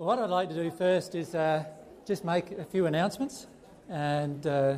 [0.00, 1.62] Well, what I'd like to do first is uh,
[2.06, 3.46] just make a few announcements.
[3.90, 4.76] And uh,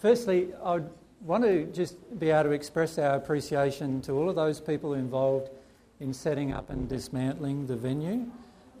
[0.00, 0.80] firstly, I
[1.20, 5.50] want to just be able to express our appreciation to all of those people involved
[6.00, 8.24] in setting up and dismantling the venue.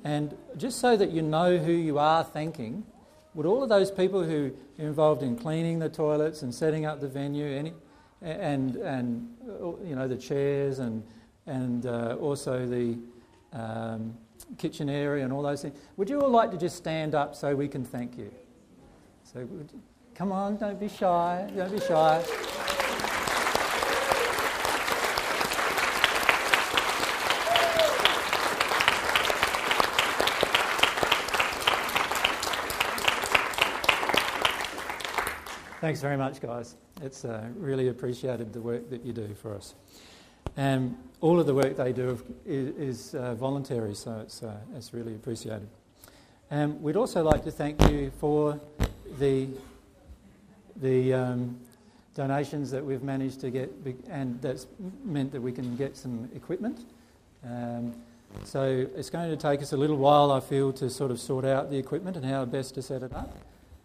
[0.04, 2.86] And just so that you know who you are thanking,
[3.34, 7.02] would all of those people who are involved in cleaning the toilets and setting up
[7.02, 7.74] the venue, any,
[8.22, 9.36] and, and
[9.86, 11.02] you know, the chairs and,
[11.44, 12.96] and uh, also the
[13.52, 14.16] um,
[14.56, 17.54] kitchen area and all those things, would you all like to just stand up so
[17.54, 18.32] we can thank you?
[19.24, 19.68] So, you,
[20.14, 22.24] come on, don't be shy, don't be shy.
[35.80, 36.74] Thanks very much, guys.
[37.02, 39.74] It's uh, really appreciated the work that you do for us.
[40.58, 44.92] And all of the work they do is, is uh, voluntary, so it's, uh, it's
[44.92, 45.68] really appreciated.
[46.50, 48.58] And we'd also like to thank you for
[49.20, 49.46] the,
[50.74, 51.60] the um,
[52.16, 53.72] donations that we've managed to get,
[54.10, 54.66] and that's
[55.04, 56.80] meant that we can get some equipment.
[57.48, 57.94] Um,
[58.42, 61.44] so it's going to take us a little while, I feel, to sort of sort
[61.44, 63.38] out the equipment and how best to set it up.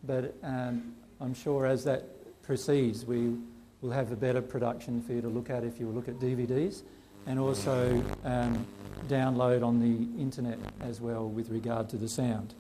[0.04, 2.04] But um, I'm sure as that
[2.42, 3.36] proceeds, we
[3.84, 6.84] will have a better production for you to look at if you look at DVDs
[7.28, 8.66] and also um,
[9.10, 12.54] download on the internet as well with regard to the sound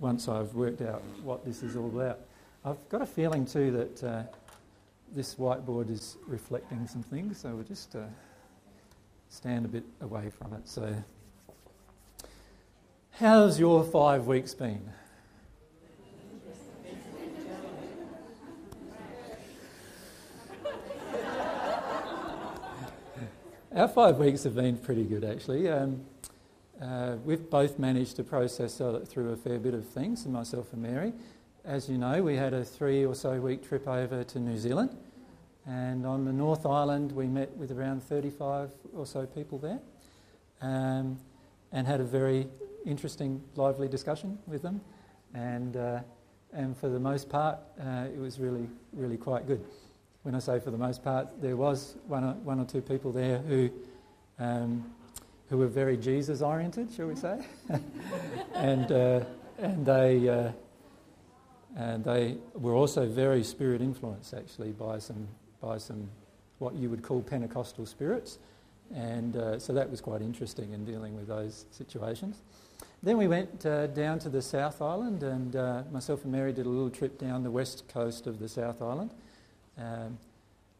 [0.00, 2.18] once I've worked out what this is all about.
[2.64, 4.22] I've got a feeling too that uh,
[5.14, 8.00] this whiteboard is reflecting some things, so we'll just uh,
[9.28, 10.68] stand a bit away from it.
[10.68, 10.94] So,
[13.12, 14.82] how's your five weeks been?
[23.72, 25.68] Our five weeks have been pretty good, actually.
[25.68, 26.04] Um,
[26.82, 31.12] uh, we've both managed to process through a fair bit of things, myself and Mary.
[31.64, 34.96] As you know, we had a three or so week trip over to New Zealand,
[35.68, 39.78] and on the North Island, we met with around 35 or so people there
[40.62, 41.16] um,
[41.70, 42.48] and had a very
[42.84, 44.80] interesting, lively discussion with them.
[45.32, 46.00] And, uh,
[46.52, 49.64] and for the most part, uh, it was really, really quite good
[50.22, 53.12] when I say for the most part, there was one or, one or two people
[53.12, 53.70] there who,
[54.38, 54.84] um,
[55.48, 57.40] who were very Jesus oriented, shall we say?
[58.54, 59.24] and, uh,
[59.58, 60.52] and, they, uh,
[61.76, 65.26] and they were also very spirit influenced, actually, by some,
[65.60, 66.08] by some
[66.58, 68.38] what you would call Pentecostal spirits.
[68.94, 72.42] And uh, so that was quite interesting in dealing with those situations.
[73.02, 76.66] Then we went uh, down to the South Island, and uh, myself and Mary did
[76.66, 79.14] a little trip down the west coast of the South Island.
[79.80, 80.18] Um,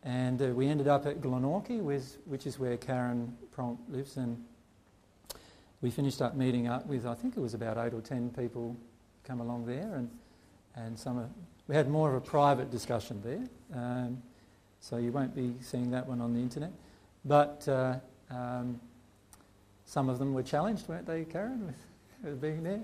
[0.02, 4.16] and uh, we ended up at Glenorchy, which is where Karen Pronk lives.
[4.16, 4.42] And
[5.80, 8.76] we finished up meeting up with, I think it was about eight or ten people
[9.24, 9.94] come along there.
[9.94, 10.10] And,
[10.76, 11.28] and some of,
[11.68, 13.78] we had more of a private discussion there.
[13.78, 14.22] Um,
[14.80, 16.72] so you won't be seeing that one on the internet.
[17.24, 17.96] But uh,
[18.30, 18.80] um,
[19.84, 21.76] some of them were challenged, weren't they, Karen, with,
[22.22, 22.80] with being there?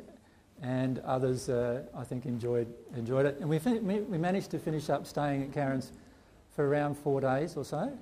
[0.62, 3.38] And others, uh, I think, enjoyed, enjoyed it.
[3.41, 5.93] And we, fin- we managed to finish up staying at Karen's
[6.56, 7.93] for around four days or so,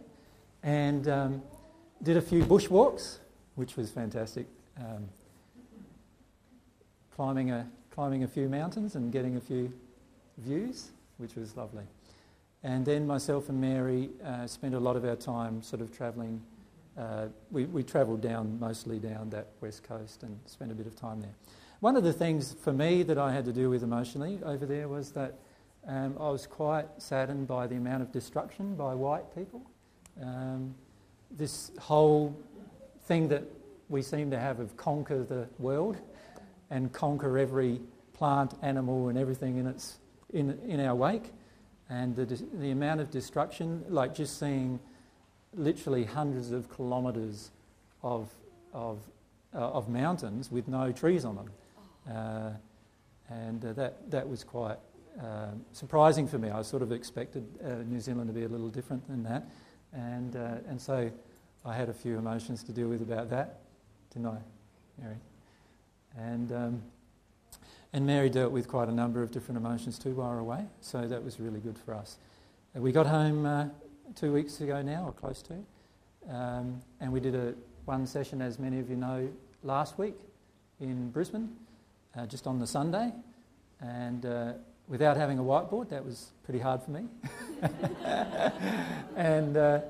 [0.62, 1.42] and um,
[2.02, 3.18] did a few bushwalks,
[3.56, 4.46] which was fantastic.
[4.78, 5.08] Um,
[7.14, 9.72] climbing a climbing a few mountains and getting a few
[10.38, 11.84] views, which was lovely.
[12.62, 16.40] And then myself and Mary uh, spent a lot of our time sort of travelling.
[16.98, 20.96] Uh, we, we travelled down mostly down that west coast and spent a bit of
[20.96, 21.34] time there.
[21.80, 24.88] One of the things for me that I had to deal with emotionally over there
[24.88, 25.34] was that
[25.86, 29.62] um, I was quite saddened by the amount of destruction by white people.
[30.22, 30.74] Um,
[31.30, 32.36] this whole
[33.06, 33.44] thing that
[33.88, 35.96] we seem to have of conquer the world
[36.70, 37.80] and conquer every
[38.14, 39.98] plant, animal, and everything in, its,
[40.32, 41.32] in, in our wake.
[41.90, 44.80] And the, the amount of destruction, like just seeing
[45.52, 47.50] literally hundreds of kilometres
[48.02, 48.30] of,
[48.72, 48.98] of,
[49.54, 51.50] uh, of mountains with no trees on them.
[52.10, 52.50] Uh,
[53.28, 54.78] and uh, that, that was quite
[55.22, 56.50] uh, surprising for me.
[56.50, 59.48] I sort of expected uh, New Zealand to be a little different than that.
[59.92, 61.10] And, uh, and so
[61.64, 63.60] I had a few emotions to deal with about that,
[64.12, 64.38] didn't I,
[65.00, 65.16] Mary?
[66.18, 66.82] And, um,
[67.92, 70.64] and Mary dealt with quite a number of different emotions too while we were away,
[70.80, 72.18] so that was really good for us.
[72.76, 73.66] Uh, we got home uh,
[74.16, 75.54] two weeks ago now, or close to,
[76.28, 79.28] um, and we did a one session, as many of you know,
[79.62, 80.16] last week
[80.80, 81.54] in Brisbane,
[82.16, 83.12] uh, just on the Sunday.
[83.80, 84.26] And
[84.88, 85.88] without having a whiteboard.
[85.88, 87.06] That was pretty hard for me.
[89.16, 89.80] and, uh,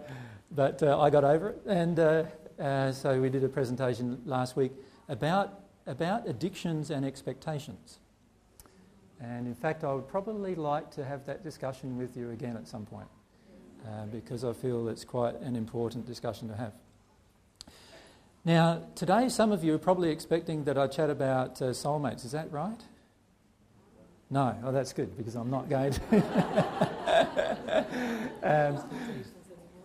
[0.50, 1.62] but uh, I got over it.
[1.66, 2.24] And uh,
[2.60, 4.72] uh, so we did a presentation last week
[5.08, 7.98] about about addictions and expectations.
[9.20, 12.66] And in fact, I would probably like to have that discussion with you again at
[12.66, 13.08] some point
[13.86, 16.72] uh, because I feel it's quite an important discussion to have.
[18.44, 22.24] Now, today, some of you are probably expecting that I chat about uh, soulmates.
[22.26, 22.80] Is that right?
[24.34, 24.54] No.
[24.64, 26.00] Oh, that's good because I'm not going to.
[28.42, 28.82] um,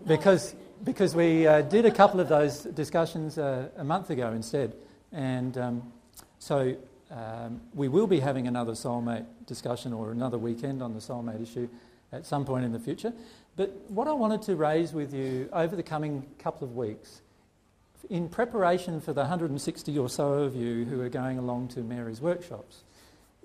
[0.08, 4.74] because, because we uh, did a couple of those discussions uh, a month ago instead.
[5.12, 5.94] And um,
[6.40, 6.76] so
[7.12, 11.70] um, we will be having another soulmate discussion or another weekend on the soulmate issue
[12.12, 13.14] at some point in the future.
[13.56, 17.22] But what I wanted to raise with you over the coming couple of weeks
[18.10, 22.20] in preparation for the 160 or so of you who are going along to Mary's
[22.20, 22.82] workshops,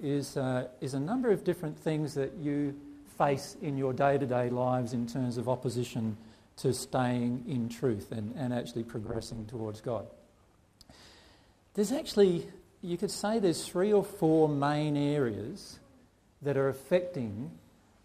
[0.02, 2.75] is, uh, is a number of different things that you
[3.17, 6.17] face in your day to day lives in terms of opposition
[6.56, 10.06] to staying in truth and, and actually progressing towards God.
[11.75, 12.49] There's actually,
[12.82, 15.79] you could say, there's three or four main areas
[16.43, 17.50] that are affecting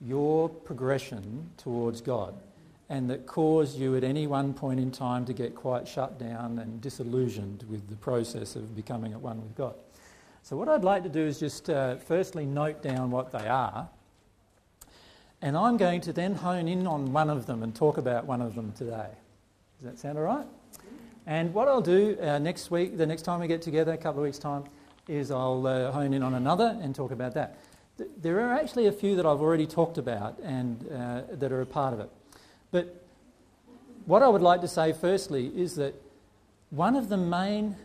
[0.01, 2.33] your progression towards God
[2.89, 6.57] and that cause you at any one point in time to get quite shut down
[6.57, 9.75] and disillusioned with the process of becoming at one with God.
[10.43, 13.89] So, what I'd like to do is just uh, firstly note down what they are,
[15.41, 18.41] and I'm going to then hone in on one of them and talk about one
[18.41, 19.09] of them today.
[19.77, 20.45] Does that sound all right?
[21.25, 24.21] And what I'll do uh, next week, the next time we get together, a couple
[24.21, 24.63] of weeks' time,
[25.07, 27.57] is I'll uh, hone in on another and talk about that.
[27.97, 31.61] Th- there are actually a few that I've already talked about and uh, that are
[31.61, 32.09] a part of it.
[32.71, 33.03] But
[34.05, 35.93] what I would like to say firstly is that
[36.71, 37.75] one of the main,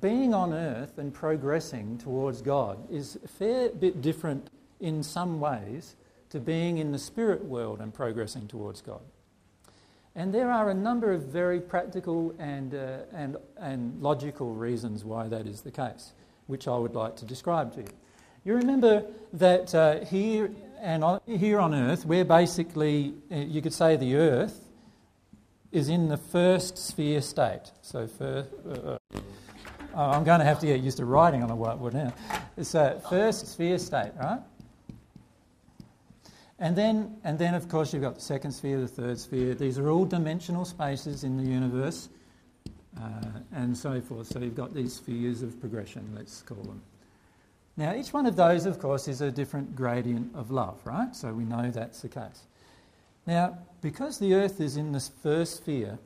[0.00, 4.50] being on earth and progressing towards God is a fair bit different
[4.80, 5.96] in some ways
[6.30, 9.00] to being in the spirit world and progressing towards God.
[10.14, 15.28] And there are a number of very practical and, uh, and, and logical reasons why
[15.28, 16.12] that is the case,
[16.46, 17.88] which I would like to describe to you.
[18.44, 20.50] You remember that uh, here
[20.80, 24.66] and on, here on earth, we're basically, uh, you could say the earth
[25.72, 27.72] is in the first sphere state.
[27.82, 29.20] So, for, uh, oh,
[30.00, 32.12] I'm going to have to get used to writing on a whiteboard now.
[32.56, 34.40] It's a first sphere state, right?
[36.58, 39.54] And then, and then, of course, you've got the second sphere, the third sphere.
[39.54, 42.08] These are all dimensional spaces in the universe,
[43.00, 44.26] uh, and so forth.
[44.26, 46.82] So you've got these spheres of progression, let's call them.
[47.76, 51.14] Now, each one of those, of course, is a different gradient of love, right?
[51.14, 52.44] So we know that's the case.
[53.26, 55.98] Now, because the earth is in this first sphere,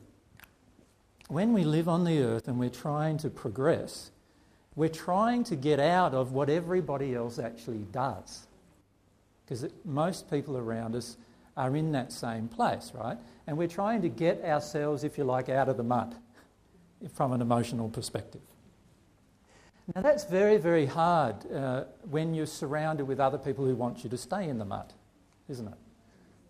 [1.30, 4.10] when we live on the earth and we're trying to progress,
[4.74, 8.46] we're trying to get out of what everybody else actually does.
[9.44, 11.16] Because most people around us
[11.56, 13.18] are in that same place, right?
[13.46, 16.14] And we're trying to get ourselves, if you like, out of the mud
[17.14, 18.42] from an emotional perspective.
[19.94, 24.10] Now, that's very, very hard uh, when you're surrounded with other people who want you
[24.10, 24.92] to stay in the mud,
[25.48, 25.74] isn't it?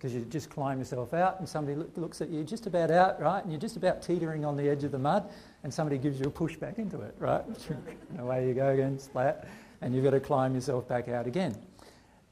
[0.00, 3.20] Because you just climb yourself out and somebody look, looks at you just about out,
[3.20, 3.42] right?
[3.42, 5.28] And you're just about teetering on the edge of the mud
[5.62, 7.44] and somebody gives you a push back into it, right?
[7.68, 9.46] and away you go again, splat,
[9.82, 11.54] and you've got to climb yourself back out again.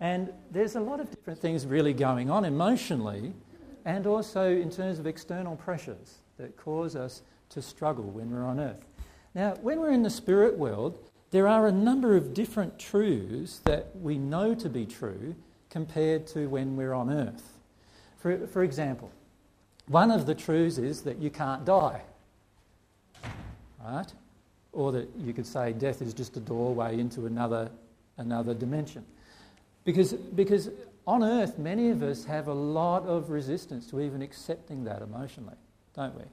[0.00, 3.34] And there's a lot of different things really going on emotionally
[3.84, 7.20] and also in terms of external pressures that cause us
[7.50, 8.86] to struggle when we're on earth.
[9.34, 10.98] Now, when we're in the spirit world,
[11.30, 15.34] there are a number of different truths that we know to be true
[15.68, 17.57] compared to when we're on earth.
[18.18, 19.10] For, for example,
[19.86, 22.02] one of the truths is that you can't die,
[23.84, 24.12] right?
[24.72, 27.70] Or that you could say death is just a doorway into another,
[28.16, 29.04] another dimension.
[29.84, 30.68] Because, because
[31.06, 35.56] on earth, many of us have a lot of resistance to even accepting that emotionally,
[35.94, 36.24] don't we?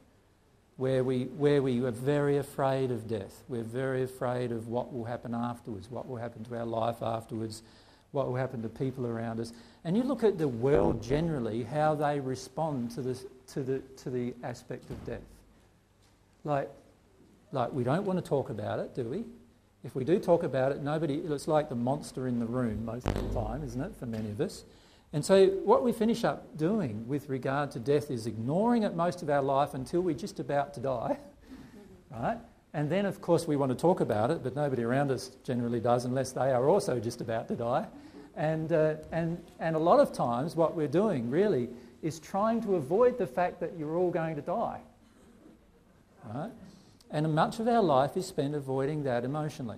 [0.77, 3.43] where we, where we are very afraid of death.
[3.47, 7.63] We're very afraid of what will happen afterwards, what will happen to our life afterwards,
[8.15, 9.53] what will happen to people around us.
[9.83, 14.09] And you look at the world generally, how they respond to, this, to, the, to
[14.09, 15.21] the aspect of death.
[16.43, 16.69] Like,
[17.51, 19.23] like, we don't want to talk about it, do we?
[19.83, 23.05] If we do talk about it, nobody, it's like the monster in the room most
[23.05, 24.63] of the time, isn't it, for many of us?
[25.13, 29.21] And so, what we finish up doing with regard to death is ignoring it most
[29.21, 31.17] of our life until we're just about to die,
[32.11, 32.37] right?
[32.73, 35.79] And then, of course, we want to talk about it, but nobody around us generally
[35.79, 37.87] does unless they are also just about to die.
[38.35, 41.69] And, uh, and, and a lot of times, what we're doing really
[42.01, 44.81] is trying to avoid the fact that you're all going to die.
[46.33, 46.51] Right?
[47.11, 49.77] And much of our life is spent avoiding that emotionally.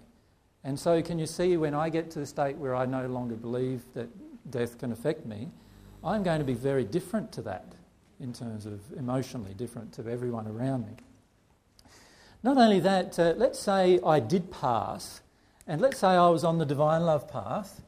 [0.64, 3.36] And so, can you see when I get to the state where I no longer
[3.36, 4.10] believe that
[4.50, 5.50] death can affect me,
[6.04, 7.66] I'm going to be very different to that
[8.20, 10.94] in terms of emotionally different to everyone around me.
[12.44, 15.22] Not only that, uh, let's say I did pass,
[15.68, 17.82] and let's say I was on the divine love path.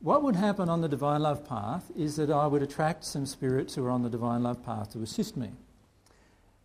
[0.00, 3.74] What would happen on the divine love path is that I would attract some spirits
[3.74, 5.50] who are on the divine love path to assist me.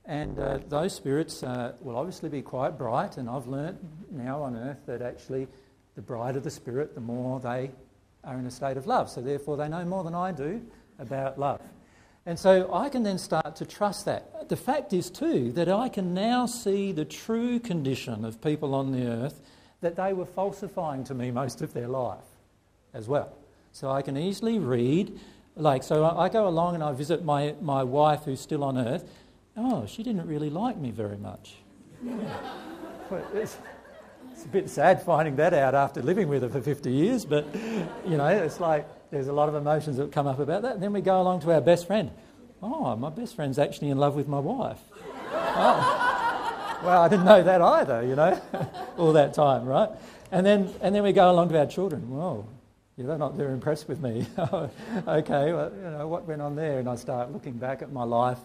[0.05, 3.79] And uh, those spirits uh, will obviously be quite bright, and I've learnt
[4.11, 5.47] now on earth that actually
[5.95, 7.71] the brighter the spirit, the more they
[8.23, 9.09] are in a state of love.
[9.09, 10.61] So, therefore, they know more than I do
[10.99, 11.61] about love.
[12.27, 14.47] And so I can then start to trust that.
[14.47, 18.91] The fact is, too, that I can now see the true condition of people on
[18.91, 19.41] the earth
[19.81, 22.32] that they were falsifying to me most of their life
[22.93, 23.33] as well.
[23.71, 25.19] So I can easily read,
[25.55, 29.09] like, so I go along and I visit my, my wife who's still on earth.
[29.57, 31.55] Oh, she didn't really like me very much.
[33.33, 33.57] it's,
[34.31, 37.45] it's a bit sad finding that out after living with her for 50 years, but
[38.05, 40.73] you know, it's like there's a lot of emotions that come up about that.
[40.73, 42.11] And then we go along to our best friend.
[42.61, 44.79] Oh, my best friend's actually in love with my wife.
[45.31, 46.13] Oh.
[46.83, 48.41] Well, I didn't know that either, you know,
[48.97, 49.89] all that time, right?
[50.31, 52.09] And then, and then we go along to our children.
[52.09, 52.47] Well,
[52.97, 54.25] yeah, they're not very impressed with me.
[54.37, 56.79] okay, well, you know, what went on there?
[56.79, 58.39] And I start looking back at my life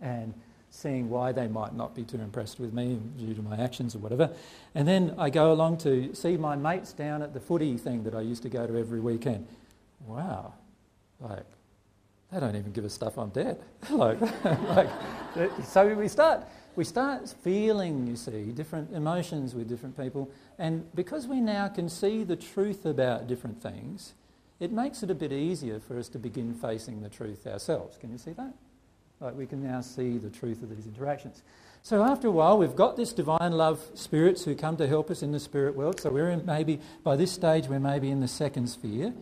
[0.00, 0.32] and
[0.70, 3.98] seeing why they might not be too impressed with me due to my actions or
[3.98, 4.30] whatever.
[4.74, 8.14] And then I go along to see my mates down at the footy thing that
[8.14, 9.46] I used to go to every weekend.
[10.06, 10.54] Wow,
[11.20, 11.44] like,
[12.30, 13.60] they don't even give a stuff I'm dead.
[13.90, 14.88] like, like,
[15.64, 16.46] so we start,
[16.76, 20.30] we start feeling, you see, different emotions with different people.
[20.58, 24.14] And because we now can see the truth about different things,
[24.60, 27.96] it makes it a bit easier for us to begin facing the truth ourselves.
[27.98, 28.52] Can you see that?
[29.20, 31.42] Like we can now see the truth of these interactions.
[31.82, 35.22] So after a while, we've got this divine love spirits who come to help us
[35.22, 36.00] in the spirit world.
[36.00, 39.14] So we're in maybe, by this stage, we're maybe in the second sphere.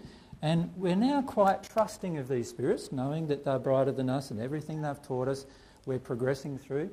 [0.43, 4.41] And we're now quite trusting of these spirits, knowing that they're brighter than us and
[4.41, 5.47] everything they've taught us,
[5.87, 6.91] we're progressing through.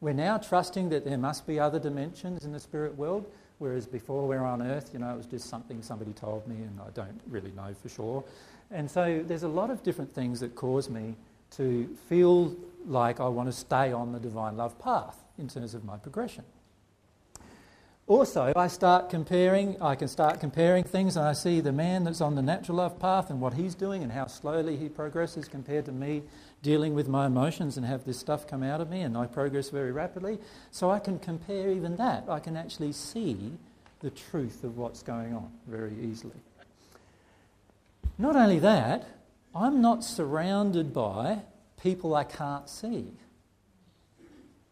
[0.00, 4.22] We're now trusting that there must be other dimensions in the spirit world, whereas before
[4.22, 6.90] we we're on earth, you know, it was just something somebody told me and I
[6.90, 8.24] don't really know for sure.
[8.70, 11.16] And so there's a lot of different things that cause me
[11.52, 12.54] to feel
[12.86, 16.44] like I want to stay on the divine love path in terms of my progression.
[18.06, 22.22] Also, I start comparing, I can start comparing things and I see the man that's
[22.22, 25.84] on the natural love path and what he's doing and how slowly he progresses compared
[25.84, 26.22] to me
[26.62, 29.70] dealing with my emotions and have this stuff come out of me and I progress
[29.70, 30.38] very rapidly.
[30.70, 32.24] So I can compare even that.
[32.28, 33.52] I can actually see
[34.00, 36.40] the truth of what's going on very easily.
[38.16, 39.06] Not only that,
[39.54, 41.40] I'm not surrounded by
[41.80, 43.06] people I can't see.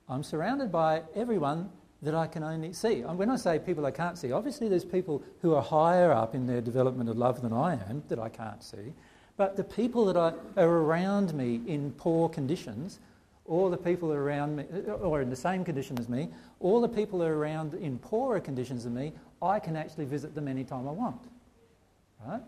[0.09, 1.71] I'm surrounded by everyone
[2.03, 3.01] that I can only see.
[3.01, 6.35] And When I say people I can't see, obviously there's people who are higher up
[6.35, 8.93] in their development of love than I am that I can't see.
[9.37, 13.01] But the people that are, are around me in poor conditions,
[13.45, 16.29] or the people around me, uh, or in the same condition as me,
[16.61, 19.13] or the people that are around in poorer conditions than me,
[19.43, 21.21] I can actually visit them anytime I want.
[22.27, 22.43] Right?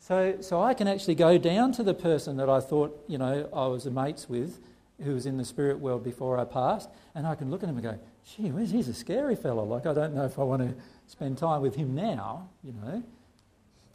[0.00, 3.48] So, so I can actually go down to the person that I thought, you know,
[3.52, 4.58] I was mates with,
[5.02, 7.76] who was in the spirit world before I passed, and I can look at him
[7.76, 9.64] and go, gee he's a scary fellow.
[9.64, 10.74] Like, I don't know if I want to
[11.06, 13.02] spend time with him now, you know.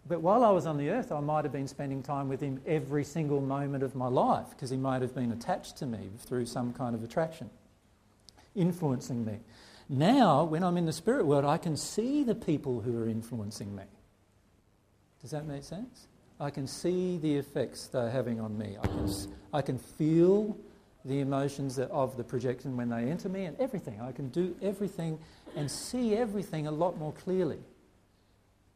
[0.08, 2.62] But while I was on the earth, I might have been spending time with him
[2.66, 6.46] every single moment of my life because he might have been attached to me through
[6.46, 7.50] some kind of attraction,
[8.56, 9.40] influencing me.
[9.90, 13.76] Now, when I'm in the spirit world, I can see the people who are influencing
[13.76, 13.84] me.
[15.22, 16.08] Does that make sense?
[16.40, 18.78] I can see the effects they're having on me.
[18.82, 19.10] I can,
[19.54, 20.56] I can feel
[21.04, 24.00] the emotions of the projection when they enter me and everything.
[24.00, 25.18] I can do everything
[25.56, 27.60] and see everything a lot more clearly.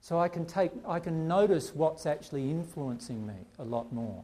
[0.02, 4.24] So I can, take, I can notice what's actually influencing me a lot more.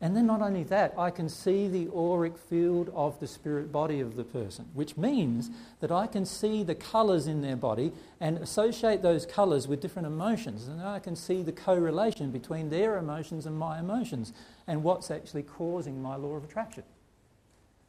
[0.00, 4.00] And then not only that, I can see the auric field of the spirit body
[4.00, 8.38] of the person, which means that I can see the colours in their body and
[8.38, 10.68] associate those colours with different emotions.
[10.68, 14.32] And I can see the correlation between their emotions and my emotions
[14.66, 16.84] and what's actually causing my law of attraction.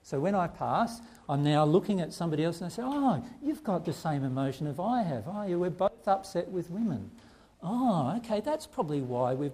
[0.06, 3.64] So when I pass, I'm now looking at somebody else and I say, Oh, you've
[3.64, 5.24] got the same emotion as I have.
[5.26, 5.60] Oh, you?
[5.60, 7.10] We're both upset with women.
[7.64, 9.52] Oh, okay, that's probably why we've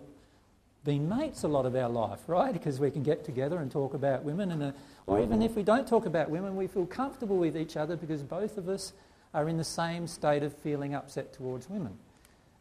[0.84, 2.52] been mates a lot of our life, right?
[2.52, 4.72] Because we can get together and talk about women, and, uh,
[5.08, 8.22] or even if we don't talk about women, we feel comfortable with each other because
[8.22, 8.92] both of us
[9.34, 11.98] are in the same state of feeling upset towards women.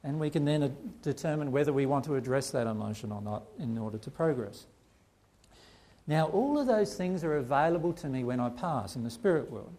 [0.04, 0.68] And we can then uh,
[1.02, 4.66] determine whether we want to address that emotion or not in order to progress.
[6.10, 9.48] Now, all of those things are available to me when I pass in the spirit
[9.48, 9.72] world,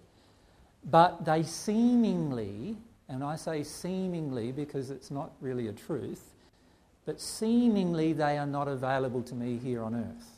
[0.89, 2.77] but they seemingly,
[3.09, 6.23] and I say seemingly because it's not really a truth,
[7.05, 10.29] but seemingly they are not available to me here on earth.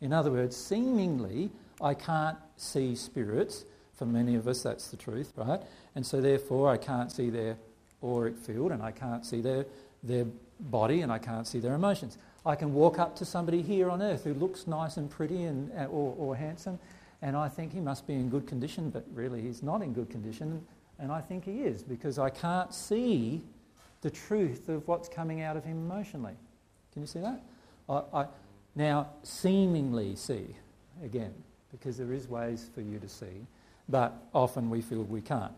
[0.00, 1.50] In other words, seemingly
[1.82, 5.60] I can't see spirits For many of us, that's the truth, right?
[5.94, 7.58] And so, therefore, I can't see their
[8.02, 9.66] auric field and I can't see their,
[10.02, 10.24] their
[10.58, 12.16] body and I can't see their emotions.
[12.44, 15.70] I can walk up to somebody here on earth who looks nice and pretty and,
[15.78, 16.78] uh, or, or handsome,
[17.22, 20.08] and I think he must be in good condition, but really he's not in good
[20.08, 20.64] condition,
[20.98, 23.42] and I think he is because I can't see
[24.00, 26.34] the truth of what's coming out of him emotionally.
[26.92, 27.42] Can you see that?
[27.88, 28.26] I, I
[28.74, 30.46] now seemingly see
[31.04, 31.34] again
[31.72, 33.46] because there is ways for you to see,
[33.88, 35.52] but often we feel we can't.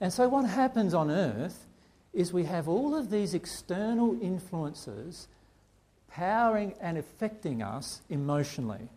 [0.00, 1.66] And so what happens on earth
[2.12, 5.28] is we have all of these external influences
[6.16, 8.88] powering and affecting us emotionally.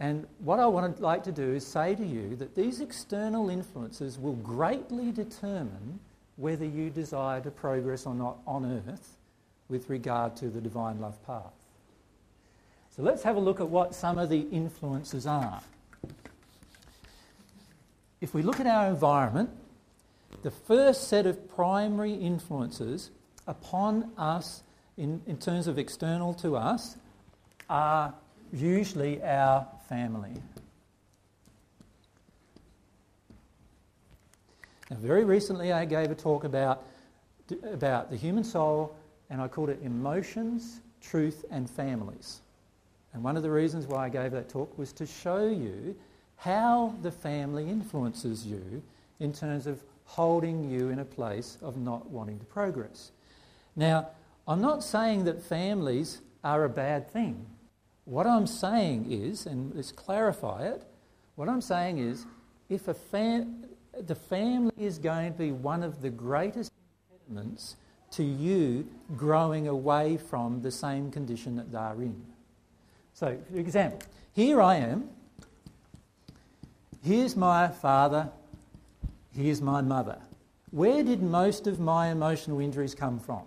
[0.00, 4.18] And what I would like to do is say to you that these external influences
[4.18, 6.00] will greatly determine
[6.36, 9.16] whether you desire to progress or not on earth
[9.68, 11.52] with regard to the divine love path.
[12.96, 15.60] So let's have a look at what some of the influences are.
[18.22, 19.50] If we look at our environment,
[20.42, 23.10] the first set of primary influences
[23.46, 24.62] upon us
[24.96, 26.96] in, in terms of external to us
[27.68, 28.14] are
[28.52, 30.34] usually our family.
[34.90, 36.84] Now, very recently, I gave a talk about,
[37.64, 38.94] about the human soul,
[39.30, 42.40] and I called it Emotions, Truth, and Families.
[43.14, 45.96] And one of the reasons why I gave that talk was to show you
[46.36, 48.82] how the family influences you
[49.20, 53.12] in terms of holding you in a place of not wanting to progress.
[53.76, 54.08] Now,
[54.46, 57.46] I'm not saying that families are a bad thing.
[58.04, 60.82] What I'm saying is, and let's clarify it,
[61.36, 62.26] what I'm saying is
[62.68, 63.66] if a fam-
[64.06, 66.72] the family is going to be one of the greatest
[67.10, 67.76] impediments
[68.12, 72.20] to you growing away from the same condition that they're in.
[73.14, 74.00] So, for example,
[74.32, 75.08] here I am.
[77.02, 78.30] Here's my father.
[79.34, 80.18] Here's my mother.
[80.70, 83.42] Where did most of my emotional injuries come from?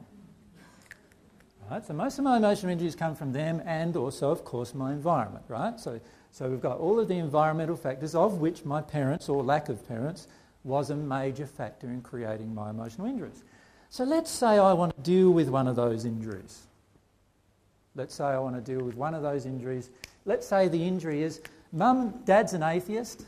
[1.69, 1.83] Right?
[1.83, 5.45] So most of my emotional injuries come from them and also, of course, my environment,
[5.47, 5.79] right?
[5.79, 5.99] So,
[6.31, 9.87] so we've got all of the environmental factors of which my parents or lack of
[9.87, 10.27] parents
[10.63, 13.43] was a major factor in creating my emotional injuries.
[13.89, 16.63] So let's say I want to deal with one of those injuries.
[17.95, 19.89] Let's say I want to deal with one of those injuries.
[20.25, 23.25] Let's say the injury is mum, dad's an atheist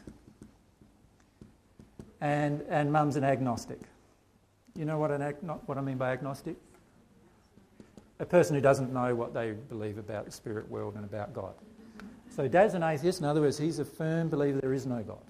[2.22, 3.80] and, and mum's an agnostic.
[4.76, 6.56] You know what, an ag- what I mean by agnostic?
[8.20, 11.54] A person who doesn't know what they believe about the spirit world and about God.
[12.36, 15.24] So dad's an atheist, in other words, he's a firm believer there is no God.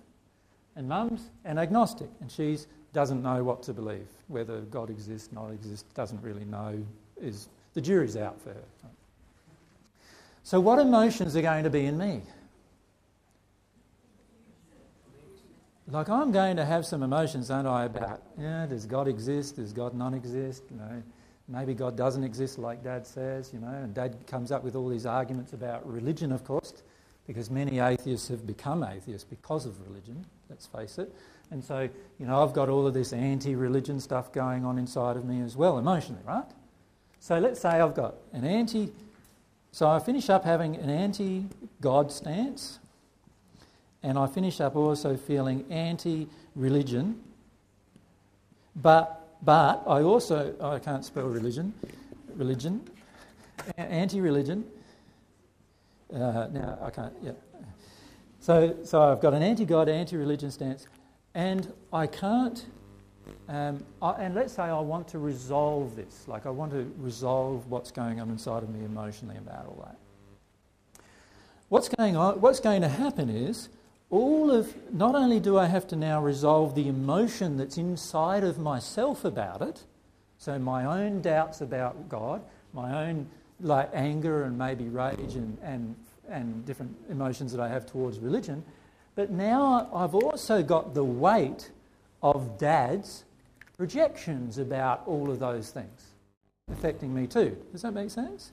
[0.76, 2.58] And mum's an agnostic, and she
[2.94, 4.08] doesn't know what to believe.
[4.28, 6.84] Whether God exists, not exists, doesn't really know.
[7.20, 8.64] Is the jury's out for her.
[10.44, 12.22] So what emotions are going to be in me?
[15.90, 19.56] Like I'm going to have some emotions, aren't I, about, yeah, does God exist?
[19.56, 20.64] Does God not exist?
[20.70, 21.04] You know,
[21.48, 24.90] maybe God doesn't exist like Dad says, you know, and Dad comes up with all
[24.90, 26.74] these arguments about religion, of course,
[27.26, 31.14] because many atheists have become atheists because of religion, let's face it.
[31.52, 35.16] And so, you know, I've got all of this anti religion stuff going on inside
[35.16, 36.46] of me as well, emotionally, right?
[37.20, 38.92] So let's say I've got an anti,
[39.72, 41.46] so I finish up having an anti
[41.80, 42.80] God stance,
[44.04, 47.22] and I finish up also feeling anti religion,
[48.76, 51.74] but but I also, I can't spell religion,
[52.36, 52.82] religion,
[53.78, 54.66] anti religion.
[56.14, 57.32] Uh, now, I can't, yeah.
[58.40, 60.88] So, so I've got an anti God, anti religion stance,
[61.36, 62.66] and I can't,
[63.50, 67.68] um, I, and let's say I want to resolve this, like I want to resolve
[67.68, 71.04] what's going on inside of me emotionally about all that.
[71.70, 73.68] What's going on, what's going to happen is
[74.10, 78.58] all of, not only do I have to now resolve the emotion that's inside of
[78.58, 79.84] myself about it,
[80.38, 82.42] so my own doubts about God,
[82.74, 83.28] my own
[83.60, 85.96] like anger and maybe rage and, and,
[86.30, 88.64] and different emotions that I have towards religion,
[89.16, 91.72] but now I've also got the weight
[92.22, 93.26] of dad's
[93.76, 96.08] projections about all of those things
[96.72, 97.58] affecting me too.
[97.72, 98.52] Does that make sense?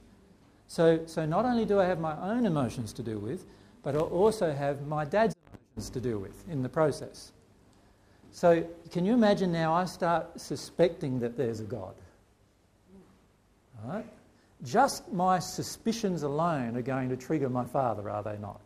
[0.66, 3.44] So, so not only do I have my own emotions to deal with,
[3.82, 5.34] but I also have my dad's
[5.76, 7.32] to deal with in the process.
[8.30, 11.94] So, can you imagine now I start suspecting that there's a God?
[13.84, 14.06] Right?
[14.64, 18.60] Just my suspicions alone are going to trigger my father, are they not?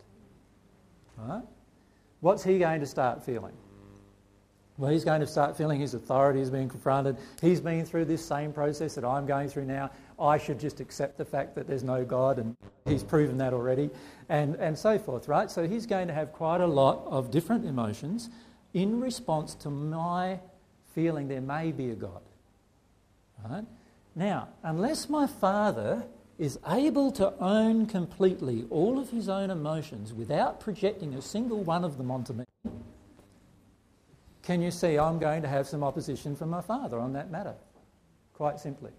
[1.17, 1.43] Right?
[2.21, 3.53] What's he going to start feeling?
[4.77, 7.17] Well, he's going to start feeling his authority is being confronted.
[7.41, 9.91] He's been through this same process that I'm going through now.
[10.19, 12.55] I should just accept the fact that there's no God, and
[12.85, 13.89] he's proven that already,
[14.27, 15.49] and, and so forth, right?
[15.49, 18.29] So he's going to have quite a lot of different emotions
[18.73, 20.39] in response to my
[20.93, 22.21] feeling there may be a God,
[23.49, 23.65] right?
[24.15, 26.03] Now, unless my father
[26.37, 31.83] is able to own completely all of his own emotions without projecting a single one
[31.83, 32.45] of them onto me,
[34.41, 37.55] can you see I'm going to have some opposition from my father on that matter?
[38.33, 38.91] Quite simply.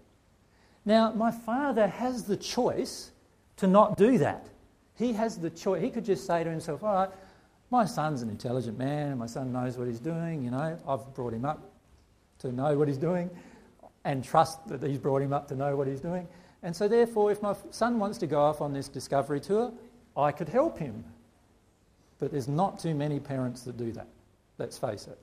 [0.85, 3.11] Now, my father has the choice
[3.57, 4.47] to not do that.
[4.95, 5.81] He has the choice.
[5.81, 7.09] He could just say to himself, All right,
[7.69, 10.43] my son's an intelligent man and my son knows what he's doing.
[10.43, 11.71] You know, I've brought him up
[12.39, 13.29] to know what he's doing
[14.03, 16.27] and trust that he's brought him up to know what he's doing.
[16.63, 19.71] And so, therefore, if my son wants to go off on this discovery tour,
[20.15, 21.03] I could help him.
[22.19, 24.07] But there's not too many parents that do that,
[24.57, 25.17] let's face it.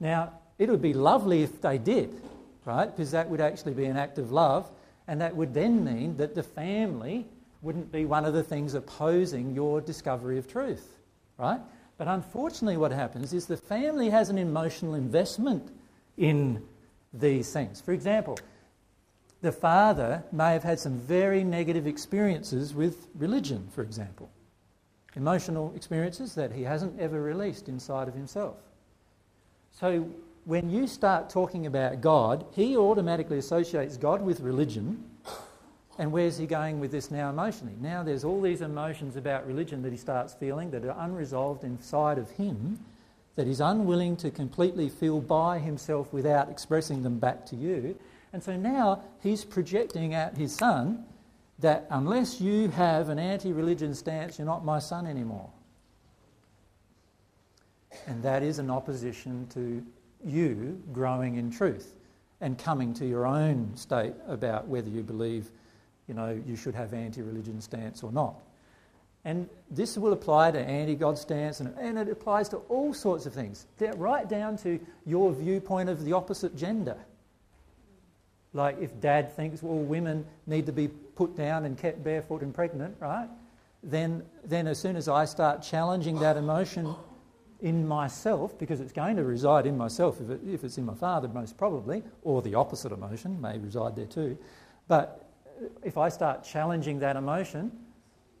[0.00, 2.14] Now, it would be lovely if they did,
[2.64, 2.90] right?
[2.90, 4.70] Because that would actually be an act of love,
[5.06, 7.26] and that would then mean that the family
[7.62, 10.98] wouldn't be one of the things opposing your discovery of truth,
[11.38, 11.60] right?
[11.96, 15.70] But unfortunately, what happens is the family has an emotional investment
[16.16, 16.62] in
[17.12, 17.80] these things.
[17.80, 18.38] For example,
[19.40, 24.30] the father may have had some very negative experiences with religion, for example.
[25.16, 28.56] Emotional experiences that he hasn't ever released inside of himself.
[29.70, 30.08] So
[30.44, 35.02] when you start talking about God, he automatically associates God with religion.
[35.98, 37.76] And where's he going with this now emotionally?
[37.80, 42.18] Now there's all these emotions about religion that he starts feeling that are unresolved inside
[42.18, 42.80] of him,
[43.36, 47.96] that he's unwilling to completely feel by himself without expressing them back to you.
[48.32, 51.04] And so now he's projecting at his son
[51.60, 55.48] that unless you have an anti religion stance, you're not my son anymore.
[58.08, 59.86] And that is an opposition to
[60.24, 61.94] you growing in truth
[62.40, 65.50] and coming to your own state about whether you believe,
[66.08, 68.34] you know, you should have anti-religion stance or not.
[69.24, 73.32] And this will apply to anti-God stance, and, and it applies to all sorts of
[73.32, 76.96] things, right down to your viewpoint of the opposite gender.
[78.52, 82.54] Like if dad thinks, well, women need to be put down and kept barefoot and
[82.54, 83.28] pregnant, right?
[83.82, 86.94] Then, then as soon as I start challenging that emotion
[87.64, 90.94] in myself, because it's going to reside in myself if, it, if it's in my
[90.94, 94.36] father, most probably, or the opposite emotion may reside there too.
[94.86, 95.26] But
[95.82, 97.72] if I start challenging that emotion,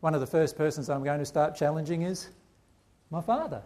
[0.00, 2.28] one of the first persons I'm going to start challenging is
[3.10, 3.62] my father.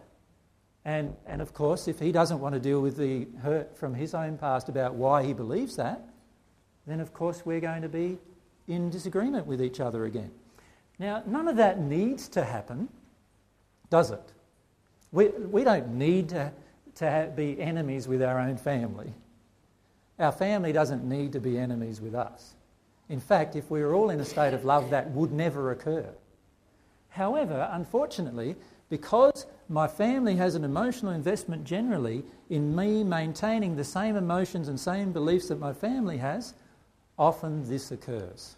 [0.84, 4.14] And, and of course, if he doesn't want to deal with the hurt from his
[4.14, 6.08] own past about why he believes that,
[6.86, 8.16] then of course we're going to be
[8.68, 10.30] in disagreement with each other again.
[11.00, 12.88] Now, none of that needs to happen,
[13.90, 14.32] does it?
[15.12, 16.52] We, we don't need to,
[16.96, 19.12] to be enemies with our own family.
[20.18, 22.54] Our family doesn't need to be enemies with us.
[23.08, 26.06] In fact, if we were all in a state of love, that would never occur.
[27.10, 28.54] However, unfortunately,
[28.90, 34.78] because my family has an emotional investment generally in me maintaining the same emotions and
[34.78, 36.54] same beliefs that my family has,
[37.18, 38.56] often this occurs.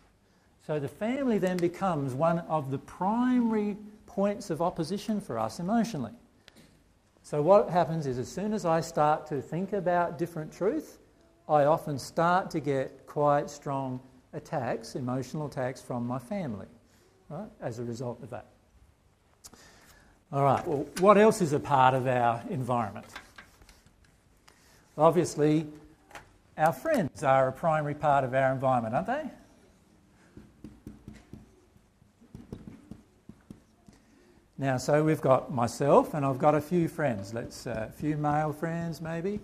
[0.66, 6.12] So the family then becomes one of the primary points of opposition for us emotionally.
[7.30, 10.98] So what happens is as soon as I start to think about different truth,
[11.48, 14.00] I often start to get quite strong
[14.32, 16.66] attacks, emotional attacks from my family,
[17.28, 18.46] right, as a result of that.
[20.32, 23.06] All right, well, what else is a part of our environment?
[24.98, 25.68] Obviously,
[26.58, 29.30] our friends are a primary part of our environment, aren't they?
[34.60, 37.32] Now, so we've got myself and I've got a few friends.
[37.32, 39.40] Let's uh, a few male friends maybe,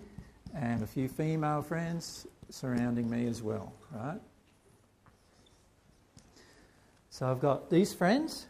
[0.53, 4.19] and a few female friends surrounding me as well, right?
[7.09, 8.45] So I've got these friends,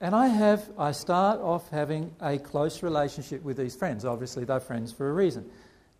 [0.00, 4.06] and I have I start off having a close relationship with these friends.
[4.06, 5.44] Obviously, they're friends for a reason.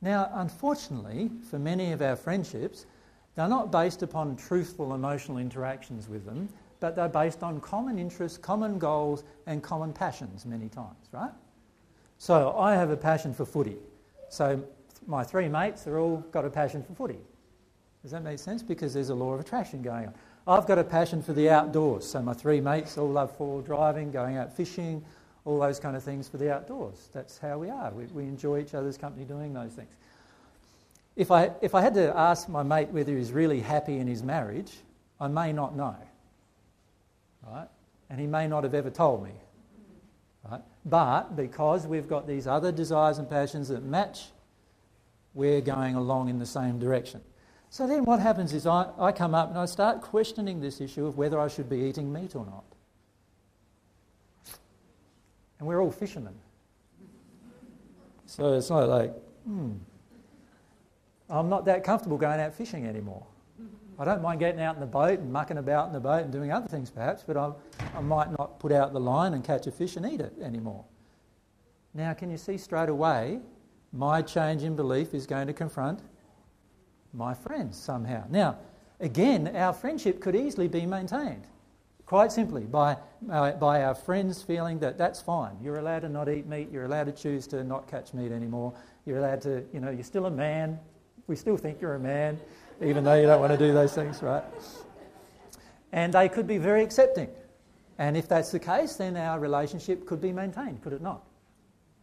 [0.01, 2.87] Now, unfortunately, for many of our friendships,
[3.35, 6.49] they're not based upon truthful emotional interactions with them
[6.87, 11.33] but they're based on common interests, common goals, and common passions many times, right?
[12.19, 13.75] So I have a passion for footy.
[14.29, 14.63] So
[15.05, 17.19] my three mates have all got a passion for footy.
[18.03, 18.63] Does that make sense?
[18.63, 20.15] Because there's a law of attraction going on.
[20.47, 22.09] I've got a passion for the outdoors.
[22.09, 25.05] So my three mates all love four driving, going out fishing,
[25.45, 27.09] all those kind of things for the outdoors.
[27.13, 27.91] That's how we are.
[27.91, 29.91] We, we enjoy each other's company doing those things.
[31.17, 34.23] If I, if I had to ask my mate whether he's really happy in his
[34.23, 34.71] marriage,
[35.19, 35.97] I may not know
[37.47, 37.69] right?
[38.11, 39.33] And he may not have ever told me,
[40.51, 40.63] right?
[40.85, 44.27] But because we've got these other desires and passions that match
[45.37, 47.21] we're going along in the same direction.
[47.69, 51.07] So then what happens is I, I come up and I start questioning this issue
[51.07, 52.65] of whether I should be eating meat or not.
[55.59, 56.35] And we're all fishermen.
[58.25, 59.13] So it's not like,
[59.45, 59.73] hmm,
[61.29, 63.27] I'm not that comfortable going out fishing anymore.
[63.99, 66.33] I don't mind getting out in the boat and mucking about in the boat and
[66.33, 67.53] doing other things perhaps, but I,
[67.95, 70.85] I might not put out the line and catch a fish and eat it anymore.
[71.95, 73.41] Now, can you see straight away
[73.93, 76.01] my change in belief is going to confront
[77.15, 78.25] my friends somehow?
[78.29, 78.59] Now,
[79.01, 81.47] again, our friendship could easily be maintained
[82.05, 82.97] quite simply by,
[83.31, 85.57] uh, by our friends feeling that that's fine.
[85.61, 88.73] You're allowed to not eat meat, you're allowed to choose to not catch meat anymore,
[89.07, 90.79] you're allowed to, you know, you're still a man,
[91.27, 92.39] we still think you're a man
[92.81, 94.45] even though you don't want to do those things, right?
[95.93, 97.29] And they could be very accepting.
[97.99, 101.23] And if that's the case, then our relationship could be maintained, could it not?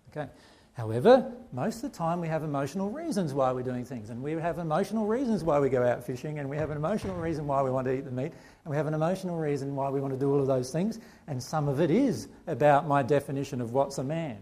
[0.09, 0.29] Okay.
[0.73, 4.31] However, most of the time we have emotional reasons why we're doing things, and we
[4.31, 7.61] have emotional reasons why we go out fishing, and we have an emotional reason why
[7.61, 8.31] we want to eat the meat,
[8.65, 10.99] and we have an emotional reason why we want to do all of those things,
[11.27, 14.39] and some of it is about my definition of what's a man.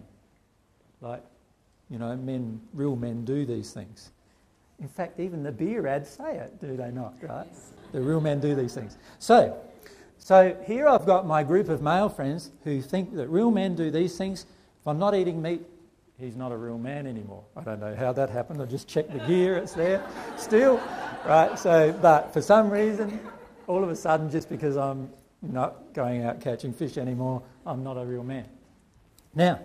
[1.01, 1.23] Like,
[1.89, 4.11] you know, men, real men do these things.
[4.81, 7.13] In fact, even the beer ads say it, do they not?
[7.21, 7.47] Right?
[7.91, 8.97] The real men do these things.
[9.19, 9.55] So,
[10.17, 13.91] so here I've got my group of male friends who think that real men do
[13.91, 14.45] these things.
[14.81, 15.61] If I'm not eating meat,
[16.17, 17.43] he's not a real man anymore.
[17.55, 18.59] I don't know how that happened.
[18.59, 20.03] I just checked the gear; it's there
[20.35, 20.81] still,
[21.25, 21.57] right?
[21.59, 23.19] So, but for some reason,
[23.67, 25.11] all of a sudden, just because I'm
[25.43, 28.45] not going out catching fish anymore, I'm not a real man.
[29.35, 29.59] Now,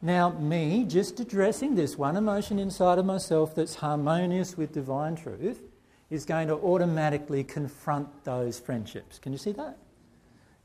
[0.00, 5.62] now, me just addressing this one emotion inside of myself that's harmonious with divine truth
[6.08, 9.18] is going to automatically confront those friendships.
[9.18, 9.76] Can you see that?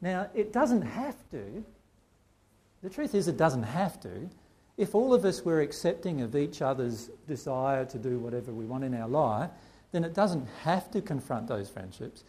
[0.01, 1.63] Now, it doesn't have to.
[2.83, 4.29] The truth is, it doesn't have to.
[4.77, 8.83] If all of us were accepting of each other's desire to do whatever we want
[8.83, 9.49] in our life,
[9.91, 12.23] then it doesn't have to confront those friendships.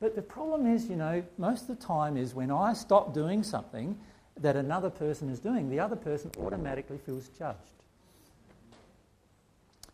[0.00, 3.42] But the problem is, you know, most of the time is when I stop doing
[3.42, 3.98] something,
[4.40, 7.58] that another person is doing, the other person automatically feels judged.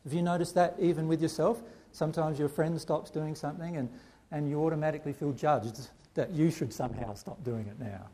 [0.05, 1.61] Have you noticed that even with yourself?
[1.93, 3.89] Sometimes your friend stops doing something and,
[4.31, 8.07] and you automatically feel judged that you should somehow stop doing it now.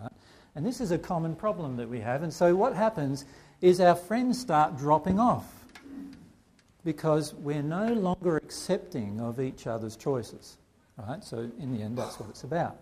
[0.00, 0.12] Right?
[0.54, 2.22] And this is a common problem that we have.
[2.22, 3.24] And so what happens
[3.60, 5.46] is our friends start dropping off
[6.84, 10.58] because we're no longer accepting of each other's choices.
[10.96, 11.24] Right?
[11.24, 12.76] So in the end, that's what it's about.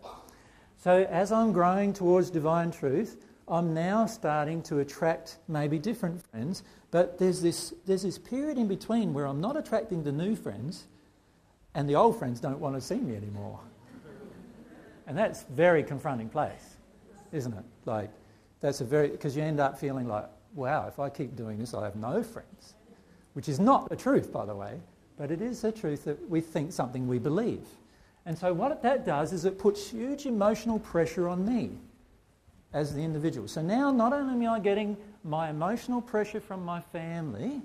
[0.82, 6.62] So, as I'm growing towards divine truth, I'm now starting to attract maybe different friends,
[6.90, 10.86] but there's this, there's this period in between where I'm not attracting the new friends
[11.74, 13.60] and the old friends don't want to see me anymore.
[15.06, 16.76] And that's very confronting place,
[17.30, 17.64] isn't it?
[17.84, 18.10] Like,
[18.60, 21.74] that's a very, because you end up feeling like, wow, if I keep doing this,
[21.74, 22.74] I have no friends.
[23.34, 24.80] Which is not the truth, by the way,
[25.18, 27.66] but it is the truth that we think something we believe.
[28.26, 31.70] And so, what that does is it puts huge emotional pressure on me
[32.72, 33.48] as the individual.
[33.48, 37.60] So now, not only am I getting my emotional pressure from my family,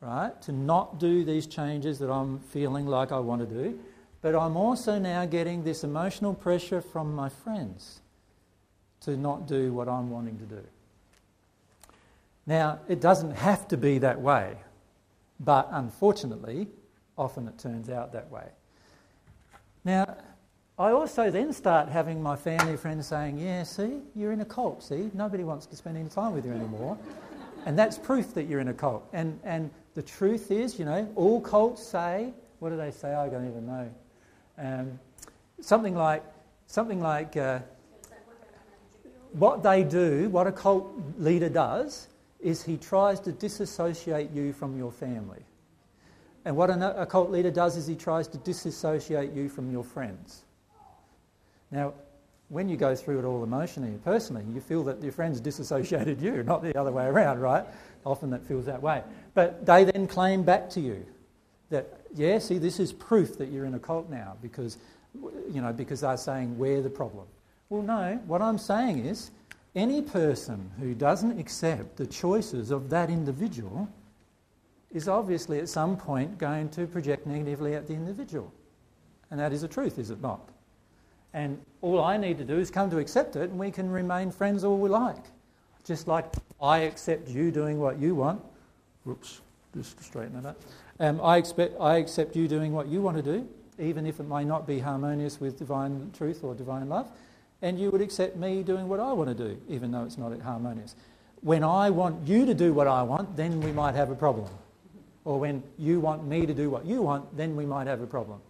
[0.00, 3.78] right, to not do these changes that I'm feeling like I want to do,
[4.20, 8.00] but I'm also now getting this emotional pressure from my friends
[9.02, 10.62] to not do what I'm wanting to do.
[12.46, 14.56] Now, it doesn't have to be that way,
[15.38, 16.66] but unfortunately,
[17.16, 18.46] often it turns out that way.
[19.84, 20.16] Now,
[20.78, 24.82] I also then start having my family friends saying, Yeah, see, you're in a cult,
[24.82, 26.96] see, nobody wants to spend any time with you anymore.
[27.66, 29.08] and that's proof that you're in a cult.
[29.12, 33.12] And, and the truth is, you know, all cults say, what do they say?
[33.12, 33.90] I don't even know.
[34.58, 34.98] Um,
[35.60, 36.22] something like,
[36.66, 37.60] something like uh,
[39.32, 42.08] what they do, what a cult leader does,
[42.40, 45.42] is he tries to disassociate you from your family.
[46.48, 50.44] And what an occult leader does is he tries to disassociate you from your friends.
[51.70, 51.92] Now,
[52.48, 56.22] when you go through it all emotionally and personally, you feel that your friends disassociated
[56.22, 57.66] you, not the other way around, right?
[58.06, 59.02] Often that feels that way.
[59.34, 61.04] But they then claim back to you
[61.68, 64.78] that, yeah, see, this is proof that you're in a cult now because,
[65.52, 67.26] you know, because they're saying we're the problem.
[67.68, 69.32] Well, no, what I'm saying is
[69.74, 73.86] any person who doesn't accept the choices of that individual
[74.92, 78.52] is obviously at some point going to project negatively at the individual.
[79.30, 80.40] And that is a truth, is it not?
[81.34, 84.30] And all I need to do is come to accept it, and we can remain
[84.30, 85.22] friends all we like.
[85.84, 86.26] Just like
[86.60, 88.40] I accept you doing what you want.
[89.04, 89.40] Whoops,
[89.74, 90.60] just straighten that up.
[91.00, 93.46] Um, I, expect, I accept you doing what you want to do,
[93.78, 97.08] even if it may not be harmonious with divine truth or divine love.
[97.60, 100.38] And you would accept me doing what I want to do, even though it's not
[100.40, 100.94] harmonious.
[101.42, 104.48] When I want you to do what I want, then we might have a problem.
[105.24, 108.06] Or when you want me to do what you want, then we might have a
[108.06, 108.40] problem.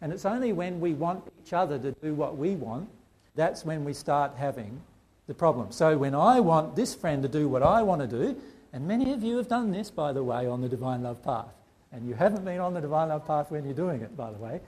[0.00, 2.88] And it's only when we want each other to do what we want,
[3.34, 4.80] that's when we start having
[5.26, 5.72] the problem.
[5.72, 8.40] So when I want this friend to do what I want to do,
[8.72, 11.46] and many of you have done this, by the way, on the divine love path,
[11.92, 14.38] and you haven't been on the divine love path when you're doing it, by the
[14.38, 14.60] way,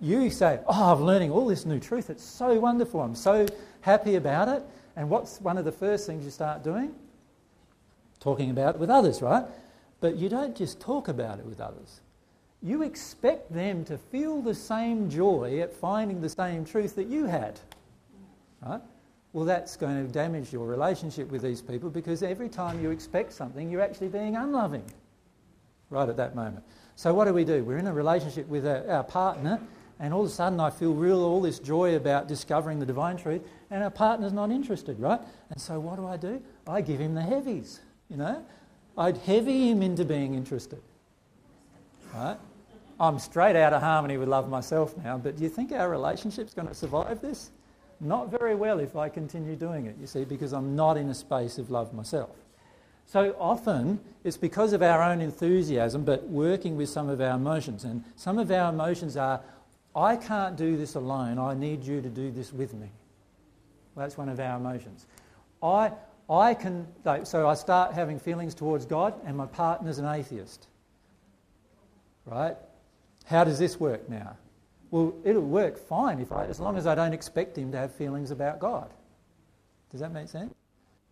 [0.00, 2.10] you say, Oh, I'm learning all this new truth.
[2.10, 3.00] It's so wonderful.
[3.00, 3.46] I'm so
[3.80, 4.62] happy about it.
[4.96, 6.94] And what's one of the first things you start doing?
[8.20, 9.44] Talking about it with others, right?
[10.02, 12.00] But you don't just talk about it with others.
[12.60, 17.26] You expect them to feel the same joy at finding the same truth that you
[17.26, 17.60] had,
[18.66, 18.80] right?
[19.32, 23.32] Well, that's going to damage your relationship with these people because every time you expect
[23.32, 24.82] something, you're actually being unloving
[25.88, 26.64] right at that moment.
[26.96, 27.62] So, what do we do?
[27.62, 29.60] We're in a relationship with our, our partner,
[30.00, 33.16] and all of a sudden I feel real all this joy about discovering the divine
[33.16, 35.20] truth, and our partner's not interested, right?
[35.50, 36.42] And so, what do I do?
[36.66, 38.44] I give him the heavies, you know?
[38.96, 40.80] I'd heavy him into being interested,
[42.14, 42.36] right?
[43.00, 46.54] I'm straight out of harmony with love myself now, but do you think our relationship's
[46.54, 47.50] going to survive this?
[48.00, 51.14] Not very well if I continue doing it, you see, because I'm not in a
[51.14, 52.36] space of love myself.
[53.06, 57.84] So often it's because of our own enthusiasm, but working with some of our emotions.
[57.84, 59.40] And some of our emotions are,
[59.94, 62.90] I can't do this alone, I need you to do this with me.
[63.94, 65.06] Well, that's one of our emotions.
[65.62, 65.92] I,
[66.32, 66.86] I can,
[67.24, 70.66] so I start having feelings towards God, and my partner's an atheist.
[72.24, 72.56] Right?
[73.26, 74.36] How does this work now?
[74.90, 77.94] Well, it'll work fine if I, as long as I don't expect him to have
[77.94, 78.90] feelings about God.
[79.90, 80.54] Does that make sense?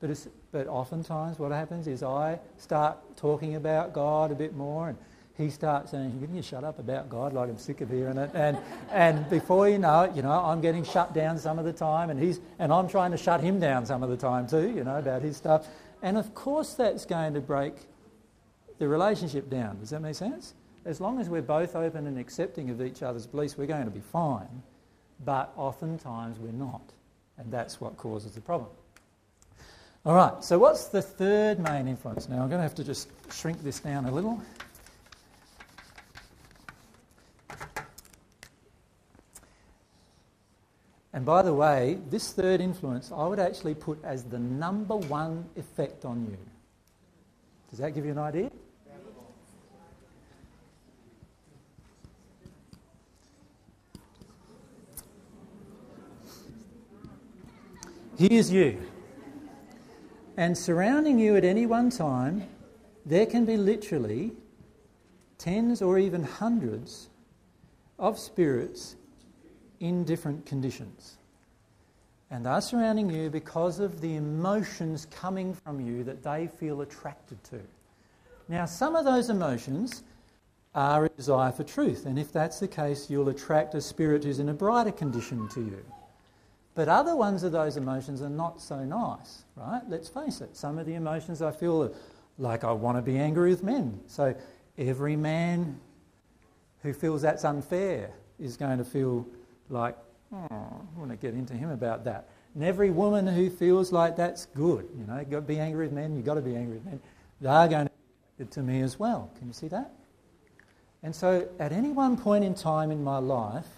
[0.01, 4.99] But, but oftentimes what happens is I start talking about God a bit more and
[5.37, 8.31] he starts saying, can you shut up about God, like I'm sick of hearing it.
[8.35, 8.59] And,
[8.91, 12.11] and before you know it, you know, I'm getting shut down some of the time
[12.11, 14.85] and, he's, and I'm trying to shut him down some of the time too, you
[14.85, 15.67] know, about his stuff.
[16.03, 17.75] And of course that's going to break
[18.79, 19.79] the relationship down.
[19.79, 20.55] Does that make sense?
[20.85, 23.91] As long as we're both open and accepting of each other's beliefs, we're going to
[23.91, 24.63] be fine.
[25.25, 26.83] But oftentimes we're not.
[27.39, 28.71] And that's what causes the problem.
[30.05, 32.27] All right, so what's the third main influence?
[32.27, 34.41] Now I'm going to have to just shrink this down a little.
[41.13, 45.45] And by the way, this third influence I would actually put as the number one
[45.57, 46.39] effect on you.
[47.71, 48.51] Does that give you an idea?
[58.17, 58.79] Here's you.
[60.37, 62.47] And surrounding you at any one time,
[63.07, 64.33] there can be literally
[65.39, 67.09] tens or even hundreds
[67.99, 68.97] of spirits
[69.81, 71.17] in different conditions.
[72.31, 77.43] And they're surrounding you because of the emotions coming from you that they feel attracted
[77.45, 77.61] to.
[78.49, 80.05] Now, some of those emotions
[80.75, 84.39] are a desire for truth, and if that's the case, you'll attract a spirit who's
[84.39, 85.85] in a brighter condition to you.
[86.75, 89.83] But other ones of those emotions are not so nice, right?
[89.89, 90.57] Let's face it.
[90.57, 91.93] Some of the emotions I feel
[92.39, 94.01] like I want to be angry with men.
[94.07, 94.35] So
[94.79, 95.81] every man
[96.83, 99.27] who feels that's unfair is going to feel
[99.71, 99.97] like,
[100.31, 100.45] hmm.
[100.51, 102.29] oh, I want to get into him about that.
[102.55, 105.87] And every woman who feels like that's good, you know, you've got to be angry
[105.87, 107.01] with men, you've got to be angry with men,
[107.41, 107.93] they're going to
[108.39, 109.31] be to me as well.
[109.39, 109.93] Can you see that?
[111.03, 113.69] And so at any one point in time in my life,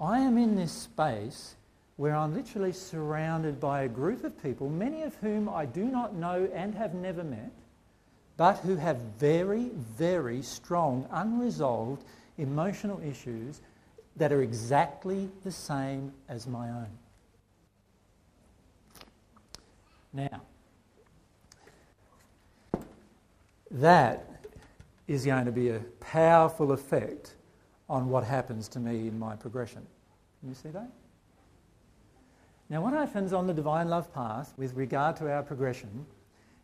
[0.00, 1.54] I am in this space
[1.96, 6.14] where I'm literally surrounded by a group of people, many of whom I do not
[6.14, 7.50] know and have never met,
[8.36, 12.04] but who have very, very strong, unresolved
[12.36, 13.62] emotional issues
[14.16, 16.88] that are exactly the same as my own.
[20.12, 20.42] Now,
[23.70, 24.24] that
[25.06, 27.34] is going to be a powerful effect
[27.88, 29.86] on what happens to me in my progression.
[30.40, 30.90] Can you see that?
[32.68, 36.06] Now, what happens on the divine love path with regard to our progression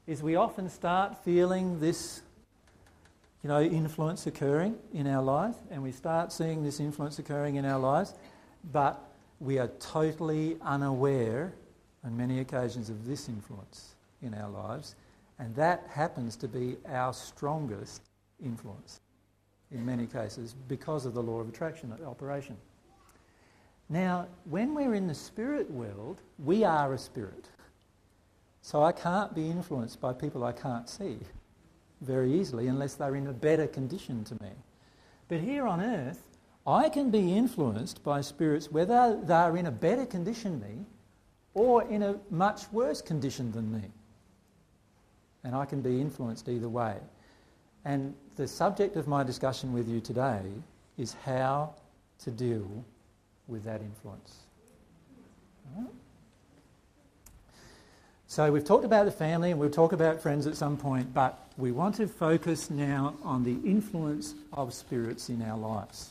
[0.06, 2.22] is we often start feeling this,
[3.42, 7.64] you know, influence occurring in our lives, and we start seeing this influence occurring in
[7.64, 8.14] our lives,
[8.72, 11.52] but we are totally unaware
[12.04, 14.94] on many occasions of this influence in our lives,
[15.40, 18.02] and that happens to be our strongest
[18.44, 19.00] influence
[19.72, 22.56] in many cases because of the law of attraction operation.
[23.88, 27.48] Now, when we're in the spirit world, we are a spirit.
[28.60, 31.18] So I can't be influenced by people I can't see
[32.02, 34.50] very easily unless they're in a better condition to me.
[35.28, 36.22] But here on earth,
[36.66, 40.84] I can be influenced by spirits whether they're in a better condition than me
[41.54, 43.82] or in a much worse condition than me.
[45.44, 46.96] And I can be influenced either way.
[47.84, 50.42] And the subject of my discussion with you today
[50.96, 51.74] is how
[52.20, 52.84] to deal
[53.48, 54.38] with that influence.
[58.28, 61.41] So we've talked about the family and we'll talk about friends at some point, but
[61.62, 66.10] we want to focus now on the influence of spirits in our lives.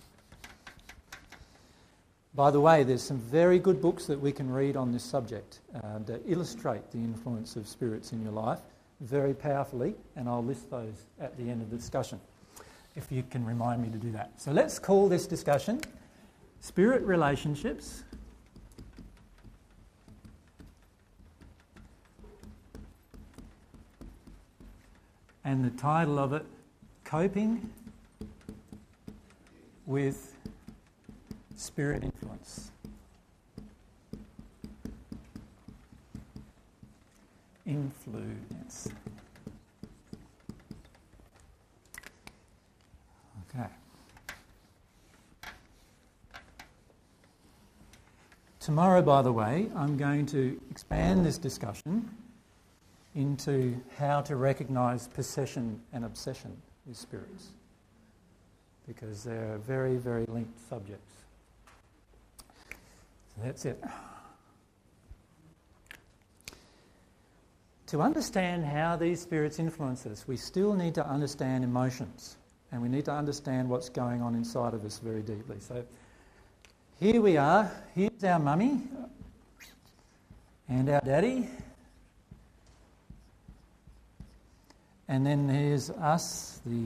[2.33, 5.59] By the way, there's some very good books that we can read on this subject
[5.75, 8.61] uh, that illustrate the influence of spirits in your life
[9.01, 12.21] very powerfully, and I'll list those at the end of the discussion
[12.95, 14.31] if you can remind me to do that.
[14.39, 15.81] So let's call this discussion
[16.61, 18.05] Spirit Relationships
[25.43, 26.45] and the title of it,
[27.03, 27.69] Coping
[29.85, 30.35] with
[31.55, 32.71] Spirit Influence.
[37.65, 38.89] Influence.
[43.49, 43.67] Okay.
[48.59, 52.09] Tomorrow, by the way, I'm going to expand this discussion
[53.15, 56.55] into how to recognize possession and obsession
[56.85, 57.49] with spirits
[58.87, 61.13] because they're very, very linked subjects.
[63.35, 63.81] So that's it.
[67.87, 72.37] To understand how these spirits influence us, we still need to understand emotions
[72.71, 75.57] and we need to understand what's going on inside of us very deeply.
[75.59, 75.83] So
[76.99, 77.69] here we are.
[77.93, 78.81] Here's our mummy
[80.69, 81.49] and our daddy
[85.11, 86.85] And then there's us, the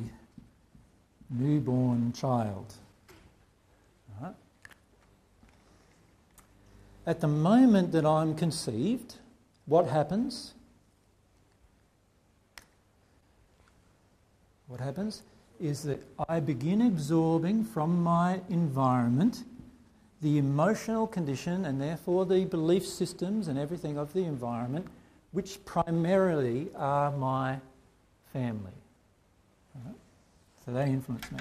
[1.30, 2.73] newborn child.
[4.19, 4.34] Right.
[7.05, 9.17] At the moment that I'm conceived,
[9.67, 10.55] what happens?
[14.69, 15.21] What happens
[15.61, 19.43] is that I begin absorbing from my environment
[20.23, 24.88] the emotional condition and therefore the belief systems and everything of the environment,
[25.32, 27.59] which primarily are my
[28.36, 28.78] family.
[29.86, 29.96] Right?
[30.66, 31.40] So they influence me.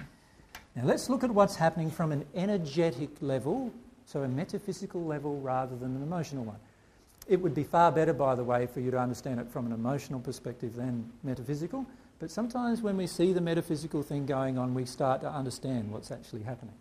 [0.77, 3.73] Now let's look at what's happening from an energetic level,
[4.07, 6.59] so a metaphysical level rather than an emotional one.
[7.27, 9.73] It would be far better, by the way, for you to understand it from an
[9.73, 11.85] emotional perspective than metaphysical.
[12.21, 16.13] But sometimes when we see the metaphysical thing going on, we start to understand what's
[16.13, 16.75] actually happening.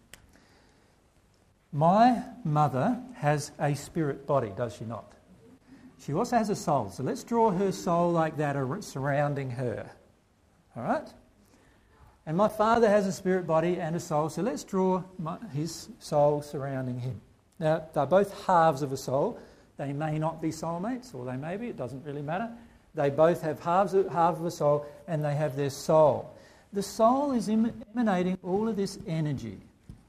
[1.72, 5.11] My mother has a spirit body, does she not?
[6.05, 6.91] She also has a soul.
[6.91, 9.89] So let's draw her soul like that surrounding her.
[10.76, 11.07] All right?
[12.26, 15.89] And my father has a spirit body and a soul, so let's draw my, his
[15.99, 17.19] soul surrounding him.
[17.59, 19.39] Now, they're both halves of a soul.
[19.78, 22.49] They may not be soulmates, or they may be, it doesn't really matter.
[22.95, 26.34] They both have halves of, half of a soul, and they have their soul.
[26.71, 29.57] The soul is emanating all of this energy.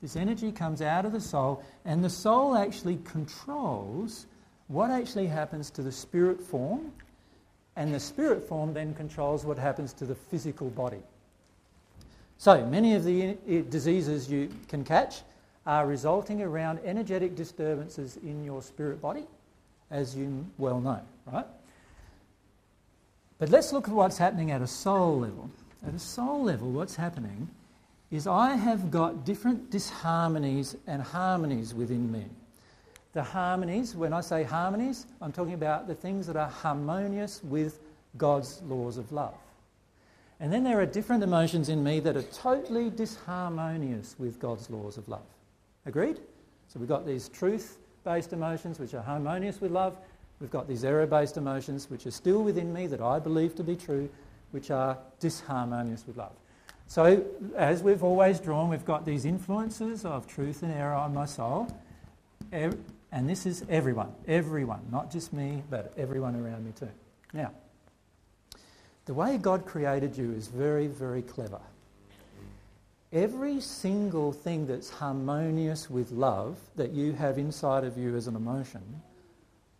[0.01, 4.27] This energy comes out of the soul, and the soul actually controls
[4.69, 6.93] what actually happens to the spirit form
[7.77, 11.03] and the spirit form then controls what happens to the physical body.
[12.39, 13.37] So, many of the
[13.71, 15.23] diseases you can catch
[15.67, 19.25] are resulting around energetic disturbances in your spirit body,
[19.91, 21.01] as you well know,
[21.33, 21.47] right?
[23.39, 25.51] But let's look at what's happening at a soul level.
[25.87, 27.49] At a soul level, what's happening
[28.11, 32.25] is I have got different disharmonies and harmonies within me.
[33.15, 37.79] The harmonies, when I say harmonies, I'm talking about the things that are harmonious with
[38.19, 39.35] God's laws of love.
[40.41, 44.99] And then there are different emotions in me that are totally disharmonious with God's laws
[44.99, 45.25] of love.
[45.87, 46.19] Agreed?
[46.69, 49.97] So we've got these truth based emotions which are harmonious with love.
[50.41, 53.65] We've got these error based emotions which are still within me that I believe to
[53.65, 54.11] be true,
[54.51, 56.33] which are disharmonious with love.
[56.89, 57.25] So,
[57.57, 61.69] as we've always drawn, we've got these influences of truth and error on my soul.
[63.15, 66.91] And this is everyone, everyone, not just me, but everyone around me too.
[67.33, 67.53] Now,
[69.07, 71.61] the way God created you is very, very clever.
[73.13, 78.35] Every single thing that's harmonious with love that you have inside of you as an
[78.35, 78.83] emotion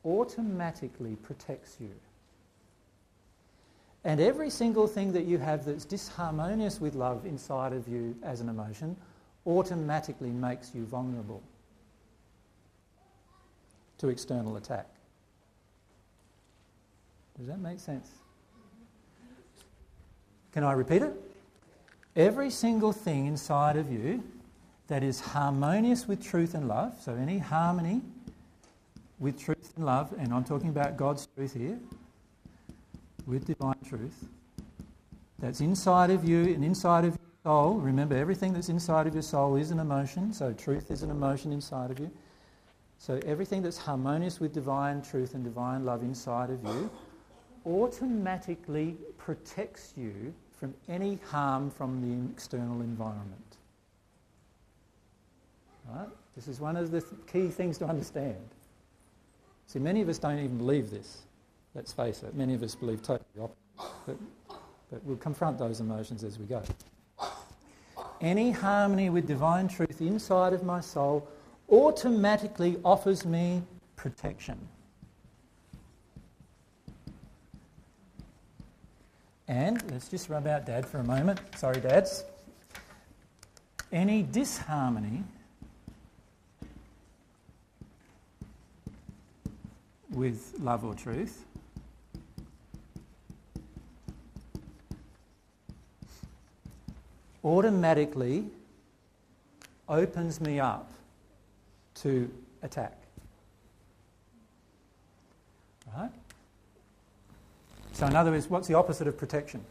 [0.05, 1.91] automatically protects you.
[4.05, 8.41] And every single thing that you have that's disharmonious with love inside of you as
[8.41, 8.97] an emotion
[9.45, 11.43] automatically makes you vulnerable
[13.99, 14.87] to external attack.
[17.39, 18.11] Does that make sense?
[20.53, 21.13] Can I repeat it?
[22.15, 24.23] Every single thing inside of you
[24.87, 28.03] that is harmonious with truth and love, so any harmony
[29.19, 31.79] with truth and love, and I'm talking about God's truth here,
[33.27, 34.29] with divine truth,
[35.39, 37.75] that's inside of you and inside of your soul.
[37.75, 41.53] Remember, everything that's inside of your soul is an emotion, so truth is an emotion
[41.53, 42.11] inside of you.
[43.07, 46.91] So everything that's harmonious with divine truth and divine love inside of you
[47.67, 53.57] automatically protects you from any harm from the external environment.
[55.87, 56.09] Right?
[56.35, 58.49] This is one of the th- key things to understand.
[59.67, 61.25] See, many of us don't even believe this.
[61.75, 63.59] Let's face it, many of us believe totally opposite.
[64.07, 64.17] But,
[64.91, 66.63] but we'll confront those emotions as we go.
[68.23, 71.29] Any harmony with divine truth inside of my soul
[71.71, 73.63] automatically offers me
[73.97, 74.59] protection.
[79.49, 81.41] And let's just rub out dad for a moment.
[81.57, 82.25] Sorry, dads.
[83.93, 85.23] Any disharmony
[90.11, 91.45] with love or truth
[97.45, 98.47] automatically
[99.89, 100.91] opens me up
[102.05, 102.31] to
[102.63, 102.99] attack.
[105.97, 106.11] Right?
[107.93, 109.65] So, in other words, what's the opposite of protection?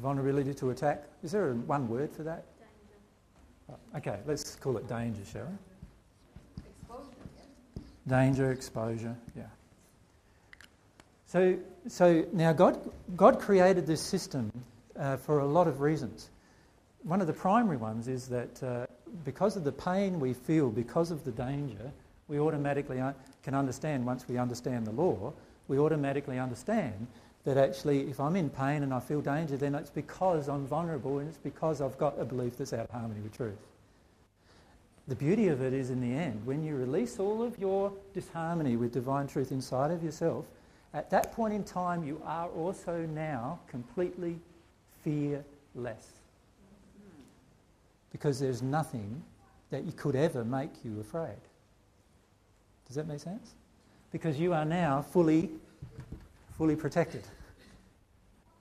[0.00, 1.04] Vulnerability to attack.
[1.22, 2.44] Is there a, one word for that?
[2.58, 3.78] Danger.
[3.94, 6.92] Oh, okay, let's call it danger, shall we?
[8.08, 9.42] Danger, exposure, yeah.
[11.26, 14.50] So, so now God, God created this system
[14.98, 16.30] uh, for a lot of reasons
[17.04, 18.86] one of the primary ones is that uh,
[19.24, 21.90] because of the pain we feel, because of the danger,
[22.28, 25.32] we automatically uh, can understand, once we understand the law,
[25.68, 27.06] we automatically understand
[27.44, 31.18] that actually if I'm in pain and I feel danger, then it's because I'm vulnerable
[31.18, 33.58] and it's because I've got a belief that's out of harmony with truth.
[35.08, 38.76] The beauty of it is in the end, when you release all of your disharmony
[38.76, 40.44] with divine truth inside of yourself,
[40.94, 44.38] at that point in time you are also now completely
[45.02, 46.21] fearless
[48.12, 49.22] because there's nothing
[49.70, 51.40] that you could ever make you afraid.
[52.86, 53.54] Does that make sense?
[54.12, 55.50] Because you are now fully,
[56.56, 57.22] fully protected.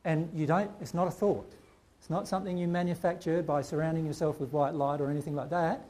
[0.06, 1.52] And you don't, it's not a thought.
[2.00, 5.86] It's not something you manufacture by surrounding yourself with white light or anything like that.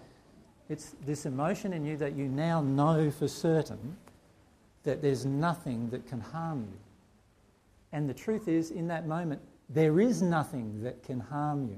[0.67, 3.95] It's this emotion in you that you now know for certain
[4.83, 6.79] that there's nothing that can harm you.
[7.93, 11.77] And the truth is, in that moment, there is nothing that can harm you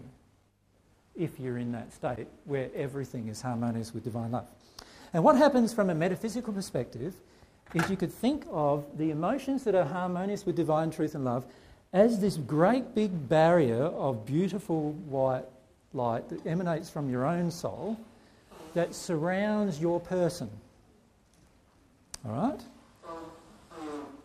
[1.15, 4.47] if you're in that state where everything is harmonious with divine love.
[5.13, 7.13] And what happens from a metaphysical perspective
[7.73, 11.45] is you could think of the emotions that are harmonious with divine truth and love
[11.91, 15.45] as this great big barrier of beautiful white
[15.93, 17.97] light that emanates from your own soul
[18.73, 20.49] that surrounds your person.
[22.25, 22.59] All right?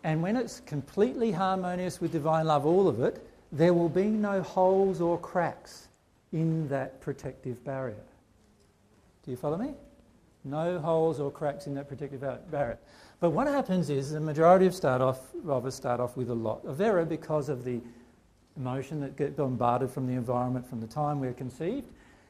[0.03, 4.41] And when it's completely harmonious with divine love, all of it, there will be no
[4.41, 5.88] holes or cracks
[6.31, 8.03] in that protective barrier.
[9.23, 9.73] Do you follow me?
[10.43, 12.21] No holes or cracks in that protective
[12.51, 12.79] barrier.
[13.19, 16.35] But what happens is the majority of start off of us start off with a
[16.35, 17.81] lot of error because of the
[18.55, 21.87] emotion that get bombarded from the environment from the time we're conceived.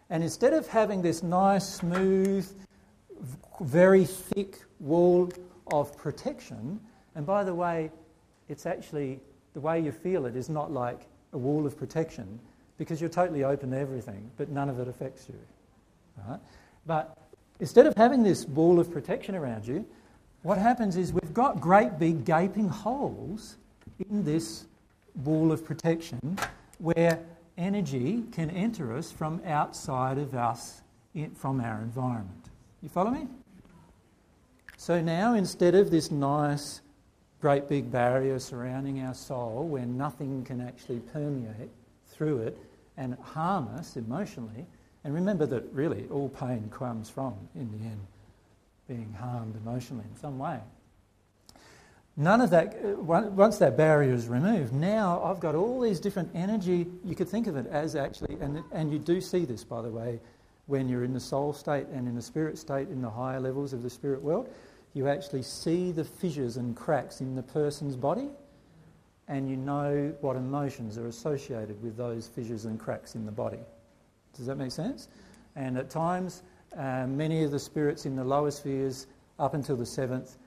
[0.10, 2.52] And instead of having this nice, smooth,
[3.62, 5.32] very thick wall
[5.72, 6.80] of protection,
[7.16, 7.92] and by the way,
[8.48, 9.20] it's actually
[9.54, 12.40] the way you feel it is not like a wall of protection
[12.80, 15.36] because you're totally open to everything, but none of it affects you.
[16.28, 16.40] Right?
[16.88, 17.16] But
[17.60, 19.86] instead of having this wall of protection around you,
[20.42, 23.58] what happens is we've got great big gaping holes
[24.10, 24.66] in this
[25.24, 26.40] wall of protection
[26.80, 27.20] where
[27.58, 30.82] energy can enter us from outside of us,
[31.36, 32.50] from our environment.
[32.82, 33.28] You follow me?
[34.78, 36.80] So now instead of this nice,
[37.42, 41.70] great big barrier surrounding our soul where nothing can actually permeate
[42.08, 42.58] through it,
[43.00, 44.68] and harm us emotionally.
[45.04, 48.06] And remember that really all pain comes from, in the end,
[48.88, 50.60] being harmed emotionally in some way.
[52.18, 56.30] None of that, uh, once that barrier is removed, now I've got all these different
[56.36, 56.86] energy.
[57.06, 59.90] You could think of it as actually, and, and you do see this, by the
[59.90, 60.20] way,
[60.68, 63.72] when you're in the soul state and in the spirit state in the higher levels
[63.72, 64.50] of the spirit world.
[64.94, 68.28] You actually see the fissures and cracks in the person's body
[69.30, 73.60] and you know what emotions are associated with those fissures and cracks in the body.
[74.36, 75.08] Does that make sense?
[75.56, 76.42] And at times,
[76.76, 79.08] uh, many of the spirits in the lower spheres,
[79.38, 80.38] up until the seventh,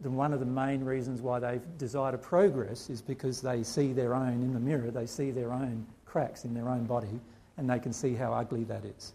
[0.00, 3.92] the, one of the main reasons why they desire to progress is because they see
[3.92, 7.20] their own, in the mirror, they see their own cracks in their own body
[7.56, 9.12] and they can see how ugly that is.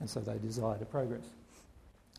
[0.00, 1.24] And so they desire to progress.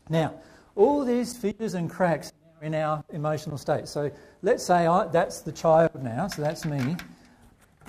[0.08, 0.34] Now,
[0.76, 2.31] all these fissures and cracks
[2.62, 3.88] in our emotional state.
[3.88, 4.10] So
[4.42, 6.96] let's say I, that's the child now, so that's me.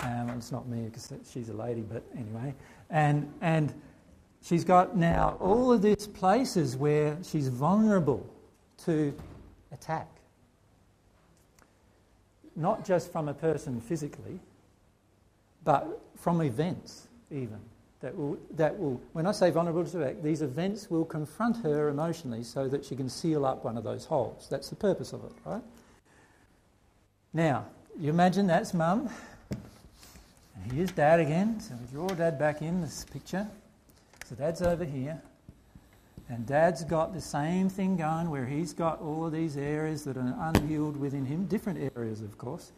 [0.00, 2.52] Um, it's not me because she's a lady, but anyway.
[2.90, 3.72] And, and
[4.42, 8.28] she's got now all of these places where she's vulnerable
[8.84, 9.14] to
[9.72, 10.08] attack.
[12.56, 14.40] Not just from a person physically,
[15.62, 17.60] but from events, even.
[18.04, 21.88] That will, that will, when I say vulnerable to attack, these events will confront her
[21.88, 24.46] emotionally so that she can seal up one of those holes.
[24.50, 25.62] That's the purpose of it, right?
[27.32, 27.64] Now,
[27.98, 29.08] you imagine that's mum.
[29.50, 31.58] And here's dad again.
[31.60, 33.48] So we draw dad back in this picture.
[34.26, 35.22] So dad's over here.
[36.28, 40.18] And dad's got the same thing going where he's got all of these areas that
[40.18, 42.70] are unhealed within him, different areas, of course,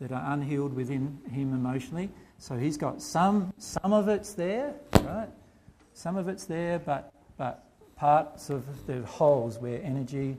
[0.00, 2.08] that are unhealed within him emotionally.
[2.38, 5.28] So he's got some, some of it's there, right?
[5.94, 7.64] Some of it's there, but, but
[7.96, 10.36] parts of the holes where energy,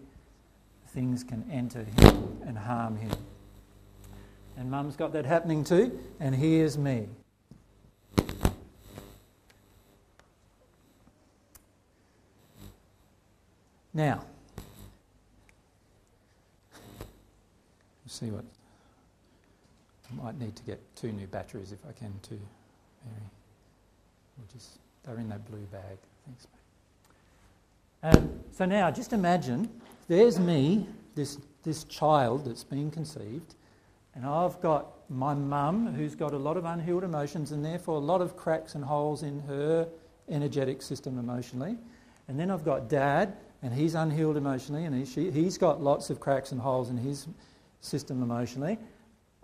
[0.89, 3.11] things can enter him and harm him.
[4.57, 7.07] And mum's got that happening too, and here's me.
[13.93, 14.23] Now,
[18.05, 18.45] see what
[20.11, 22.39] I might need to get two new batteries if I can too,
[23.05, 23.29] Mary.
[24.37, 25.97] We'll just, they're in that blue bag.
[26.25, 26.47] Thanks,
[28.03, 28.15] mate.
[28.15, 29.69] Um, so now, just imagine
[30.07, 33.55] there's me, this, this child that's been conceived,
[34.15, 37.99] and I've got my mum who's got a lot of unhealed emotions and therefore a
[37.99, 39.87] lot of cracks and holes in her
[40.29, 41.77] energetic system emotionally.
[42.27, 46.09] And then I've got dad, and he's unhealed emotionally, and he, she, he's got lots
[46.09, 47.27] of cracks and holes in his
[47.81, 48.77] system emotionally.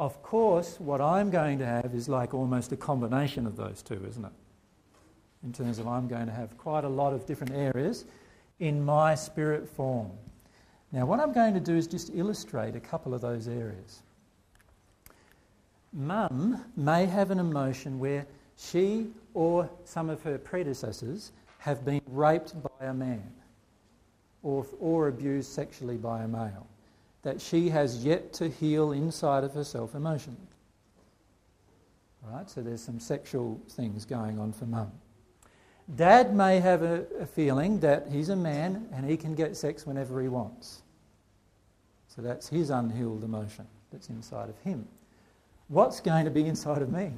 [0.04, 4.06] Of course, what I'm going to have is like almost a combination of those two,
[4.06, 4.34] isn't it?
[5.46, 8.04] In terms of I'm going to have quite a lot of different areas
[8.60, 10.12] in my spirit form.
[10.92, 14.02] Now, what I'm going to do is just illustrate a couple of those areas.
[15.94, 18.28] Mum may have an emotion where
[18.58, 23.32] she or some of her predecessors have been raped by a man
[24.42, 26.68] or, or abused sexually by a male
[27.24, 30.40] that she has yet to heal inside of herself emotionally.
[32.22, 32.50] Right?
[32.50, 34.92] So there's some sexual things going on for mum.
[35.96, 39.86] Dad may have a, a, feeling that he's a man and he can get sex
[39.86, 40.82] whenever he wants.
[42.08, 44.88] So that's his unhealed emotion that's inside of him.
[45.68, 47.12] What's going to be inside of me?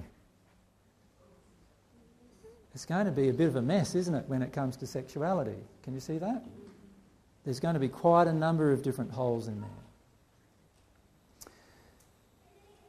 [2.73, 4.87] It's going to be a bit of a mess, isn't it, when it comes to
[4.87, 5.55] sexuality?
[5.83, 6.43] Can you see that?
[7.45, 9.84] There's going to be quite a number of different holes in there.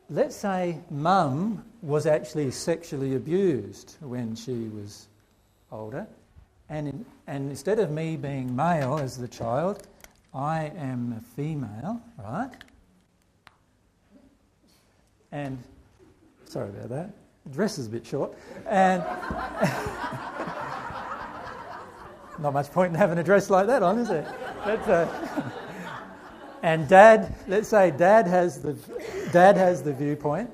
[0.09, 5.09] Let's say mum was actually sexually abused when she was
[5.73, 6.07] older,
[6.69, 9.87] and, in, and instead of me being male as the child,
[10.35, 12.51] I am a female, right?
[15.33, 15.59] And
[16.49, 17.11] sorry about that.
[17.45, 18.35] The dress is a bit short,
[18.69, 19.03] and
[22.39, 24.35] not much point in having a dress like that on, is there?
[24.65, 25.51] But, uh,
[26.63, 28.75] and dad, let's say dad has the
[29.33, 30.51] dad has the viewpoint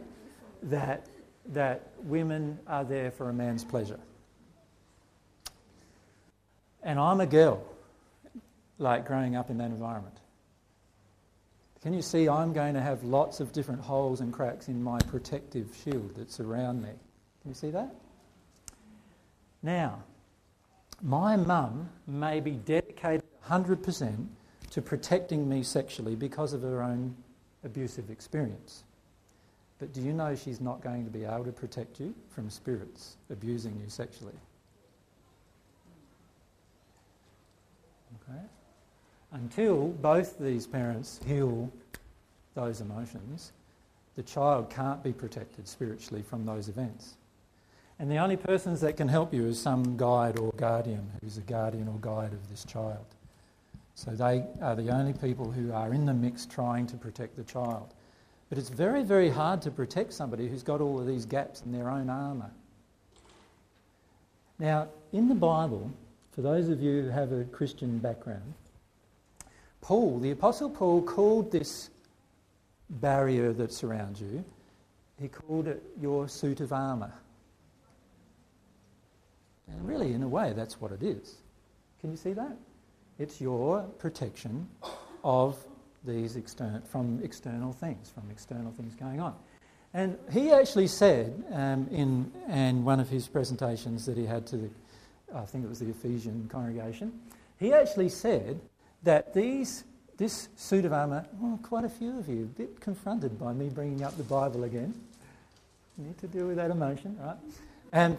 [0.65, 1.07] that
[1.47, 4.01] that women are there for a man's pleasure.
[6.83, 7.65] And I'm a girl,
[8.79, 10.17] like growing up in that environment.
[11.83, 14.99] Can you see I'm going to have lots of different holes and cracks in my
[15.01, 16.91] protective shield that's around me?
[17.43, 17.93] Can you see that?
[19.63, 20.03] Now,
[21.03, 24.27] my mum may be dedicated 100%
[24.73, 27.15] to protecting me sexually because of her own
[27.63, 28.85] abusive experience.
[29.79, 33.17] But do you know she's not going to be able to protect you from spirits
[33.31, 34.33] abusing you sexually?
[38.23, 38.41] Okay?
[39.33, 41.71] Until both these parents heal
[42.55, 43.53] those emotions,
[44.15, 47.17] the child can't be protected spiritually from those events.
[47.99, 51.43] And the only persons that can help you is some guide or guardian who's a
[51.43, 53.05] guardian or guide of this child.
[53.95, 57.45] So they are the only people who are in the mix trying to protect the
[57.45, 57.95] child.
[58.49, 61.73] But it's very, very hard to protect somebody who's got all of these gaps in
[61.73, 62.51] their own armour.
[64.59, 65.91] Now, in the Bible,
[66.33, 68.55] for those of you who have a Christian background,
[69.81, 71.91] Paul, the Apostle Paul, called this
[72.89, 74.45] barrier that surrounds you,
[75.21, 77.13] he called it your suit of armour.
[79.69, 81.37] And really, in a way, that's what it is.
[82.01, 82.57] Can you see that?
[83.19, 84.69] It's your protection
[85.23, 85.57] of
[86.05, 89.35] these external, from external things, from external things going on.
[89.95, 94.57] And he actually said um, in, in one of his presentations that he had to
[94.57, 94.71] the,
[95.35, 97.13] I think it was the Ephesian congregation,
[97.59, 98.61] he actually said
[99.03, 99.85] that these
[100.23, 103.69] this suit of armour, well, quite a few of you, a bit confronted by me
[103.69, 104.95] bringing up the Bible again.
[105.99, 107.37] Need to deal with that emotion, right?
[107.93, 108.17] And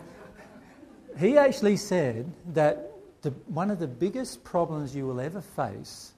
[1.17, 2.91] he actually said that
[3.23, 6.11] the, one of the biggest problems you will ever face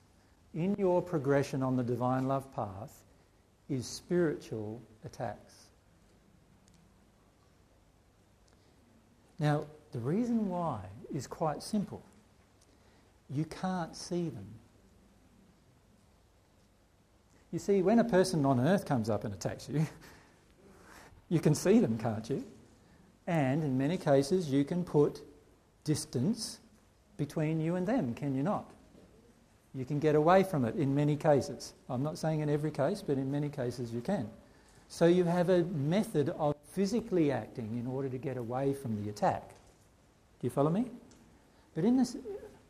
[0.54, 3.04] in your progression on the divine love path
[3.70, 5.54] is spiritual attacks.
[9.38, 10.82] Now, the reason why
[11.14, 12.02] is quite simple.
[13.30, 14.48] You can't see them.
[17.52, 19.86] You see, when a person on earth comes up and attacks you,
[21.30, 22.44] you can see them, can't you?
[23.28, 25.22] And in many cases, you can put
[25.84, 26.60] distance
[27.18, 28.66] between you and them, can you not?
[29.74, 31.74] You can get away from it in many cases.
[31.90, 34.30] I'm not saying in every case, but in many cases you can.
[34.88, 39.10] So you have a method of physically acting in order to get away from the
[39.10, 39.50] attack.
[40.40, 40.86] Do you follow me?
[41.74, 42.16] But in this,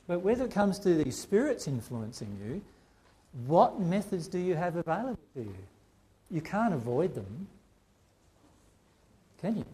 [0.07, 2.61] but whether it comes to these spirits influencing you,
[3.45, 5.55] what methods do you have available to you?
[6.31, 7.47] You can't avoid them,
[9.41, 9.65] can you?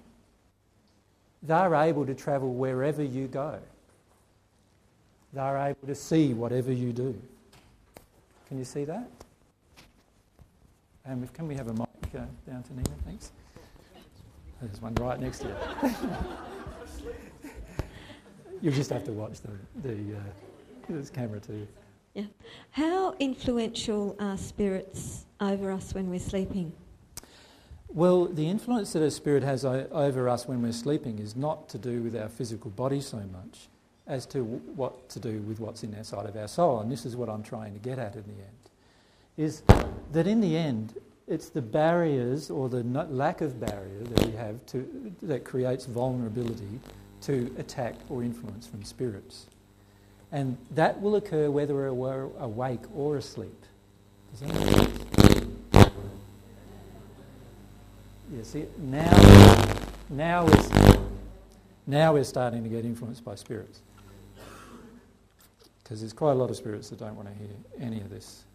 [1.43, 3.59] They're able to travel wherever you go.
[5.34, 7.19] They're able to see whatever you do.
[8.47, 9.09] Can you see that?
[11.05, 12.19] And can we have a mic uh,
[12.49, 12.89] down to Nina?
[13.05, 13.32] Thanks.
[14.61, 15.95] There's one right next to you.
[18.61, 19.49] You'll just have to watch the,
[19.82, 20.19] the uh,
[20.89, 21.67] this camera too.
[22.13, 22.25] Yeah.
[22.71, 26.73] How influential are spirits over us when we're sleeping?
[27.88, 31.69] Well, the influence that a spirit has o- over us when we're sleeping is not
[31.69, 33.69] to do with our physical body so much
[34.08, 36.80] as to what to do with what's in side of our soul.
[36.80, 38.62] And this is what I'm trying to get at in the end.
[39.38, 39.64] Is
[40.12, 40.95] that in the end,
[41.28, 46.80] it's the barriers or the lack of barrier that we have to, that creates vulnerability
[47.22, 49.45] to attack or influence from spirits.
[50.32, 53.66] And that will occur whether we're awake or asleep.
[58.34, 59.76] Yeah, see, now,
[60.10, 61.01] now, we're,
[61.91, 63.81] now we're starting to get influenced by spirits.
[65.83, 68.45] Because there's quite a lot of spirits that don't want to hear any of this.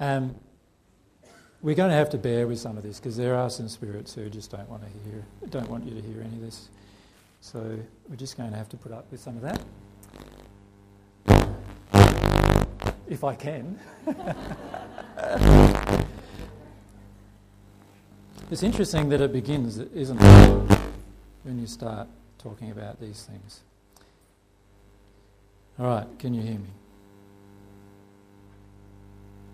[0.00, 0.34] Um,
[1.60, 4.14] we're going to have to bear with some of this because there are some spirits
[4.14, 6.68] who just don't want to hear, don't want you to hear any of this.
[7.40, 7.78] So
[8.08, 9.60] we're just going to have to put up with some of that,
[13.08, 13.78] if I can.
[18.50, 20.78] it's interesting that it begins, isn't it,
[21.42, 22.06] when you start
[22.38, 23.62] talking about these things.
[25.78, 26.68] All right, can you hear me?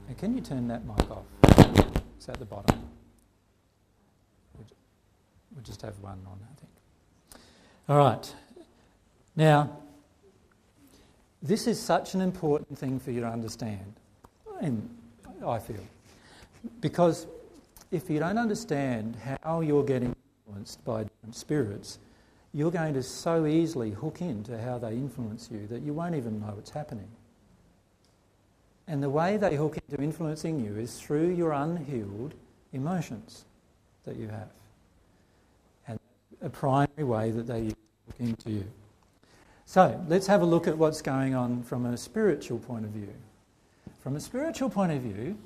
[0.08, 1.24] And can you turn that mic off?
[2.16, 2.78] It's at the bottom.
[5.54, 6.72] We'll just have one on, I think.
[7.88, 8.34] All right.
[9.36, 9.78] Now,
[11.42, 13.94] this is such an important thing for you to understand,
[14.60, 14.88] and
[15.46, 15.84] I feel.
[16.80, 17.26] Because
[17.90, 20.14] if you don't understand how you're getting
[20.46, 21.98] influenced by different spirits,
[22.52, 26.40] you're going to so easily hook into how they influence you that you won't even
[26.40, 27.08] know what's happening.
[28.86, 32.34] And the way they hook into influencing you is through your unhealed
[32.72, 33.44] emotions
[34.04, 34.48] that you have.
[35.88, 35.98] And
[36.42, 38.64] a primary way that they hook into you.
[39.64, 43.08] So let's have a look at what's going on from a spiritual point of view.
[44.02, 45.38] From a spiritual point of view,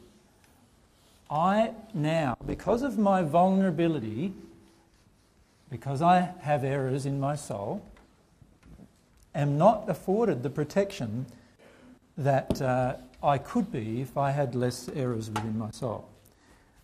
[1.31, 4.33] I now, because of my vulnerability,
[5.71, 7.83] because I have errors in my soul,
[9.35, 11.27] am not afforded the protection
[12.17, 16.09] that uh, I could be if I had less errors within my soul.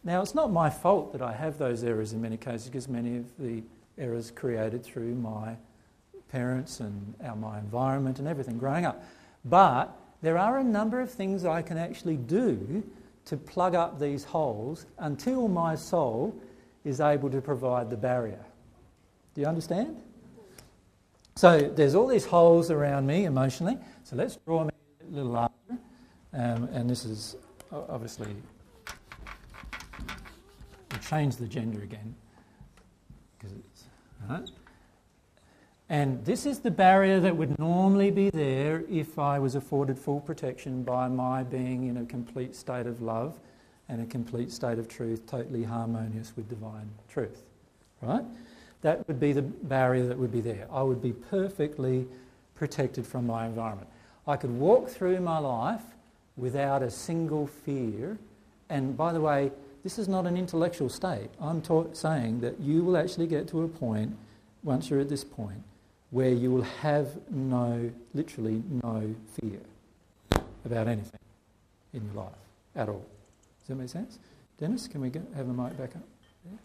[0.03, 3.19] Now, it's not my fault that I have those errors in many cases because many
[3.19, 3.63] of the
[3.97, 5.57] errors created through my
[6.31, 9.05] parents and my environment and everything growing up.
[9.45, 12.83] But there are a number of things I can actually do
[13.27, 16.35] to plug up these holes until my soul
[16.85, 18.45] is able to provide the barrier.
[19.35, 19.97] Do you understand?
[21.37, 23.79] So there's all these holes around me emotionally.
[24.03, 24.71] So let's draw a
[25.11, 25.51] little.
[26.35, 27.37] Um, and this is
[27.73, 28.35] obviously,
[30.91, 32.15] we'll change the gender again.
[33.39, 33.85] Because it's,
[34.29, 34.51] right?
[35.89, 40.21] And this is the barrier that would normally be there if I was afforded full
[40.21, 43.39] protection by my being in a complete state of love
[43.89, 47.45] and a complete state of truth, totally harmonious with divine truth.
[48.01, 48.25] Right?
[48.81, 50.67] That would be the barrier that would be there.
[50.73, 52.07] I would be perfectly
[52.55, 53.89] protected from my environment.
[54.27, 55.83] I could walk through my life
[56.37, 58.19] without a single fear.
[58.69, 61.29] And by the way, this is not an intellectual state.
[61.41, 64.17] I'm ta- saying that you will actually get to a point,
[64.63, 65.63] once you're at this point,
[66.11, 69.61] where you will have no, literally no fear
[70.65, 71.21] about anything
[71.93, 72.33] in your life
[72.75, 73.05] at all.
[73.61, 74.19] Does that make sense?
[74.59, 76.03] Dennis, can we get, have the mic back up?
[76.47, 76.59] Yeah.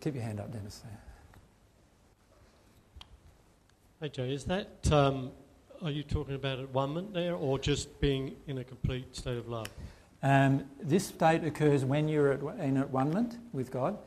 [0.00, 0.82] Keep your hand up, Dennis.
[4.00, 5.30] Hey Joe, is that um,
[5.82, 9.36] are you talking about at one moment there, or just being in a complete state
[9.36, 9.68] of love?
[10.22, 13.98] Um, this state occurs when you're at, in at one moment with God.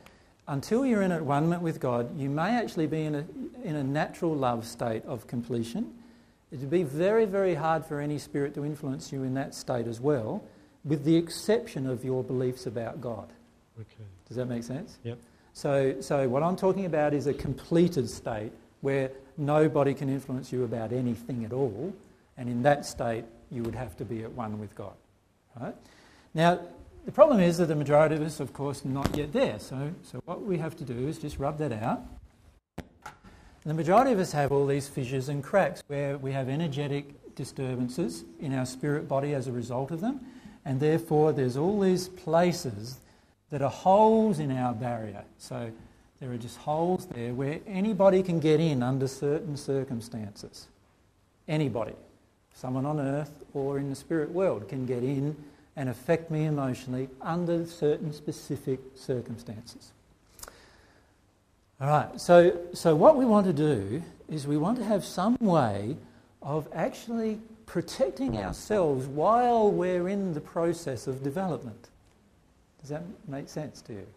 [0.48, 3.26] Until you're in at one moment with God, you may actually be in a,
[3.64, 5.94] in a natural love state of completion.
[6.52, 9.86] It would be very, very hard for any spirit to influence you in that state
[9.86, 10.44] as well,
[10.84, 13.32] with the exception of your beliefs about God.
[13.80, 14.04] Okay.
[14.28, 14.98] Does that make sense?
[15.04, 15.20] Yep.
[15.54, 18.52] So, so what I'm talking about is a completed state
[18.82, 21.94] where nobody can influence you about anything at all,
[22.38, 24.94] and in that state, you would have to be at one with God.
[25.60, 25.76] Right?
[26.34, 26.60] Now,
[27.06, 29.58] the problem is that the majority of us, of course, are not yet there.
[29.60, 32.02] So, so what we have to do is just rub that out.
[33.66, 38.24] The majority of us have all these fissures and cracks where we have energetic disturbances
[38.40, 40.22] in our spirit body as a result of them,
[40.66, 43.00] and therefore there's all these places
[43.50, 45.24] that are holes in our barrier.
[45.38, 45.72] So
[46.20, 50.68] there are just holes there where anybody can get in under certain circumstances.
[51.48, 51.94] Anybody,
[52.54, 55.36] someone on earth or in the spirit world, can get in
[55.76, 59.92] and affect me emotionally under certain specific circumstances.
[61.80, 65.38] All right, so, so what we want to do is we want to have some
[65.40, 65.96] way
[66.42, 71.88] of actually protecting ourselves while we're in the process of development.
[72.82, 74.08] Does that make sense to you?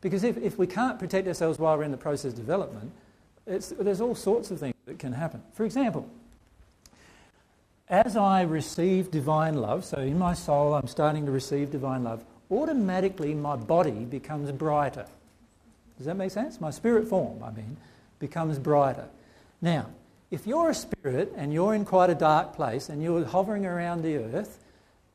[0.00, 2.92] Because if, if we can't protect ourselves while we're in the process of development,
[3.46, 5.42] there's all sorts of things that can happen.
[5.52, 6.08] For example,
[7.88, 12.24] as I receive divine love, so in my soul I'm starting to receive divine love,
[12.50, 15.06] automatically my body becomes brighter.
[15.98, 16.60] Does that make sense?
[16.60, 17.76] My spirit form, I mean,
[18.20, 19.06] becomes brighter.
[19.60, 19.86] Now,
[20.30, 24.02] if you're a spirit and you're in quite a dark place and you're hovering around
[24.02, 24.58] the earth,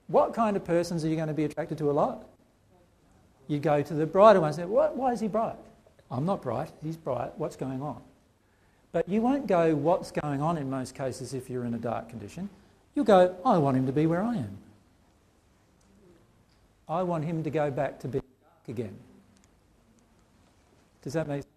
[0.08, 2.26] what kind of persons are you going to be attracted to a lot?
[3.48, 4.58] You go to the brighter ones.
[4.58, 5.56] And say, what, why is he bright?
[6.12, 6.72] I'm not bright.
[6.84, 7.32] He's bright.
[7.38, 8.02] What's going on?
[8.92, 12.10] But you won't go, what's going on in most cases if you're in a dark
[12.10, 12.50] condition.
[12.96, 14.58] You'll go, I want him to be where I am.
[16.88, 18.96] I want him to go back to being dark again.
[21.02, 21.48] Does that make sense?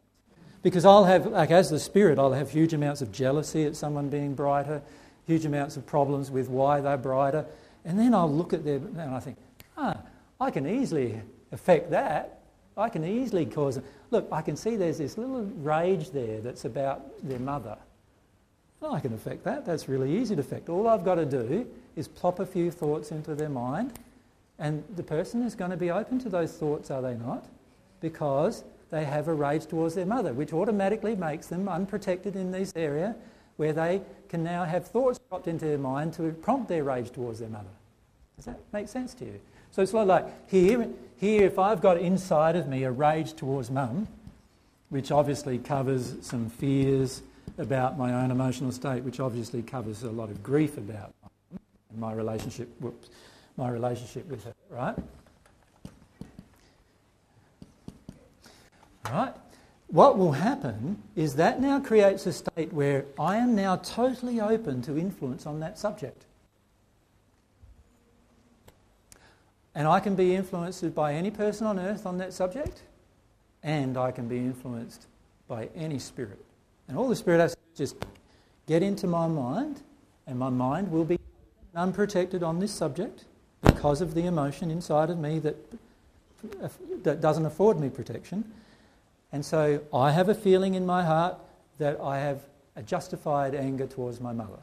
[0.62, 4.08] Because I'll have, like as the spirit, I'll have huge amounts of jealousy at someone
[4.08, 4.82] being brighter,
[5.26, 7.46] huge amounts of problems with why they're brighter.
[7.84, 9.36] And then I'll look at them and I think,
[9.76, 9.96] ah,
[10.40, 11.20] I can easily
[11.52, 12.40] affect that,
[12.76, 13.84] I can easily cause them.
[14.10, 17.76] Look, I can see there's this little rage there that's about their mother.
[18.80, 19.66] Well, I can affect that.
[19.66, 20.68] That's really easy to affect.
[20.68, 23.92] All I've got to do is plop a few thoughts into their mind,
[24.58, 27.46] and the person is going to be open to those thoughts, are they not?
[28.00, 32.72] Because they have a rage towards their mother, which automatically makes them unprotected in this
[32.76, 33.16] area
[33.56, 37.40] where they can now have thoughts dropped into their mind to prompt their rage towards
[37.40, 37.68] their mother.
[38.36, 39.40] Does that make sense to you?
[39.70, 40.88] So it's like here,
[41.18, 44.08] here, if I've got inside of me a rage towards mum,
[44.88, 47.22] which obviously covers some fears
[47.58, 51.12] about my own emotional state, which obviously covers a lot of grief about
[51.96, 53.08] my relationship, whoops,
[53.56, 54.96] my relationship with her, right?
[59.10, 59.34] Right?
[59.88, 64.82] What will happen is that now creates a state where I am now totally open
[64.82, 66.26] to influence on that subject.
[69.74, 72.82] And I can be influenced by any person on earth on that subject,
[73.62, 75.06] and I can be influenced
[75.46, 76.44] by any spirit.
[76.88, 77.96] And all the spirit has to just
[78.66, 79.82] get into my mind,
[80.26, 81.18] and my mind will be
[81.74, 83.24] unprotected on this subject
[83.62, 85.56] because of the emotion inside of me that,
[87.02, 88.44] that doesn't afford me protection.
[89.32, 91.36] And so I have a feeling in my heart
[91.78, 92.40] that I have
[92.76, 94.58] a justified anger towards my mother.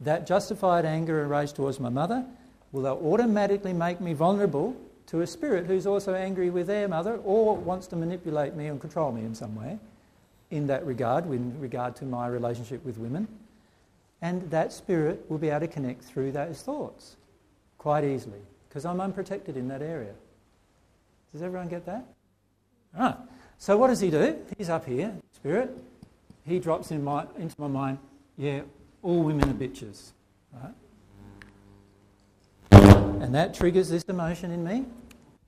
[0.00, 2.24] That justified anger and rage towards my mother
[2.72, 7.16] will that automatically make me vulnerable to a spirit who's also angry with their mother
[7.24, 9.78] or wants to manipulate me and control me in some way
[10.50, 13.28] in that regard, in regard to my relationship with women.
[14.20, 17.16] And that spirit will be able to connect through those thoughts
[17.78, 20.12] quite easily because I'm unprotected in that area.
[21.32, 22.04] Does everyone get that?
[22.96, 23.16] All right.
[23.58, 24.36] So what does he do?
[24.56, 25.76] He's up here, spirit.
[26.46, 27.98] He drops in my, into my mind,
[28.36, 28.62] yeah,
[29.02, 30.12] all women are bitches.
[30.52, 30.72] Right?
[33.20, 34.84] And that triggers this emotion in me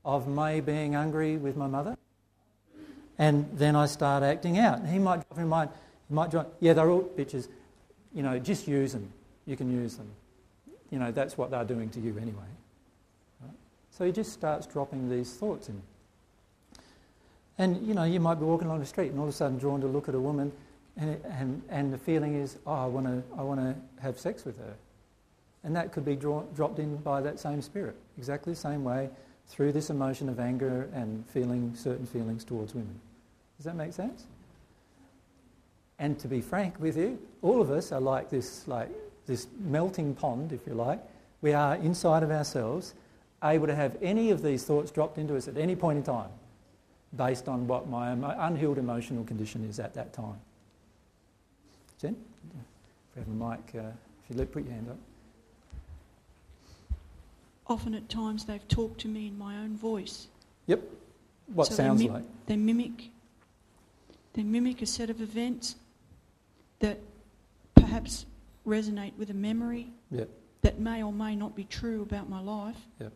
[0.03, 1.97] of me being angry with my mother.
[3.17, 4.79] And then I start acting out.
[4.79, 5.69] And He might drop in mind,
[6.07, 7.47] he might drop, yeah, they're all bitches.
[8.13, 9.11] You know, just use them.
[9.45, 10.07] You can use them.
[10.89, 12.49] You know, that's what they're doing to you anyway.
[13.41, 13.55] Right?
[13.91, 15.81] So he just starts dropping these thoughts in.
[17.57, 19.57] And, you know, you might be walking along the street and all of a sudden
[19.57, 20.51] drawn to look at a woman
[20.97, 24.57] and, and, and the feeling is, oh, I want to I wanna have sex with
[24.57, 24.73] her.
[25.63, 29.09] And that could be draw, dropped in by that same spirit, exactly the same way
[29.47, 32.99] through this emotion of anger and feeling certain feelings towards women.
[33.57, 34.25] Does that make sense?
[35.99, 38.89] And to be frank with you, all of us are like this, like
[39.27, 40.99] this melting pond, if you like.
[41.41, 42.95] We are inside of ourselves,
[43.43, 46.29] able to have any of these thoughts dropped into us at any point in time,
[47.15, 48.13] based on what my
[48.47, 50.39] unhealed emotional condition is at that time.
[51.99, 52.15] Jen,
[52.55, 53.89] if you have a mic, uh,
[54.23, 54.97] if you let, put your hand up.
[57.71, 60.27] Often at times they've talked to me in my own voice.
[60.67, 60.81] Yep.
[61.53, 62.23] What So sounds they, mi- like?
[62.47, 63.09] they mimic.
[64.33, 65.77] They mimic a set of events
[66.79, 66.99] that
[67.73, 68.25] perhaps
[68.67, 70.27] resonate with a memory Yep.
[70.63, 73.13] that may or may not be true about my life, Yep.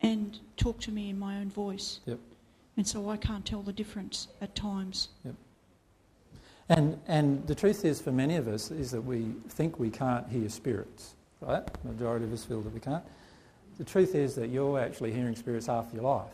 [0.00, 1.98] and talk to me in my own voice.
[2.06, 2.20] Yep.
[2.76, 5.08] And so I can't tell the difference at times.
[5.24, 5.34] Yep.
[6.68, 10.28] And, and the truth is, for many of us, is that we think we can't
[10.28, 11.64] hear spirits, right?
[11.84, 13.02] Majority of us feel that we can't.
[13.78, 16.32] The truth is that you're actually hearing spirits half your life,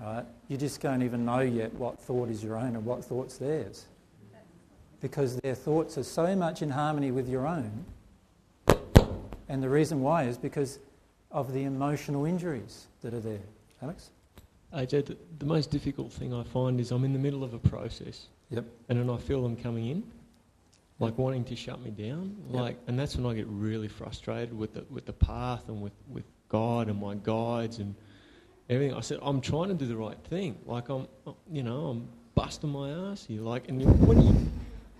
[0.00, 0.24] right?
[0.48, 3.86] You just don't even know yet what thought is your own and what thought's theirs.
[5.00, 7.84] Because their thoughts are so much in harmony with your own.
[9.48, 10.78] And the reason why is because
[11.30, 13.40] of the emotional injuries that are there.
[13.82, 14.10] Alex?
[14.74, 17.58] AJ, the, the most difficult thing I find is I'm in the middle of a
[17.58, 18.28] process.
[18.50, 18.64] Yep.
[18.88, 20.02] And then I feel them coming in,
[20.98, 22.36] like wanting to shut me down.
[22.50, 22.60] Yep.
[22.60, 25.92] Like, and that's when I get really frustrated with the with the path and with
[26.08, 27.94] with God and my guides and
[28.70, 28.94] everything.
[28.96, 30.58] I said I'm trying to do the right thing.
[30.66, 31.08] Like I'm,
[31.50, 33.40] you know, I'm busting my ass here.
[33.40, 34.50] Like, and what do you?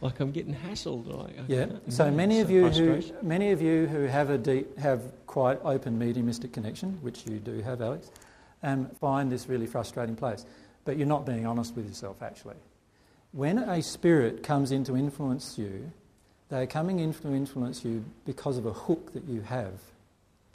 [0.01, 1.07] Like I'm getting hassled.
[1.07, 1.67] Like, I Yeah.
[1.89, 5.99] So many of you who many of you who have a deep have quite open
[5.99, 8.11] mediumistic connection, which you do have, Alex,
[8.63, 10.45] um, find this really frustrating place.
[10.85, 12.57] But you're not being honest with yourself, actually.
[13.35, 15.91] When a spirit comes in to influence you,
[16.51, 19.73] they're coming in to influence you because of a hook that you have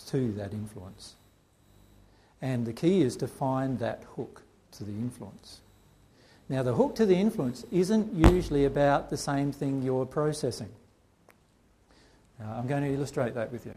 [0.08, 1.16] to that influence.
[2.42, 5.60] And the key is to find that hook to the influence.
[6.48, 10.70] Now, the hook to the influence isn't usually about the same thing you're processing.
[12.40, 13.76] Now, I'm going to illustrate that with you.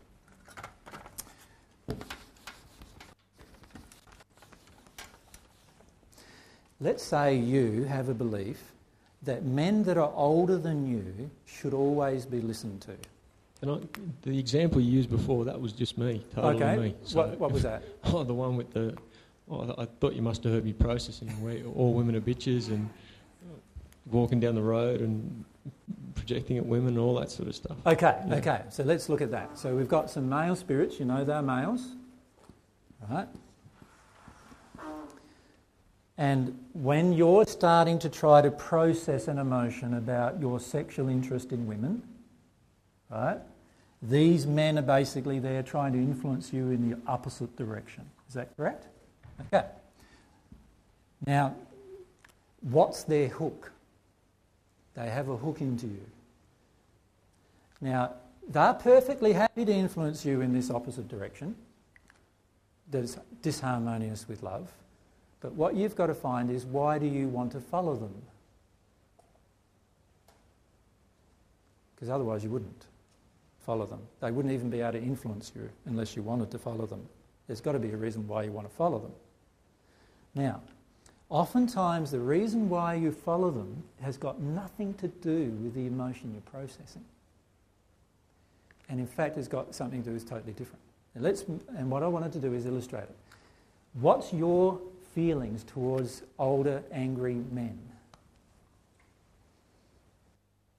[6.80, 8.71] Let's say you have a belief
[9.22, 12.92] that men that are older than you should always be listened to.
[13.60, 13.78] And I,
[14.22, 16.94] the example you used before, that was just me, totally okay, me.
[17.12, 17.84] what, what was that?
[18.04, 18.96] Oh, the one with the.
[19.50, 22.88] Oh, I thought you must have heard me processing where all women are bitches and
[24.10, 25.44] walking down the road and
[26.14, 27.76] projecting at women and all that sort of stuff.
[27.86, 28.34] Okay, Yeah.
[28.36, 28.62] okay.
[28.70, 29.58] So let's look at that.
[29.58, 30.98] So we've got some male spirits.
[30.98, 31.86] You know they're males,
[33.10, 33.28] right?
[36.22, 41.66] And when you're starting to try to process an emotion about your sexual interest in
[41.66, 42.00] women,
[43.10, 43.40] right?
[44.00, 48.08] These men are basically there trying to influence you in the opposite direction.
[48.28, 48.86] Is that correct?
[49.52, 49.66] Okay.
[51.26, 51.56] Now,
[52.60, 53.72] what's their hook?
[54.94, 56.06] They have a hook into you.
[57.80, 58.12] Now,
[58.48, 61.56] they're perfectly happy to influence you in this opposite direction
[62.92, 64.70] that's disharmonious with love.
[65.42, 68.14] But what you've got to find is why do you want to follow them?
[71.94, 72.86] Because otherwise you wouldn't
[73.66, 74.00] follow them.
[74.20, 77.04] They wouldn't even be able to influence you unless you wanted to follow them.
[77.48, 79.12] There's got to be a reason why you want to follow them.
[80.34, 80.60] Now,
[81.28, 86.32] oftentimes the reason why you follow them has got nothing to do with the emotion
[86.32, 87.04] you're processing.
[88.88, 90.80] And in fact, it's got something to do with totally different.
[91.14, 91.44] And, let's,
[91.76, 93.16] and what I wanted to do is illustrate it.
[93.94, 94.80] What's your
[95.14, 97.78] feelings towards older, angry men?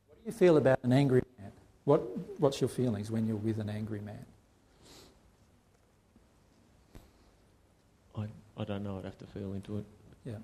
[0.07, 1.51] What do you feel about an angry man?
[1.85, 2.01] What,
[2.39, 4.25] what's your feelings when you're with an angry man?
[8.15, 8.25] I,
[8.57, 8.97] I don't know.
[8.97, 9.85] I'd have to feel into it.
[10.25, 10.35] Yeah.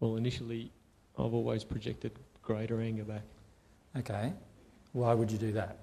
[0.00, 0.70] Well, initially,
[1.18, 2.12] I've always projected
[2.42, 3.22] greater anger back
[3.96, 4.32] Okay.
[4.92, 5.78] Why would you do that?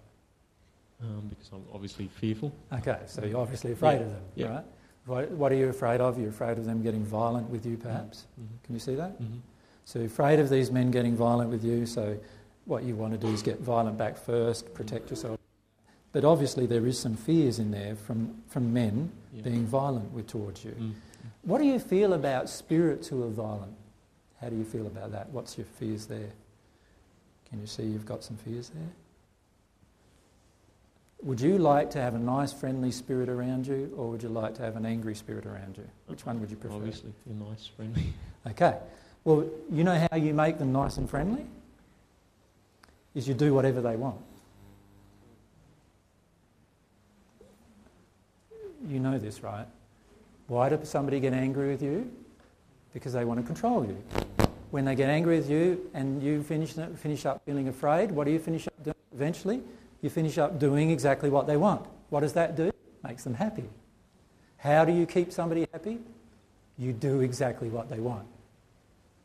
[1.02, 2.52] Um, because I'm obviously fearful.
[2.74, 4.48] Okay, so you're obviously afraid Yeah, of them, yeah.
[4.48, 4.66] right?
[5.06, 6.20] What, what are you afraid of?
[6.20, 8.26] You're afraid of them getting violent with you, perhaps?
[8.40, 8.64] Mhm.
[8.64, 9.22] Can you see that?
[9.22, 9.40] Mhm.
[9.86, 12.18] So, you're afraid of these men getting violent with you, so
[12.66, 15.40] what you want to do is get violent back first, protect yourself.
[16.12, 19.44] But obviously, there is some fears in there from, from men Yeah.
[19.44, 20.72] being violent with, towards you.
[20.72, 20.94] Mm.
[21.44, 23.74] What do you feel about spirits who are violent?
[24.42, 25.30] How do you feel about that?
[25.30, 26.32] What's your fears there?
[27.50, 28.90] Can you see you've got some fears there?
[31.24, 34.54] Would you like to have a nice, friendly spirit around you, or would you like
[34.56, 35.88] to have an angry spirit around you?
[36.06, 36.76] Which one would you prefer?
[36.76, 38.04] Obviously, you're nice, friendly.
[38.48, 38.78] Okay.
[39.26, 41.46] Well, you know how you make them nice and friendly?
[43.14, 44.22] Is you do whatever they want.
[48.88, 49.66] You know this, right?
[50.48, 52.10] Why does somebody get angry with you?
[52.94, 54.02] Because they want to control you.
[54.72, 58.32] When they get angry with you and you finish, finish up feeling afraid, what do
[58.32, 59.62] you finish up doing eventually?
[60.02, 61.86] You finish up doing exactly what they want.
[62.10, 62.72] What does that do?
[63.04, 63.66] Makes them happy.
[64.58, 66.00] How do you keep somebody happy?
[66.78, 68.28] You do exactly what they want.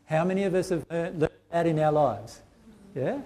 [0.07, 2.41] How many of us have learned that in our lives?
[2.95, 3.19] Yeah?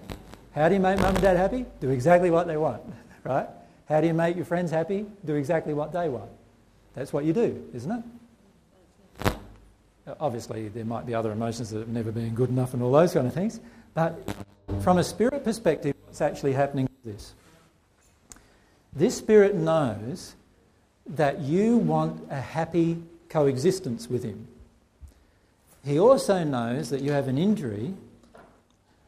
[0.53, 1.65] How do you make mum and dad happy?
[1.79, 2.81] Do exactly what they want,
[3.23, 3.47] right?
[3.87, 5.05] How do you make your friends happy?
[5.25, 6.29] Do exactly what they want.
[6.93, 9.35] That's what you do, isn't it?
[10.19, 13.13] Obviously, there might be other emotions that have never been good enough and all those
[13.13, 13.59] kind of things.
[13.93, 14.17] But
[14.81, 17.33] from a spirit perspective, what's actually happening with this.
[18.91, 20.35] This spirit knows
[21.05, 24.45] that you want a happy coexistence with him.
[25.85, 27.93] He also knows that you have an injury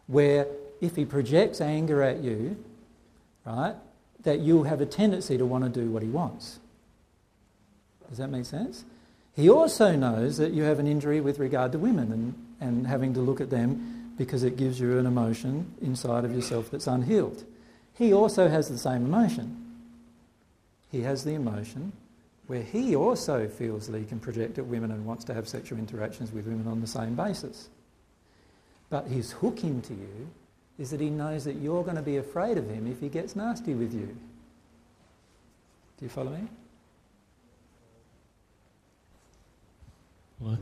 [0.08, 0.48] where
[0.80, 2.56] if he projects anger at you,
[3.46, 3.76] right,
[4.24, 6.60] that you'll have a tendency to want to do what he wants.
[8.08, 8.86] Does that make sense?
[9.36, 13.14] He also knows that you have an injury with regard to women and, and having
[13.16, 17.46] to look at them because it gives you an emotion inside of yourself that's unhealed.
[17.98, 19.66] He also has the same emotion.
[20.92, 21.94] He has the emotion
[22.48, 25.80] where he also feels that he can project at women and wants to have sexual
[25.80, 27.70] interactions with women on the same basis.
[28.90, 30.30] But his hook into you
[30.78, 33.38] is that he knows that you're going to be afraid of him if he gets
[33.38, 34.18] nasty with you.
[35.98, 36.46] Do you follow me?
[40.40, 40.60] What?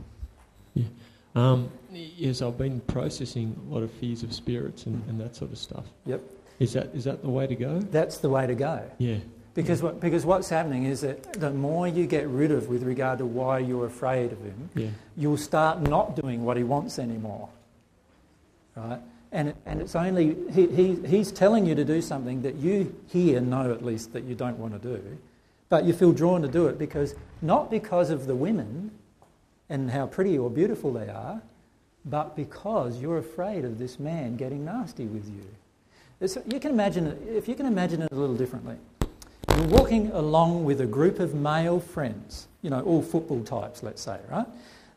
[0.74, 0.84] Yeah.
[1.34, 5.52] Um, yes, I've been processing a lot of fears of spirits and, and that sort
[5.52, 5.84] of stuff.
[6.06, 6.22] Yep.
[6.58, 7.78] Is that is that the way to go?
[7.78, 8.82] That's the way to go.
[8.98, 9.18] Yeah.
[9.54, 13.18] Because, what, because what's happening is that the more you get rid of with regard
[13.18, 14.90] to why you're afraid of him, Yeah.
[15.16, 17.48] you'll start not doing what he wants anymore.
[18.76, 19.00] Right?
[19.32, 23.40] And, and it's only, he, he, he's telling you to do something that you here
[23.40, 25.18] know at least that you don't want to do,
[25.68, 28.92] but you feel drawn to do it because, not because of the women
[29.70, 31.42] and how pretty or beautiful they are,
[32.04, 35.44] but because you're afraid of this man getting nasty with you.
[36.20, 38.76] It's, you can imagine it, if you can imagine it a little differently.
[39.56, 44.02] You're walking along with a group of male friends, you know, all football types, let's
[44.02, 44.46] say, right?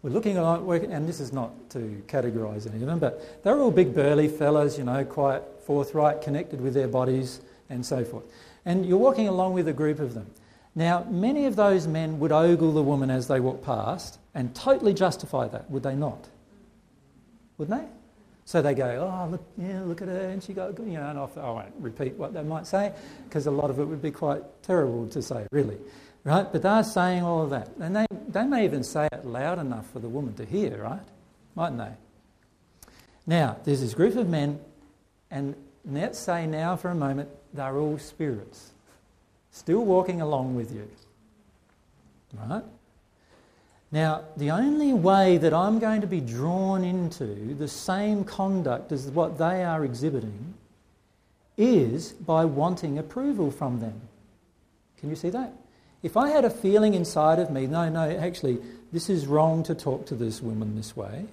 [0.01, 3.69] We're looking along, and this is not to categorise any of them, but they're all
[3.69, 8.23] big burly fellas, you know, quite forthright, connected with their bodies, and so forth.
[8.65, 10.27] And you're walking along with a group of them.
[10.73, 14.93] Now, many of those men would ogle the woman as they walk past and totally
[14.93, 16.27] justify that, would they not?
[17.57, 17.87] Wouldn't they?
[18.45, 21.19] So they go, oh, look, yeah, look at her, and she got, you know, and
[21.19, 22.91] off, I won't repeat what they might say,
[23.25, 25.77] because a lot of it would be quite terrible to say, really.
[26.23, 26.51] Right?
[26.51, 27.69] But they're saying all of that.
[27.79, 31.01] And they, they may even say it loud enough for the woman to hear, right?
[31.55, 32.91] Mightn't they?
[33.25, 34.59] Now, there's this group of men,
[35.29, 38.71] and let's say now for a moment, they're all spirits,
[39.51, 40.89] still walking along with you.
[42.33, 42.63] Right?
[43.91, 49.07] Now, the only way that I'm going to be drawn into the same conduct as
[49.07, 50.53] what they are exhibiting
[51.57, 54.01] is by wanting approval from them.
[54.97, 55.53] Can you see that?
[56.03, 58.59] If I had a feeling inside of me, no, no, actually,
[58.93, 61.25] this is wrong to talk to this woman this way,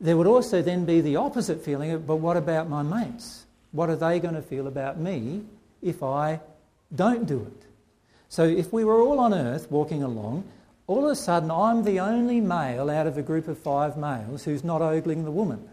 [0.00, 3.46] there would also then be the opposite feeling of, but what about my mates?
[3.72, 5.44] What are they going to feel about me
[5.80, 6.40] if I
[6.94, 7.66] don't do it?
[8.28, 10.44] So if we were all on earth walking along,
[10.86, 14.44] all of a sudden I'm the only male out of a group of five males
[14.44, 15.68] who's not ogling the woman.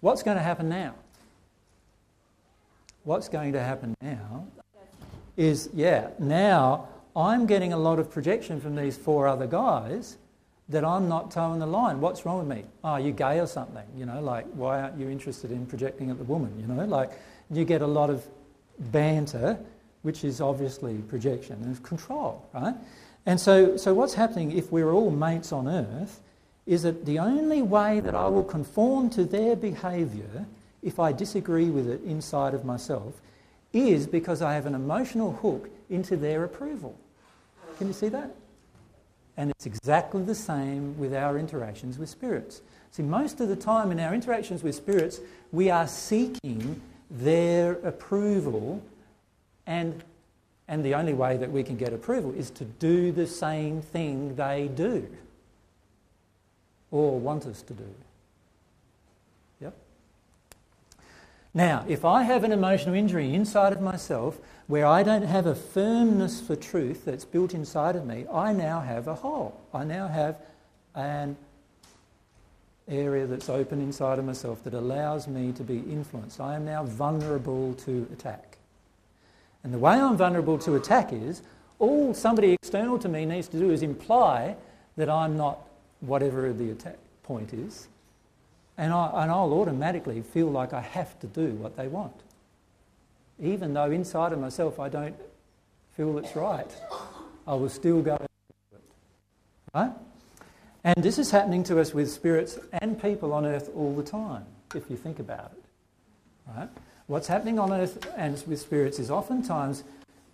[0.00, 0.94] What's going to happen now?
[3.04, 4.46] What's going to happen now
[5.36, 10.18] is, yeah, now I'm getting a lot of projection from these four other guys
[10.68, 12.00] that I'm not toeing the line.
[12.00, 12.64] What's wrong with me?
[12.84, 13.86] Ah, oh, you gay or something?
[13.96, 16.52] You know, like, why aren't you interested in projecting at the woman?
[16.60, 17.10] You know, like,
[17.50, 18.26] you get a lot of
[18.78, 19.58] banter,
[20.02, 22.74] which is obviously projection and control, right?
[23.26, 26.20] And so, so what's happening if we're all mates on earth
[26.66, 30.46] is that the only way that I will conform to their behaviour
[30.82, 33.14] if I disagree with it inside of myself
[33.72, 36.96] is because I have an emotional hook into their approval.
[37.78, 38.34] Can you see that?
[39.36, 42.60] And it's exactly the same with our interactions with spirits.
[42.90, 45.20] See, most of the time in our interactions with spirits,
[45.52, 46.80] we are seeking
[47.10, 48.82] their approval,
[49.66, 50.02] and,
[50.68, 54.36] and the only way that we can get approval is to do the same thing
[54.36, 55.08] they do
[56.90, 57.94] or want us to do.
[59.60, 59.74] Yep.
[61.54, 65.54] Now, if I have an emotional injury inside of myself where I don't have a
[65.54, 69.58] firmness for truth that's built inside of me, I now have a hole.
[69.72, 70.38] I now have
[70.94, 71.36] an
[72.88, 76.40] area that's open inside of myself that allows me to be influenced.
[76.40, 78.47] I am now vulnerable to attack.
[79.64, 81.42] And the way I'm vulnerable to attack is
[81.78, 84.56] all somebody external to me needs to do is imply
[84.96, 85.60] that I'm not
[86.00, 87.88] whatever the attack point is,
[88.76, 92.14] and, I, and I'll automatically feel like I have to do what they want.
[93.40, 95.16] Even though inside of myself I don't
[95.96, 96.70] feel it's right,
[97.46, 98.80] I will still go it.
[99.74, 99.92] Right?
[100.84, 104.44] And this is happening to us with spirits and people on earth all the time,
[104.74, 105.64] if you think about it.
[106.56, 106.68] Right?
[107.08, 109.82] What's happening on earth and with spirits is oftentimes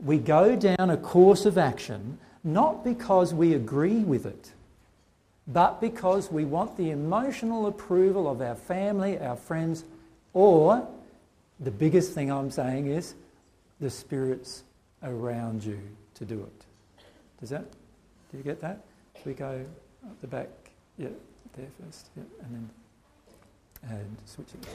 [0.00, 4.50] we go down a course of action not because we agree with it,
[5.46, 9.84] but because we want the emotional approval of our family, our friends,
[10.32, 10.86] or
[11.60, 13.14] the biggest thing I'm saying is
[13.80, 14.64] the spirits
[15.04, 15.78] around you
[16.16, 17.04] to do it.
[17.38, 17.70] Does that?
[18.32, 18.80] Do you get that?
[19.24, 19.64] We go
[20.04, 20.48] up the back,
[20.98, 21.08] yeah,
[21.56, 22.70] there first, yeah, and then
[23.88, 24.66] and switch it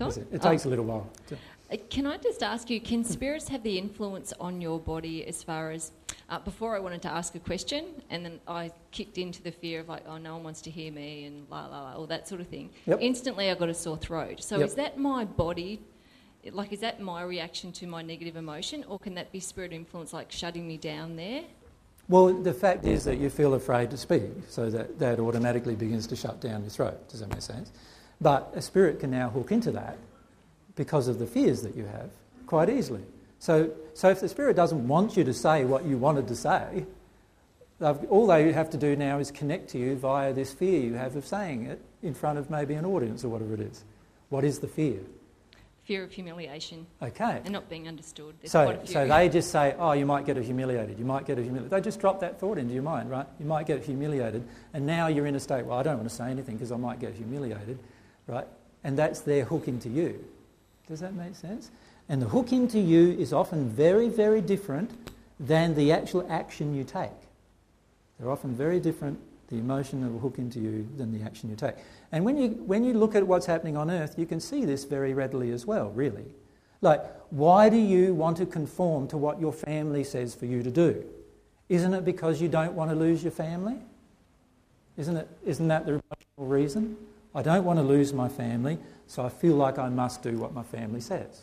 [0.00, 0.42] It?
[0.42, 1.08] takes a little while.
[1.28, 1.36] To,
[1.72, 5.42] Uh, Can I just ask you, can spirits have the influence on your body as
[5.42, 5.92] far as.
[6.28, 9.80] Uh, before I wanted to ask a question, and then I kicked into the fear
[9.80, 12.26] of like, oh, no one wants to hear me, and la la la, all that
[12.26, 12.70] sort of thing.
[12.86, 12.98] Yep.
[13.00, 14.42] Instantly, I got a sore throat.
[14.42, 14.66] So Yep.
[14.66, 15.80] is that my body?
[16.50, 20.12] Like, is that my reaction to my negative emotion, or can that be spirit influence,
[20.12, 21.42] like shutting me down there?
[22.08, 26.06] well, the fact is that you feel afraid to speak, so that, that automatically begins
[26.08, 27.08] to shut down your throat.
[27.08, 27.72] Does that make sense?
[28.20, 29.98] But a spirit can now hook into that
[30.74, 32.10] because of the fears that you have
[32.46, 33.02] quite easily.
[33.38, 36.86] So, so if the spirit doesn't want you to say what you wanted to say,
[37.80, 41.16] all they have to do now is connect to you via this fear you have
[41.16, 43.84] of saying it in front of maybe an audience or whatever it is.
[44.30, 45.00] What is the fear?
[45.84, 47.40] Fear of humiliation Okay.
[47.44, 48.34] and not being understood.
[48.40, 51.70] There's So, so they just say, oh, you might get humiliated, you might get humiliated.
[51.70, 53.26] They just drop that thought into your mind, right?
[53.38, 54.42] You might get humiliated,
[54.74, 56.76] and now you're in a state, well, I don't want to say anything because I
[56.76, 57.78] might get humiliated,
[58.26, 58.46] right?
[58.84, 60.24] And that's their hook into you.
[60.88, 61.70] Does that make sense?
[62.08, 64.90] And the hook into you is often very, very different
[65.40, 67.10] than the actual action you take.
[68.18, 71.56] They're often very different, the emotion that will hook into you, than the action you
[71.56, 71.74] take.
[72.12, 74.84] And when you, when you look at what's happening on earth, you can see this
[74.84, 76.24] very readily as well, really.
[76.80, 80.70] Like, why do you want to conform to what your family says for you to
[80.70, 81.04] do?
[81.68, 83.76] Isn't it because you don't want to lose your family?
[84.96, 86.00] Isn't, it, isn't that the
[86.38, 86.96] reason?
[87.36, 90.54] I don't want to lose my family, so I feel like I must do what
[90.54, 91.42] my family says.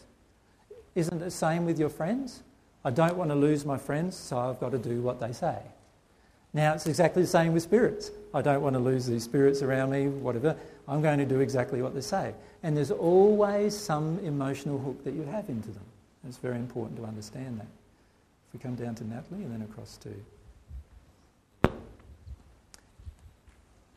[0.95, 2.41] Isn't it the same with your friends?
[2.83, 5.59] I don't want to lose my friends, so I've got to do what they say.
[6.51, 8.09] Now, it's exactly the same with spirits.
[8.33, 10.57] I don't want to lose these spirits around me, whatever.
[10.87, 12.33] I'm going to do exactly what they say.
[12.63, 15.85] And there's always some emotional hook that you have into them.
[16.27, 17.67] It's very important to understand that.
[18.47, 20.13] If we come down to Natalie and then across to.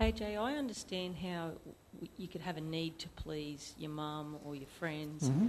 [0.01, 1.52] AJ, I understand how
[2.16, 5.48] you could have a need to please your mum or your friends, Mhm.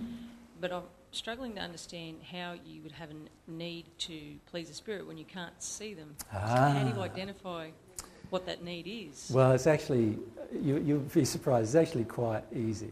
[0.60, 5.08] but I'm struggling to understand how you would have a need to please a spirit
[5.08, 6.16] when you can't see them.
[6.32, 7.04] So how do you Ah.
[7.04, 7.72] identify
[8.30, 9.32] what that need is?
[9.34, 10.18] Well, it's actually,
[10.54, 12.92] you, you'll be surprised, it's actually quite easy.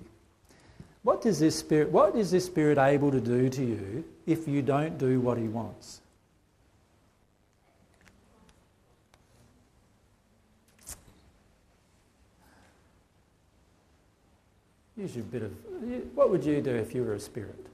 [1.04, 4.62] What does this spirit, what is this spirit able to do to you if you
[4.62, 6.02] don't do what he wants?
[14.98, 15.52] Use your bit of,
[16.16, 17.66] what would you do if you were a spirit?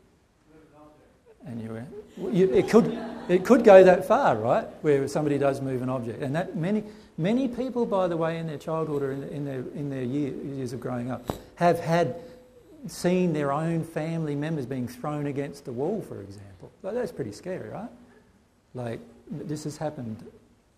[1.45, 1.88] And you
[2.31, 4.68] you, it could, it could go that far, right?
[4.81, 6.84] Where somebody does move an object, and that many,
[7.18, 10.34] many people, by the way, in their childhood or in, in their in their year,
[10.34, 11.26] years of growing up,
[11.56, 12.15] have had
[12.88, 16.72] seen their own family members being thrown against the wall, for example.
[16.84, 17.89] Like, that's pretty scary, right?
[18.76, 18.99] Like
[19.31, 20.23] this has happened,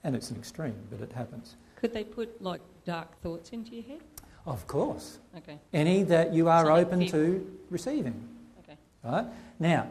[0.06, 1.56] and it's an extreme, but it happens.
[1.76, 4.02] Could they put like dark thoughts into your head?
[4.46, 8.28] Of course, Okay, any that you are So open to receiving.
[8.60, 8.78] okay.
[9.04, 9.26] Right?
[9.60, 9.90] Now,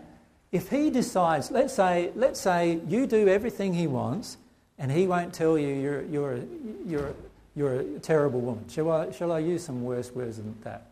[0.50, 4.36] if he decides, let's say, let's say you do everything he wants,
[4.78, 6.42] and he won't tell you you're, you're, a,
[6.86, 7.14] you're, a,
[7.56, 8.68] you're a terrible woman.
[8.68, 10.86] Shall I, shall I use some worse words than that?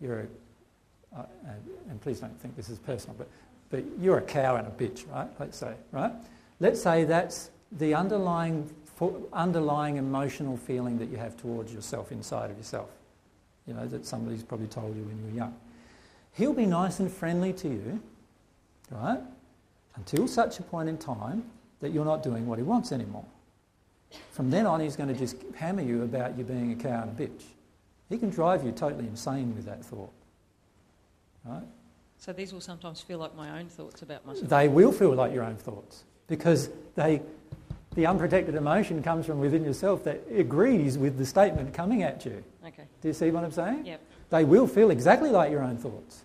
[0.00, 1.60] You're a, uh, and,
[1.90, 3.28] and please don't think this is personal, but,
[3.70, 5.28] but you're a cow and a bitch, right?
[5.38, 6.12] Let's say, right?
[6.60, 8.70] Let's say that's the underlying,
[9.32, 12.90] underlying emotional feeling that you have towards yourself inside of yourself.
[13.66, 15.54] You know, that somebody's probably told you when you were young.
[16.32, 18.00] He'll be nice and friendly to you,
[18.90, 19.20] right?
[19.96, 21.44] Until such a point in time
[21.80, 23.24] that you're not doing what he wants anymore.
[24.32, 27.18] From then on, he's going to just hammer you about you being a cow and
[27.18, 27.44] a bitch.
[28.08, 30.12] He can drive you totally insane with that thought.
[31.44, 31.62] Right?
[32.18, 34.48] So these will sometimes feel like my own thoughts about myself.
[34.48, 37.20] They will feel like your own thoughts because they,
[37.94, 42.42] the unprotected emotion comes from within yourself that agrees with the statement coming at you.
[42.66, 42.84] Okay.
[43.00, 43.86] Do you see what I'm saying?
[43.86, 44.00] Yep.
[44.30, 46.24] They will feel exactly like your own thoughts.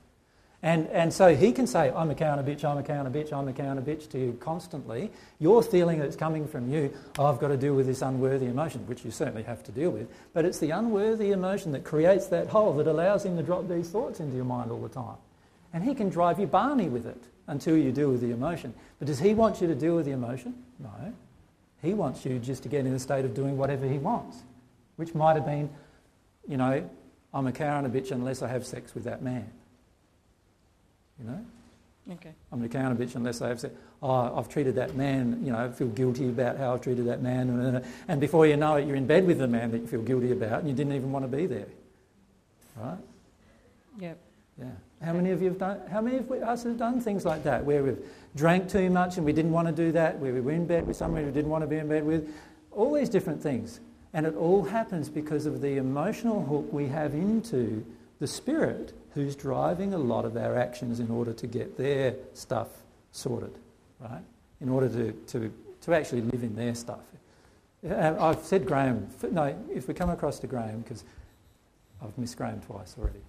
[0.61, 3.47] And, and so he can say, I'm a a bitch, I'm a a bitch, I'm
[3.47, 5.09] a a bitch to you constantly.
[5.39, 8.85] You're feeling it's coming from you, oh, I've got to deal with this unworthy emotion,
[8.85, 10.09] which you certainly have to deal with.
[10.33, 13.89] But it's the unworthy emotion that creates that hole that allows him to drop these
[13.89, 15.15] thoughts into your mind all the time.
[15.71, 18.73] And he can drive you barney with it until you deal with the emotion.
[18.97, 20.55] But does he want you to deal with the emotion?
[20.77, 21.13] No.
[21.81, 24.37] He wants you just to get in a state of doing whatever he wants,
[24.97, 25.69] which might have been,
[26.47, 26.89] you know,
[27.33, 29.49] I'm a cow and a bitch unless I have sex with that man.
[31.19, 31.45] You know?
[32.13, 32.31] Okay.
[32.51, 33.73] I'm an cow and a bitch unless I have sex.
[34.01, 37.21] Oh, I've treated that man, you know, I feel guilty about how I've treated that
[37.21, 37.83] man.
[38.07, 40.31] And before you know it, you're in bed with the man that you feel guilty
[40.31, 41.67] about and you didn't even want to be there.
[42.77, 42.97] Right?
[43.99, 44.17] Yep.
[44.57, 44.65] Yeah.
[45.03, 45.81] How many of you have done?
[45.89, 47.99] How many of us have done things like that, where we've
[48.35, 50.97] drank too much and we didn't want to do that, we were in bed with
[50.97, 52.33] someone we didn't want to be in bed with,
[52.71, 53.79] all these different things,
[54.13, 57.85] and it all happens because of the emotional hook we have into
[58.19, 62.67] the spirit, who's driving a lot of our actions in order to get their stuff
[63.11, 63.53] sorted,
[63.99, 64.21] right?
[64.61, 65.51] In order to to
[65.81, 66.99] to actually live in their stuff.
[67.89, 69.07] I've said Graham.
[69.31, 71.03] No, if we come across to Graham, because
[72.01, 73.21] I've missed Graham twice already.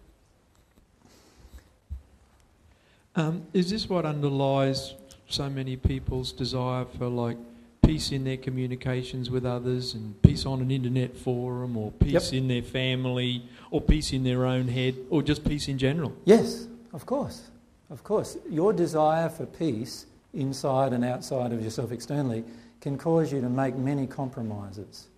[3.17, 4.95] Um, is this what underlies
[5.29, 7.37] so many people's desire for like
[7.83, 12.33] peace in their communications with others and peace on an internet forum or peace yep.
[12.33, 16.13] in their family or peace in their own head or just peace in general?
[16.25, 17.51] Yes, of course.
[17.91, 18.37] Of course.
[18.49, 22.45] Your desire for peace inside and outside of yourself externally
[22.81, 25.09] can cause you to make many compromises.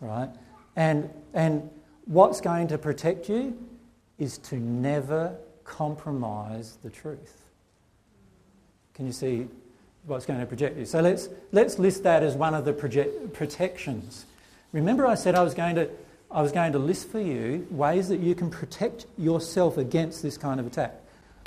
[0.00, 0.30] Right?
[0.74, 1.70] And and
[2.06, 3.56] what's going to protect you
[4.18, 5.36] is to never
[5.70, 7.44] compromise the truth.
[8.92, 9.46] Can you see
[10.04, 10.84] what's going to project you?
[10.84, 14.26] So let's, let's list that as one of the project, protections.
[14.72, 15.88] Remember, I said I was, going to,
[16.28, 20.36] I was going to list for you ways that you can protect yourself against this
[20.36, 20.94] kind of attack.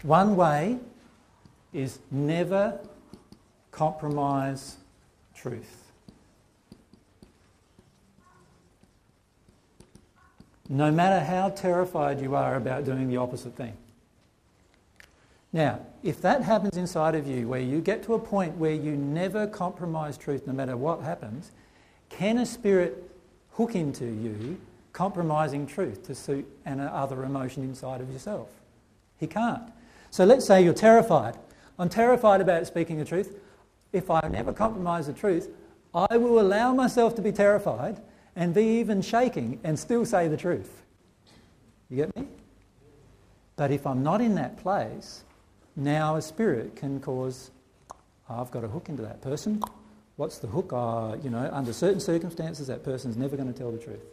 [0.03, 0.79] One way
[1.73, 2.79] is never
[3.71, 4.77] compromise
[5.35, 5.91] truth.
[10.69, 13.73] No matter how terrified you are about doing the opposite thing.
[15.53, 18.97] Now, if that happens inside of you, where you get to a point where you
[18.97, 21.51] never compromise truth no matter what happens,
[22.09, 23.09] can a spirit
[23.51, 24.59] hook into you
[24.93, 28.49] compromising truth to suit an other emotion inside of yourself?
[29.19, 29.71] He can't.
[30.09, 31.37] So let's say you're terrified.
[31.77, 33.39] I'm terrified about speaking the truth.
[33.91, 35.49] If I never compromise the truth,
[35.93, 38.01] I will allow myself to be terrified
[38.35, 40.81] and be even shaking and still say the truth.
[41.89, 42.27] You get me?
[43.55, 45.23] But if I'm not in that place,
[45.75, 47.51] now a spirit can cause,
[48.29, 49.61] oh, I've got a hook into that person.
[50.15, 50.71] What's the hook?
[50.71, 54.03] Uh, you know, under certain circumstances, that person's never going to tell the truth.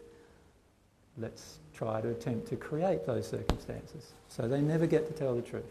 [1.19, 5.43] Let's try to attempt to create those circumstances so they never get to tell the
[5.43, 5.65] truth.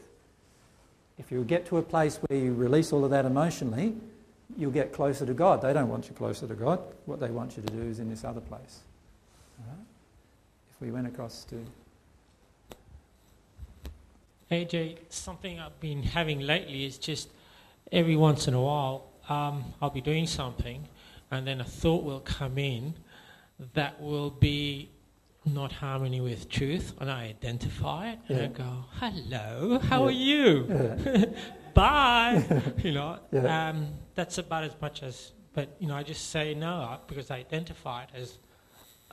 [1.17, 3.95] If you get to a place where you release all of that emotionally,
[4.57, 5.61] you'll get closer to God.
[5.61, 6.79] They don't want you closer to God.
[7.05, 8.79] What they want you to do is in this other place.
[9.59, 9.85] Right?
[10.71, 11.63] If we went across to
[14.51, 17.29] AJ, something I've been having lately is just
[17.91, 20.87] every once in a while um, I'll be doing something
[21.29, 22.95] and then a thought will come in
[23.73, 24.89] that will be
[25.45, 30.07] not harmony with truth and I identify it and I go, hello, how yeah.
[30.07, 30.65] are you?
[30.67, 31.25] Yeah.
[31.75, 32.61] Bye.
[32.83, 33.69] you know, yeah.
[33.69, 37.37] um, that's about as much as, but you know, I just say no because I
[37.37, 38.39] identify it as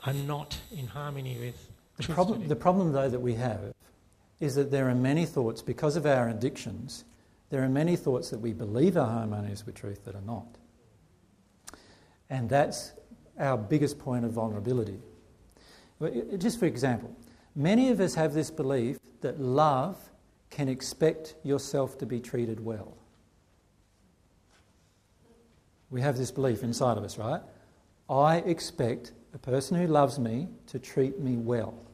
[0.02, 3.74] I'm not in harmony with the problem, the problem though that we have
[4.40, 7.04] is that there are many thoughts, because of our addictions,
[7.50, 10.46] there are many thoughts that we believe are harmonious with truth that are not.
[12.28, 12.92] And that's
[13.38, 14.98] our biggest point of vulnerability.
[16.38, 17.14] Just for example,
[17.54, 19.96] many of us have this belief that love
[20.50, 22.96] can expect yourself to be treated well.
[25.90, 27.40] We have this belief inside of us, right?
[28.10, 31.85] I expect a person who loves me to treat me well.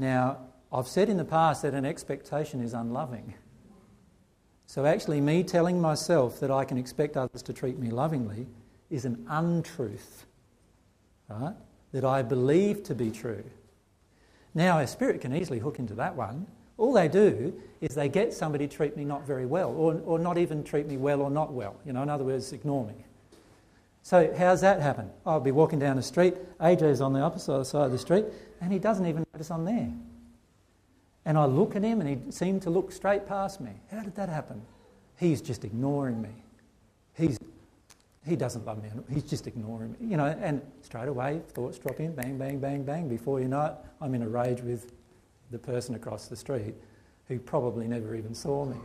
[0.00, 0.38] Now,
[0.72, 3.34] I've said in the past that an expectation is unloving.
[4.64, 8.46] So, actually, me telling myself that I can expect others to treat me lovingly
[8.88, 10.24] is an untruth,
[11.28, 11.54] right?
[11.92, 13.44] That I believe to be true.
[14.54, 16.46] Now, a spirit can easily hook into that one.
[16.78, 17.52] All they do
[17.82, 20.86] is they get somebody to treat me not very well, or, or not even treat
[20.86, 21.76] me well or not well.
[21.84, 23.04] You know, in other words, ignore me.
[24.02, 25.10] So, how's that happen?
[25.26, 28.24] Oh, I'll be walking down the street, AJ's on the opposite side of the street,
[28.60, 29.92] and he doesn't even notice I'm there.
[31.24, 33.72] And I look at him and he seemed to look straight past me.
[33.90, 34.62] How did that happen?
[35.18, 36.30] He's just ignoring me.
[37.14, 37.38] He's,
[38.26, 38.88] he doesn't love me.
[39.12, 39.98] He's just ignoring me.
[40.00, 43.06] You know, and straight away, thoughts drop in, bang, bang, bang, bang.
[43.06, 44.92] Before you know it, I'm in a rage with
[45.50, 46.74] the person across the street
[47.28, 48.78] who probably never even saw me.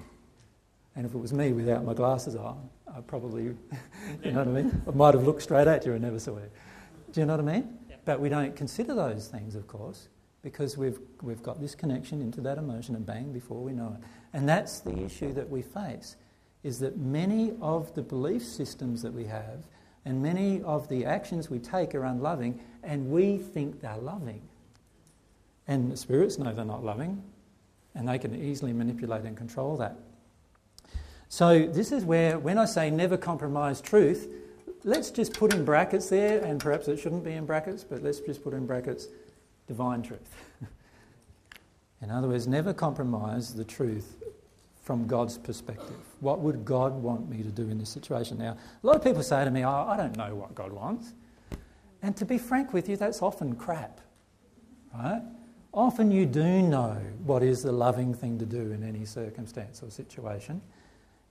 [0.95, 3.43] And if it was me without my glasses on, I probably,
[4.23, 4.81] you know what I mean?
[4.87, 6.49] I might have looked straight at you and never saw you.
[7.11, 7.77] Do you know what I mean?
[8.05, 10.09] But we don't consider those things, of course
[10.45, 14.07] because we've, we've got this connection into that emotion and bang before we know it.
[14.31, 16.17] And that's the issue that we face,
[16.61, 19.65] is that many of the belief systems that we have
[20.05, 24.43] and many of the actions we take are unloving and we think they're loving.
[25.67, 27.23] And the spirits know they're not loving
[27.95, 29.97] and they can easily manipulate and control that.
[31.35, 34.29] So, this is where, when I say never compromise truth,
[34.85, 38.21] let's just put in brackets there, and perhaps it shouldn't be in brackets, but let's
[38.21, 39.09] just put in brackets
[39.67, 40.33] divine truth.
[42.01, 44.15] in other words, never compromise the truth
[44.81, 45.97] from God's perspective.
[46.21, 48.37] What would God want me to do in this situation?
[48.37, 51.11] Now, a lot of people say to me, oh, I don't know what God wants.
[52.01, 53.99] And to be frank with you, that's often crap,
[54.97, 55.21] right?
[55.73, 56.93] Often you do know
[57.25, 60.61] what is the loving thing to do in any circumstance or situation.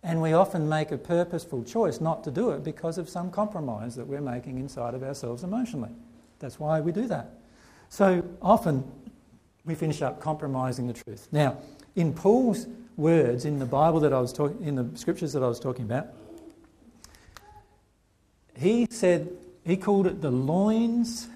[0.05, 3.97] And we often make a purposeful choice not to do it because of some compromise
[3.97, 5.91] that we're making inside of ourselves emotionally.
[6.39, 7.31] That's why we do that.
[7.89, 8.85] So often
[9.65, 11.29] we finish up compromising the truth.
[11.33, 11.57] Now,
[11.97, 12.67] in Paul's
[12.97, 15.87] words in the Bible that I was talking, in the scriptures that I was talking
[15.87, 16.09] about,
[18.57, 19.31] he said,
[19.65, 21.29] he called it the loins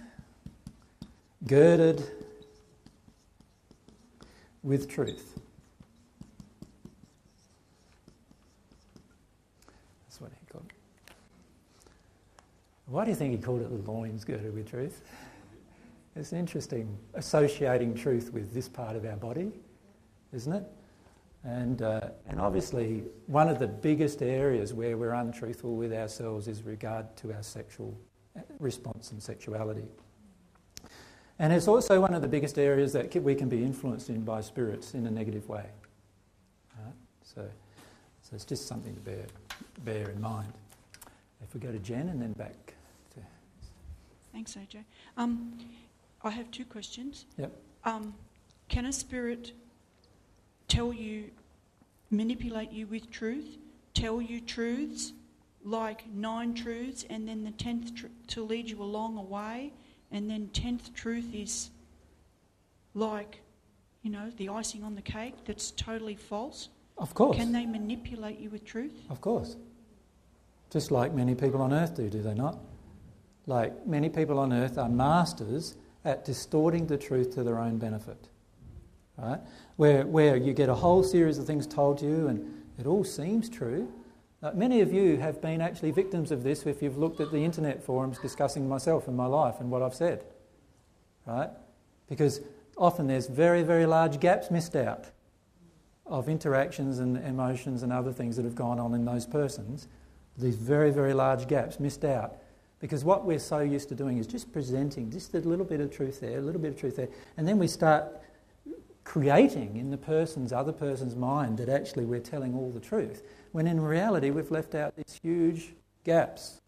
[1.47, 2.05] girded
[4.63, 5.41] with truth.
[10.07, 11.13] That's what he called it.
[12.89, 15.03] Why do you think he called it the loins girded with truth?
[16.17, 19.53] It's interesting associating truth with this part of our body,
[20.33, 20.65] isn't it?
[21.45, 26.63] And, uh, and obviously, one of the biggest areas where we're untruthful with ourselves is
[26.63, 27.97] regard to our sexual
[28.37, 29.85] uh, response and sexuality.
[31.39, 34.41] And it's also one of the biggest areas that we can be influenced in by
[34.41, 35.67] spirits in a negative way.
[36.77, 36.95] Right?
[37.23, 37.43] So,
[38.23, 39.27] so it's just something to bear,
[39.85, 40.53] bear in mind.
[41.43, 42.75] If we go to Jen and then back.
[44.33, 44.85] Thanks, AJ.
[45.17, 45.59] Um,
[46.23, 47.27] I have two questions.
[47.37, 47.53] Yep.
[47.85, 48.15] Um,
[48.69, 49.53] can a spirit
[50.67, 51.31] tell you,
[52.11, 53.57] manipulate you with truth,
[53.95, 55.13] tell you truths,
[55.65, 59.73] like nine truths, and then the tenth tr- to lead you along a way,
[60.13, 61.71] and then tenth truth is
[62.95, 63.41] like,
[64.03, 66.69] you know, the icing on the cake that's totally false?
[66.97, 67.37] Of course.
[67.37, 68.93] Can they manipulate you with truth?
[69.11, 69.57] Of course.
[70.71, 72.59] Just like many people on earth do, do they not?
[73.49, 78.29] Like many people on earth are masters at distorting the truth to their own benefit.
[79.17, 79.41] Right?
[79.77, 83.05] Where, where you get a whole series of things told to you and it all
[83.05, 83.91] seems true.
[84.55, 87.83] Many of you have been actually victims of this if you've looked at the internet
[87.83, 90.25] forums discussing myself and my life and what I've said.
[91.27, 91.51] Right?
[92.07, 92.43] Because
[92.77, 95.07] often there's very, very large gaps missed out
[96.07, 99.89] of interactions and emotions and other things that have gone on in those persons.
[100.37, 102.37] These very, very large gaps missed out
[102.81, 105.91] because what we're so used to doing is just presenting just a little bit of
[105.91, 108.05] truth there, a little bit of truth there, and then we start
[109.05, 113.23] creating in the person's, other person's mind that actually we're telling all the truth,
[113.53, 115.73] when in reality we've left out these huge
[116.05, 116.61] gaps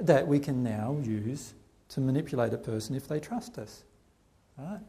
[0.00, 1.54] that we can now use
[1.88, 3.84] to manipulate a person if they trust us.
[4.56, 4.80] Right?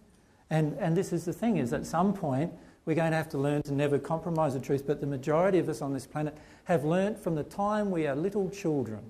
[0.50, 2.54] And, and this is the thing, is at some point
[2.86, 5.70] we're going to have to learn to never compromise the truth, but the majority of
[5.70, 9.04] us on this planet have learnt from the time we are little children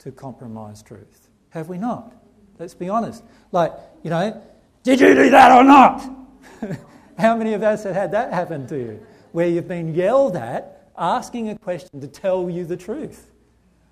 [0.00, 1.28] to compromise truth.
[1.50, 2.14] Have we not?
[2.58, 3.24] Let's be honest.
[3.52, 3.72] Like,
[4.02, 4.42] you know,
[4.82, 6.08] did you do that or not?
[7.18, 9.06] How many of us have had that happen to you?
[9.32, 13.30] Where you've been yelled at asking a question to tell you the truth.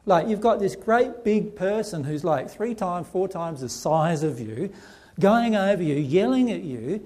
[0.04, 4.22] Like, you've got this great big person who's like three times, four times the size
[4.22, 4.72] of you,
[5.18, 7.04] going over you, yelling at you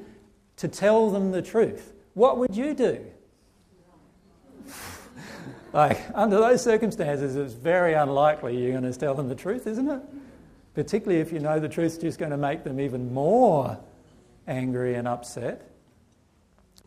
[0.57, 1.95] to tell them the truth.
[2.15, 3.05] What would you do?
[5.73, 9.89] Like, under those circumstances, it's very unlikely you're going to tell them the truth, isn't
[9.89, 10.03] it?
[10.75, 13.79] Particularly if you know the truth's just going to make them even more
[14.49, 15.71] angry and upset.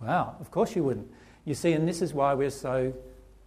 [0.01, 1.10] Wow, of course you wouldn't.
[1.45, 2.93] You see, and this is why we're so,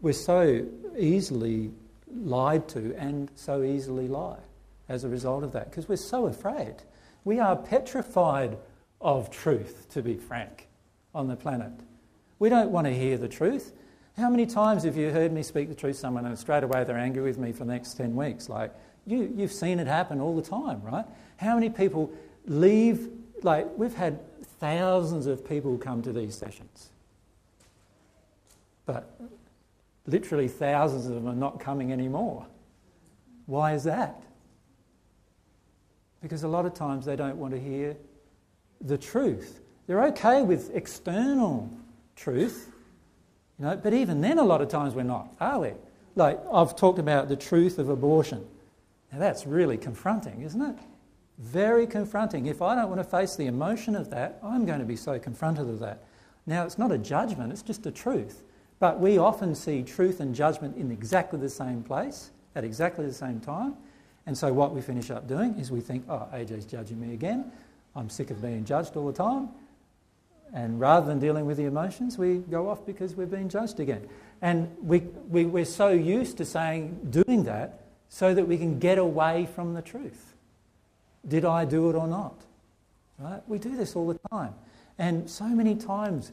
[0.01, 0.67] we're so
[0.99, 1.71] easily
[2.15, 4.39] lied to and so easily lie
[4.89, 6.77] as a result of that, because we're so afraid.
[7.25, 8.57] We are petrified
[9.01, 10.69] of truth, to be frank,
[11.15, 11.73] on the planet.
[12.39, 13.73] We don't want to hear the truth.
[14.17, 16.85] How many times have you heard me speak the truth to someone and straight away
[16.85, 18.49] they're angry with me for the next 10 weeks?
[18.49, 18.73] Like,
[19.07, 21.05] you, you've seen it happen all the time, right?
[21.37, 22.11] How many people
[22.47, 23.11] leave,
[23.43, 24.19] like, we've had
[24.59, 26.91] thousands of people come to these sessions.
[28.87, 29.19] But
[30.07, 32.47] literally thousands of them are not coming anymore.
[33.47, 34.23] Why is that?
[36.23, 37.97] Because a lot of times they don't want to hear
[38.81, 39.61] the truth.
[39.87, 41.71] They're okay with external
[42.17, 42.73] truth,
[43.59, 45.73] you know, but even then, a lot of times we're not, are we?
[46.15, 48.47] Like I've talked about the truth of abortion.
[49.13, 50.77] Now that's really confronting, isn't it?
[51.39, 52.47] Very confronting.
[52.47, 55.19] If I don't want to face the emotion of that, I'm going to be so
[55.19, 56.03] confronted of that.
[56.47, 58.43] Now, it's not a judgment, it's just a truth.
[58.79, 63.13] But we often see truth and judgment in exactly the same place at exactly the
[63.13, 63.75] same time.
[64.27, 67.53] And so, what we finish up doing is we think, oh, AJ's judging me again.
[67.95, 69.49] I'm sick of being judged all the time.
[70.53, 74.09] And rather than dealing with the emotions, we go off because we're being judged again.
[74.43, 78.99] And we, we, we're so used to saying, doing that so that we can get
[78.99, 80.35] away from the truth.
[81.27, 82.43] Did I do it or not?
[83.19, 83.43] Right?
[83.49, 84.55] We do this all the time.
[84.99, 86.33] And so many times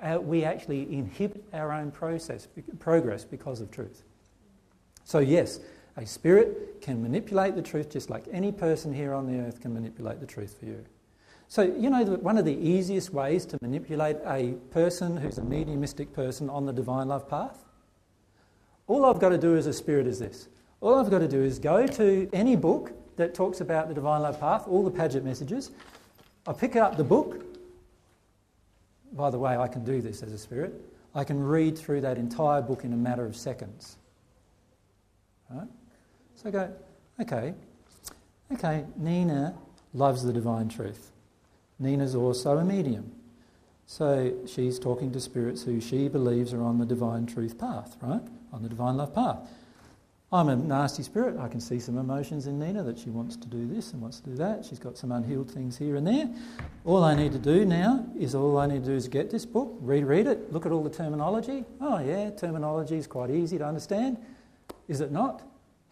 [0.00, 2.48] uh, we actually inhibit our own process,
[2.78, 4.02] progress because of truth.
[5.04, 5.60] So, yes,
[5.96, 9.72] a spirit can manipulate the truth just like any person here on the earth can
[9.72, 10.84] manipulate the truth for you.
[11.48, 16.12] So, you know, one of the easiest ways to manipulate a person who's a mediumistic
[16.12, 17.64] person on the divine love path?
[18.86, 20.48] All I've got to do as a spirit is this.
[20.80, 24.22] All I've got to do is go to any book that talks about the divine
[24.22, 25.70] love path, all the Padgett messages.
[26.46, 27.44] I pick up the book.
[29.12, 30.74] By the way, I can do this as a spirit.
[31.14, 33.96] I can read through that entire book in a matter of seconds.
[35.48, 35.68] Right?
[36.34, 36.72] So I go,
[37.20, 37.54] okay,
[38.52, 39.54] okay, Nina
[39.92, 41.12] loves the divine truth.
[41.84, 43.12] Nina's also a medium.
[43.86, 48.22] So she's talking to spirits who she believes are on the divine truth path, right?
[48.52, 49.38] On the divine love path.
[50.32, 51.38] I'm a nasty spirit.
[51.38, 54.18] I can see some emotions in Nina that she wants to do this and wants
[54.20, 54.64] to do that.
[54.64, 56.28] She's got some unhealed things here and there.
[56.84, 59.46] All I need to do now is all I need to do is get this
[59.46, 61.64] book, read, read it, look at all the terminology.
[61.80, 64.16] Oh, yeah, terminology is quite easy to understand.
[64.88, 65.42] Is it not?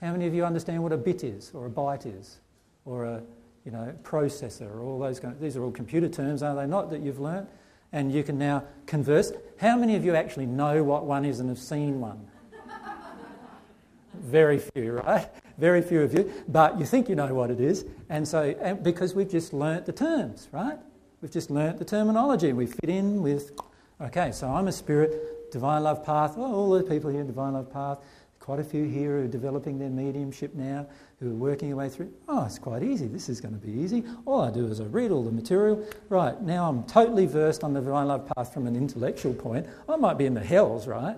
[0.00, 2.40] How many of you understand what a bit is, or a byte is,
[2.84, 3.22] or a
[3.64, 6.66] you know processor, or all those kind of, these are all computer terms, are they
[6.66, 7.48] not, that you've learnt?
[7.92, 9.32] And you can now converse.
[9.58, 12.26] How many of you actually know what one is and have seen one?
[14.14, 15.28] Very few, right?
[15.58, 16.32] Very few of you.
[16.48, 17.84] But you think you know what it is.
[18.08, 20.78] And so, and because we've just learnt the terms, right?
[21.20, 22.52] We've just learnt the terminology.
[22.52, 23.52] We fit in with,
[24.00, 26.36] okay, so I'm a spirit, divine love path.
[26.36, 27.98] All the people here, divine love path.
[28.40, 30.88] Quite a few here who are developing their mediumship now,
[31.22, 32.12] who are working their way through.
[32.28, 33.06] Oh, it's quite easy.
[33.06, 34.04] This is going to be easy.
[34.26, 35.86] All I do is I read all the material.
[36.08, 39.66] Right, now I'm totally versed on the divine love path from an intellectual point.
[39.88, 41.16] I might be in the hells, right?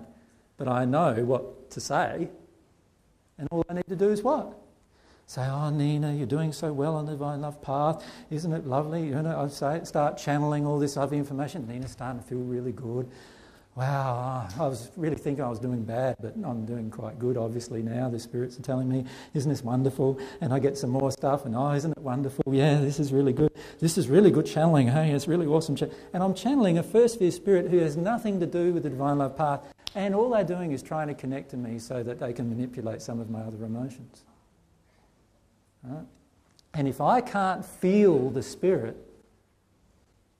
[0.57, 2.29] But I know what to say
[3.39, 4.59] and all I need to do is what?
[5.27, 8.05] Say, oh, Nina, you're doing so well on the divine love path.
[8.31, 9.07] Isn't it lovely?
[9.07, 11.67] You know, I say, start channeling all this other information.
[11.67, 13.09] Nina's starting to feel really good.
[13.77, 17.83] Wow, I was really thinking I was doing bad, but I'm doing quite good, obviously,
[17.83, 18.09] now.
[18.09, 20.21] The spirits are telling me, isn't this wonderful?
[20.41, 22.55] And I get some more stuff, and oh, isn't it wonderful?
[22.55, 23.51] Yeah, this is really good.
[23.81, 24.87] This is really good channeling.
[24.87, 25.77] Hey, it's really awesome.
[26.13, 29.19] And I'm channeling a first sphere spirit who has nothing to do with the divine
[29.19, 29.63] love path,
[29.97, 33.03] and all they're doing is trying to connect to me so that they can manipulate
[33.03, 34.23] some of my other emotions.
[35.83, 36.07] Right?
[36.75, 38.97] And if I can't feel the Spirit,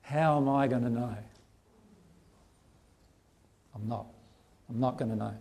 [0.03, 1.17] how am I going to know?
[3.75, 4.07] I'm not.
[4.69, 5.35] I'm not going to know.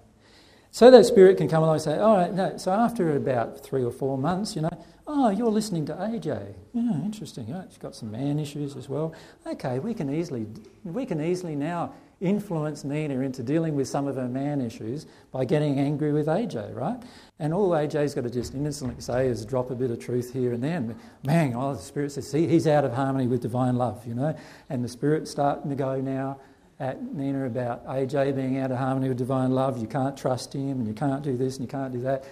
[0.72, 2.58] So that Spirit can come along and say, all right, no.
[2.58, 6.56] So after about three or four months, you know, oh, you're listening to AJ.
[6.74, 7.54] Yeah, interesting.
[7.54, 7.66] Right?
[7.70, 9.14] She's got some man issues as well.
[9.46, 10.48] Okay, we can easily,
[10.84, 15.46] we can easily now influence Nina into dealing with some of her man issues by
[15.46, 17.00] getting angry with AJ, right?
[17.38, 20.54] And all AJ's got to just innocently say is drop a bit of truth here
[20.54, 20.78] and there.
[20.78, 24.16] And bang, oh, the Spirit says, see, he's out of harmony with divine love, you
[24.16, 24.36] know?
[24.70, 26.40] And the Spirit's starting to go now
[26.80, 29.78] at Nina about AJ being out of harmony with divine love.
[29.78, 32.26] You can't trust him and you can't do this and you can't do that.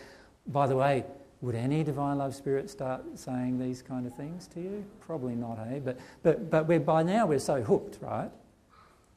[0.47, 1.05] By the way,
[1.41, 4.85] would any divine love spirit start saying these kind of things to you?
[4.99, 5.79] Probably not, eh?
[5.83, 8.29] But, but, but we're, by now we're so hooked, right?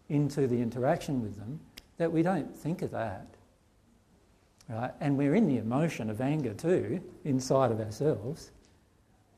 [0.08, 1.60] into the interaction with them
[1.96, 3.26] that we don't think of that.
[4.68, 4.92] Right?
[5.00, 8.50] And we're in the emotion of anger too, inside of ourselves,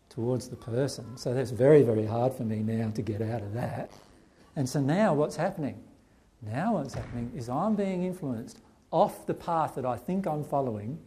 [0.08, 1.16] towards the person.
[1.16, 3.90] So that's very, very hard for me now to get out of that.
[4.56, 5.82] And so now what's happening?
[6.42, 8.60] Now what's happening is I'm being influenced
[8.90, 10.98] off the path that I think I'm following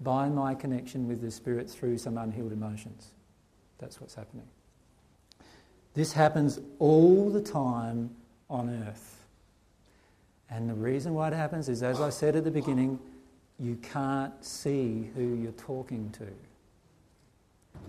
[0.00, 3.10] by my connection with the Spirit through some unhealed emotions.
[3.78, 4.46] That's what's happening.
[5.94, 8.10] This happens all the time
[8.50, 9.26] on earth.
[10.50, 12.98] And the reason why it happens is, as I said at the beginning,
[13.58, 16.26] you can't see who you're talking to.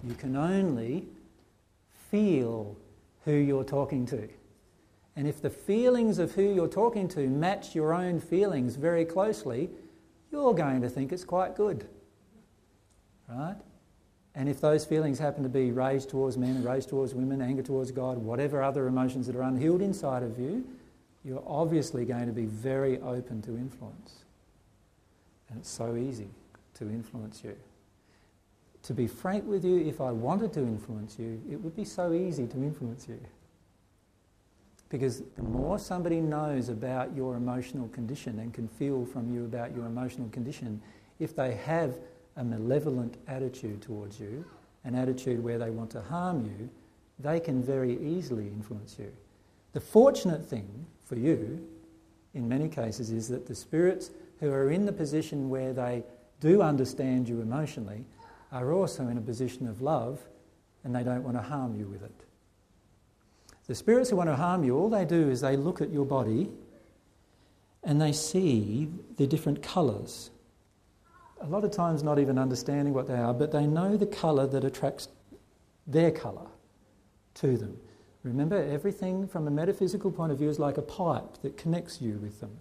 [0.08, 1.08] You can only
[2.12, 2.76] feel
[3.26, 4.30] who you're talking to.
[5.16, 9.70] And if the feelings of who you're talking to match your own feelings very closely,
[10.32, 11.88] you're going to think it's quite good.
[13.30, 13.56] Right?
[14.36, 17.92] And if those feelings happen to be rage towards men, rage towards women, anger towards
[17.92, 20.66] God, whatever other emotions that are unhealed inside of you,
[21.24, 24.26] you're obviously going to be very open to influence.
[25.50, 26.30] And it's so easy
[26.76, 27.56] to influence you.
[28.84, 32.14] To be frank with you, if I wanted to influence you, it would be so
[32.14, 33.20] easy to influence you.
[34.90, 39.76] Because the more somebody knows about your emotional condition and can feel from you about
[39.76, 40.82] your emotional condition,
[41.20, 41.98] if they have
[42.38, 44.46] a malevolent attitude towards you,
[44.84, 46.70] an attitude where they want to harm you,
[47.20, 49.12] they can very easily influence you.
[49.74, 51.66] The fortunate thing for you,
[52.34, 56.04] in many cases, is that the spirits who are in the position where they
[56.40, 58.06] do understand you emotionally
[58.52, 60.20] are also in a position of love
[60.84, 62.26] and they don't want to harm you with it.
[63.68, 66.06] The spirits who want to harm you, all they do is they look at your
[66.06, 66.50] body
[67.84, 70.30] and they see the different colours
[71.42, 74.48] a lot of times not even understanding what they are, but they know the colour
[74.48, 75.08] that attracts
[75.86, 76.48] their colour
[77.36, 77.78] to them.
[78.24, 82.14] Remember, everything from a metaphysical point of view is like a pipe that connects you
[82.14, 82.58] with them.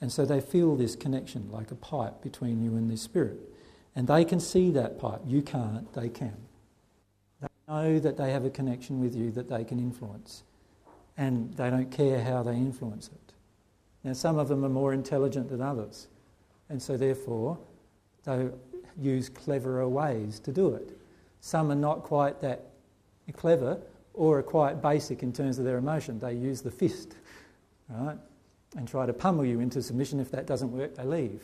[0.00, 3.38] And so they feel this connection like a pipe between you and this spirit.
[3.96, 5.22] And they can see that pipe.
[5.26, 6.36] You can't, they can.
[7.68, 10.44] Know that they have a connection with you that they can influence.
[11.18, 13.32] And they don't care how they influence it.
[14.04, 16.06] Now, some of them are more intelligent than others.
[16.68, 17.58] And so, therefore,
[18.24, 18.48] they
[19.00, 20.96] use cleverer ways to do it.
[21.40, 22.66] Some are not quite that
[23.32, 23.80] clever
[24.14, 26.18] or are quite basic in terms of their emotion.
[26.18, 27.16] They use the fist,
[27.88, 28.16] right?
[28.76, 30.20] And try to pummel you into submission.
[30.20, 31.42] If that doesn't work, they leave.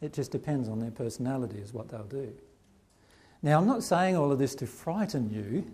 [0.00, 2.32] It just depends on their personality, is what they'll do.
[3.46, 5.64] Now, I'm not saying all of this to frighten you.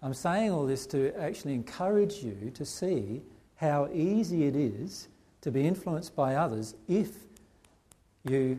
[0.00, 3.20] I'm saying all this to actually encourage you to see
[3.56, 5.08] how easy it is
[5.42, 7.10] to be influenced by others if
[8.24, 8.58] you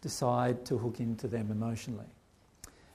[0.00, 2.06] decide to hook into them emotionally.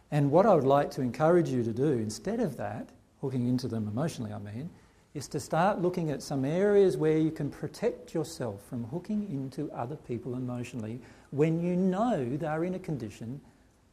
[0.10, 2.90] And what I would like to encourage you to do instead of that,
[3.22, 4.72] hooking into them emotionally, I mean,
[5.14, 9.72] is to start looking at some areas where you can protect yourself from hooking into
[9.72, 11.00] other people emotionally
[11.30, 13.40] when you know they're in a condition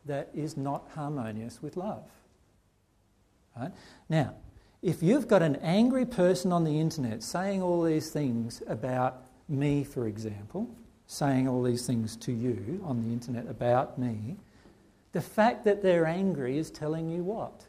[0.09, 2.05] that is not harmonious with love.
[3.56, 3.72] Right?
[4.09, 4.35] Now,
[4.82, 9.85] if you've got an angry person on the internet saying all these things about me,
[9.85, 10.68] for example,
[11.06, 14.36] saying all these things to you on the internet about me,
[15.12, 17.64] the fact that they're angry is telling you what?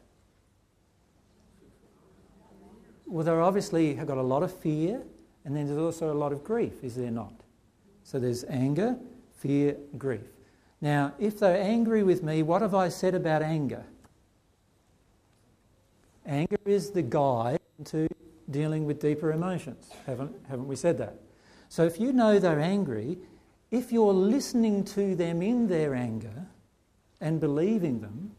[3.05, 5.01] Well, they're obviously have got a lot of fear,
[5.45, 7.33] and then there's also a lot of grief, is there not?
[8.03, 8.97] So there's anger,
[9.39, 10.38] fear, grief.
[10.81, 13.85] Now, if they're angry with me, what have I said about anger?
[16.25, 18.07] Anger is the guide to
[18.49, 19.89] dealing with deeper emotions.
[20.05, 21.15] Haven't, haven't we said that?
[21.69, 23.17] So if you know they're angry,
[23.71, 26.47] if you're listening to them in their anger
[27.21, 28.31] and believing them,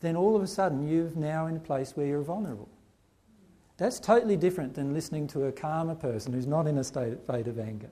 [0.00, 2.68] then all of a sudden you're now in a place where you're vulnerable.
[3.76, 7.58] That's totally different than listening to a calmer person who's not in a state of
[7.58, 7.90] anger.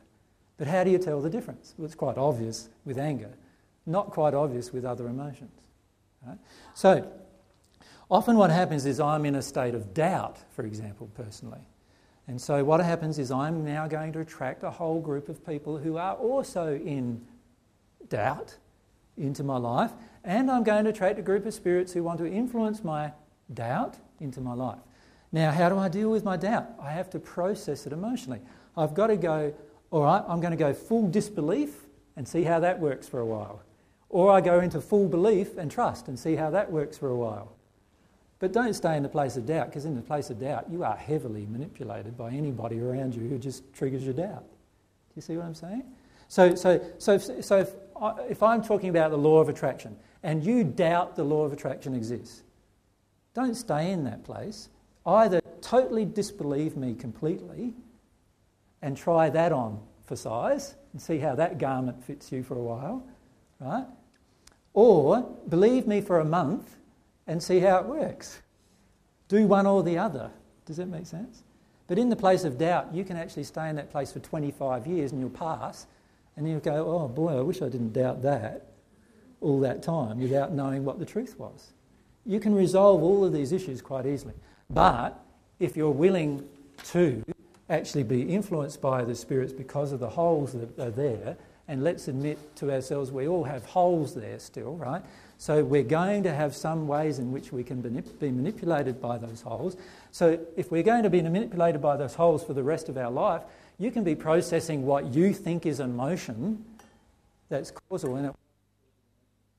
[0.59, 1.75] But how do you tell the difference?
[1.77, 3.31] Well, it's quite obvious with anger,
[3.87, 5.61] not quite obvious with other emotions.
[6.25, 6.39] Right?
[6.75, 7.11] So,
[8.13, 11.63] Often, what happens is I'm in a state of doubt, for example, personally.
[12.29, 15.79] And so, what happens is I'm now going to attract a whole group of people
[15.79, 17.23] who are also in
[18.11, 18.55] doubt
[19.17, 19.93] into my life,
[20.25, 23.13] and I'm going to attract a group of spirits who want to influence my
[23.55, 24.81] doubt into my life.
[25.33, 26.67] Now, how do I deal with my doubt?
[26.79, 28.43] I have to process it emotionally.
[28.77, 29.55] I've got to go,
[29.93, 31.77] all right, I'm going to go full disbelief
[32.17, 33.61] and see how that works for a while.
[34.09, 37.17] Or I go into full belief and trust and see how that works for a
[37.17, 37.53] while.
[38.39, 40.83] But don't stay in the place of doubt, because in the place of doubt, you
[40.83, 44.43] are heavily manipulated by anybody around you who just triggers your doubt.
[44.43, 45.85] Do you see what I'm saying?
[46.29, 47.75] So, so, so, so if,
[48.31, 51.95] if I'm talking about the law of attraction and you doubt the law of attraction
[51.95, 52.43] exists,
[53.35, 54.71] don't stay in that place.
[55.05, 57.75] Either totally disbelieve me completely
[58.83, 62.63] and try that on for size and see how that garment fits you for a
[62.63, 63.07] while,
[63.61, 63.87] right?
[64.75, 66.77] Or believe me for a month
[67.27, 68.43] and see how it works.
[69.29, 70.31] Do one or the other.
[70.67, 71.43] Does that make sense?
[71.87, 74.87] But in the place of doubt, you can actually stay in that place for 25
[74.87, 75.87] years and you'll pass,
[76.37, 78.67] and you'll go, oh boy, I wish I didn't doubt that
[79.41, 81.73] all that time without knowing what the truth was.
[82.25, 84.35] You can resolve all of these issues quite easily.
[84.71, 85.23] But
[85.59, 86.49] if you're willing
[86.85, 87.23] to
[87.71, 91.37] actually be influenced by the spirits because of the holes that are there,
[91.69, 95.03] and let's admit to ourselves we all have holes there still, right?
[95.39, 99.41] So we're going to have some ways in which we can be manipulated by those
[99.43, 99.77] holes.
[100.11, 103.11] So if we're going to be manipulated by those holes for the rest of our
[103.11, 103.43] life,
[103.79, 106.65] you can be processing what you think is emotion
[107.49, 108.35] that's causal in it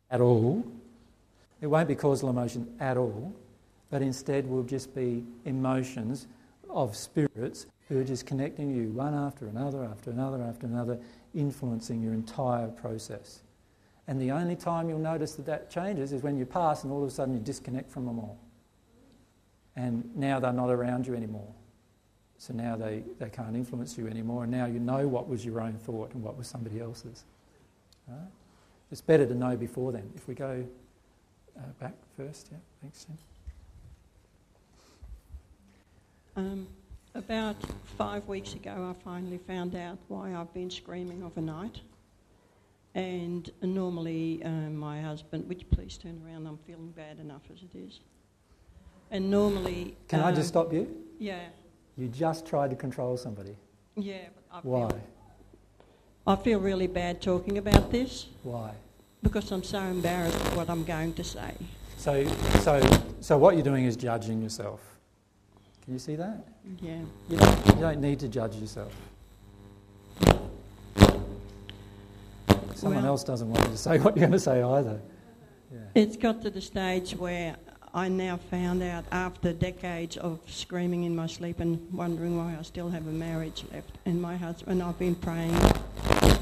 [0.09, 0.65] at all.
[1.61, 3.33] It won't be causal emotion at all,
[3.89, 6.27] but instead will just be emotions
[6.69, 10.99] of spirits who are just connecting you one after another, after another, after another,
[11.35, 13.41] influencing your entire process.
[14.07, 17.03] And the only time you'll notice that that changes is when you pass and all
[17.03, 18.37] of a sudden you disconnect from them all.
[19.75, 21.53] And now they're not around you anymore.
[22.37, 25.61] So now they, they can't influence you anymore, and now you know what was your
[25.61, 27.23] own thought and what was somebody else's.
[28.05, 28.17] Right?
[28.91, 30.11] It's better to know before then.
[30.13, 30.65] If we go
[31.57, 33.17] uh, back first, yeah, thanks, Jim.
[36.35, 36.67] Um,
[37.15, 37.55] about
[37.97, 41.81] five weeks ago, I finally found out why I've been screaming overnight.
[42.95, 46.45] And normally, um, my husband, would you please turn around?
[46.45, 47.99] I'm feeling bad enough as it is.
[49.11, 49.95] And normally.
[50.07, 50.87] Can um, I just stop you?
[51.19, 51.45] Yeah.
[51.97, 53.55] You just tried to control somebody.
[53.95, 54.89] Yeah, but I Why?
[54.89, 55.01] Feel,
[56.25, 58.27] I feel really bad talking about this.
[58.43, 58.71] Why?
[59.21, 61.53] Because I'm so embarrassed at what I'm going to say.
[61.97, 62.25] So,
[62.61, 62.81] so,
[63.21, 64.92] so what you're doing is judging yourself.
[65.83, 66.45] Can you see that?
[66.81, 66.99] Yeah.
[67.29, 68.93] You don't, you don't need to judge yourself.
[72.75, 74.99] Someone Well- else doesn't want you to say what you're going to say either.
[75.71, 75.79] Yeah.
[75.95, 77.57] It's got to the stage where
[77.93, 82.61] I now found out after decades of screaming in my sleep and wondering why I
[82.63, 83.97] still have a marriage left.
[84.05, 85.55] And my husband, I've been praying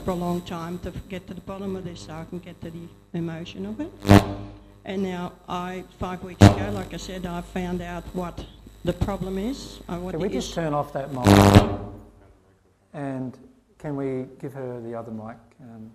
[0.05, 2.61] for a long time to get to the bottom of this so I can get
[2.61, 3.91] to the emotion of it.
[4.85, 8.45] And now I, five weeks ago, like I said, I found out what
[8.83, 9.79] the problem is.
[9.87, 11.25] uh, what Can we just turn off that mic?
[12.93, 13.37] And
[13.77, 15.37] can we give her the other mic?
[15.61, 15.91] Um,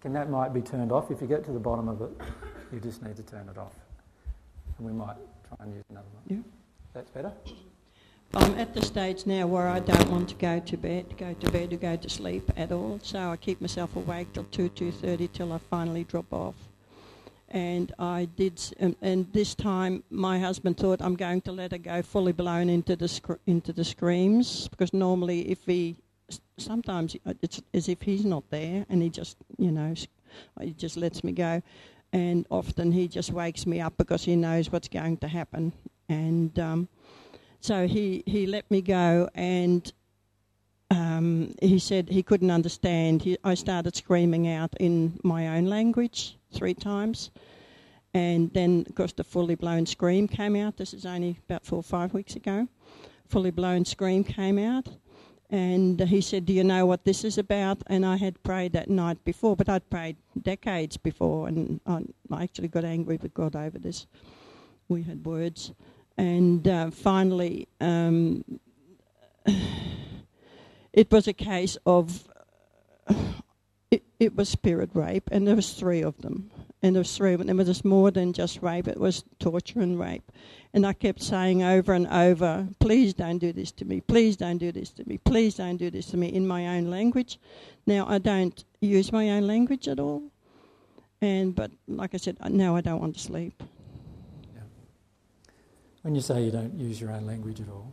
[0.00, 1.10] can that mic be turned off?
[1.10, 2.10] If you get to the bottom of it,
[2.72, 3.74] you just need to turn it off.
[4.78, 5.16] And we might
[5.46, 6.38] try and use another one.
[6.38, 6.42] Yeah.
[6.94, 7.32] That's better?
[8.34, 11.50] I'm at the stage now where I don't want to go to bed, go to
[11.50, 12.98] bed or go to sleep at all.
[13.02, 16.54] So I keep myself awake till two, two thirty till I finally drop off.
[17.52, 21.78] And I did, and, and this time my husband thought I'm going to let her
[21.78, 25.96] go fully blown into the scr- into the screams because normally if he,
[26.56, 29.94] sometimes it's as if he's not there and he just you know,
[30.62, 31.62] he just lets me go,
[32.14, 35.72] and often he just wakes me up because he knows what's going to happen
[36.08, 36.58] and.
[36.58, 36.88] Um,
[37.62, 39.92] so he, he let me go and
[40.90, 43.22] um, he said he couldn't understand.
[43.22, 47.30] He, I started screaming out in my own language three times.
[48.14, 50.76] And then, of course, the fully blown scream came out.
[50.76, 52.68] This is only about four or five weeks ago.
[53.28, 54.88] Fully blown scream came out.
[55.48, 57.82] And he said, Do you know what this is about?
[57.86, 61.48] And I had prayed that night before, but I'd prayed decades before.
[61.48, 62.02] And I,
[62.42, 64.06] actually got angry with God over this.
[64.88, 65.72] We had words.
[66.16, 68.44] And uh, finally, um,
[70.92, 72.28] it was a case of
[74.22, 76.50] it, was spirit rape, and there was three of them,
[76.82, 77.60] and there was three of them.
[77.60, 80.30] It was more than just rape; it was torture and rape.
[80.74, 84.00] And I kept saying over and over, "Please don't do this to me.
[84.00, 85.18] Please don't do this to me.
[85.18, 87.38] Please don't do this to me." In my own language.
[87.86, 90.22] Now I don't use my own language at all,
[91.20, 93.62] and but like I said, now I don't want to sleep.
[96.02, 97.92] When you say you don't use your own language at all.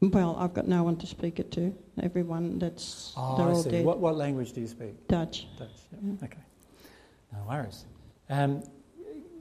[0.00, 1.74] Well, I've got no one to speak it to.
[2.02, 3.70] Everyone that's Oh, they're I all see.
[3.70, 3.84] dead.
[3.84, 5.06] What, what language do you speak?
[5.08, 5.46] Dutch.
[5.58, 5.98] Dutch, yeah.
[6.02, 6.24] Yeah.
[6.24, 6.38] Okay.
[7.32, 7.84] No worries.
[8.30, 8.62] Um,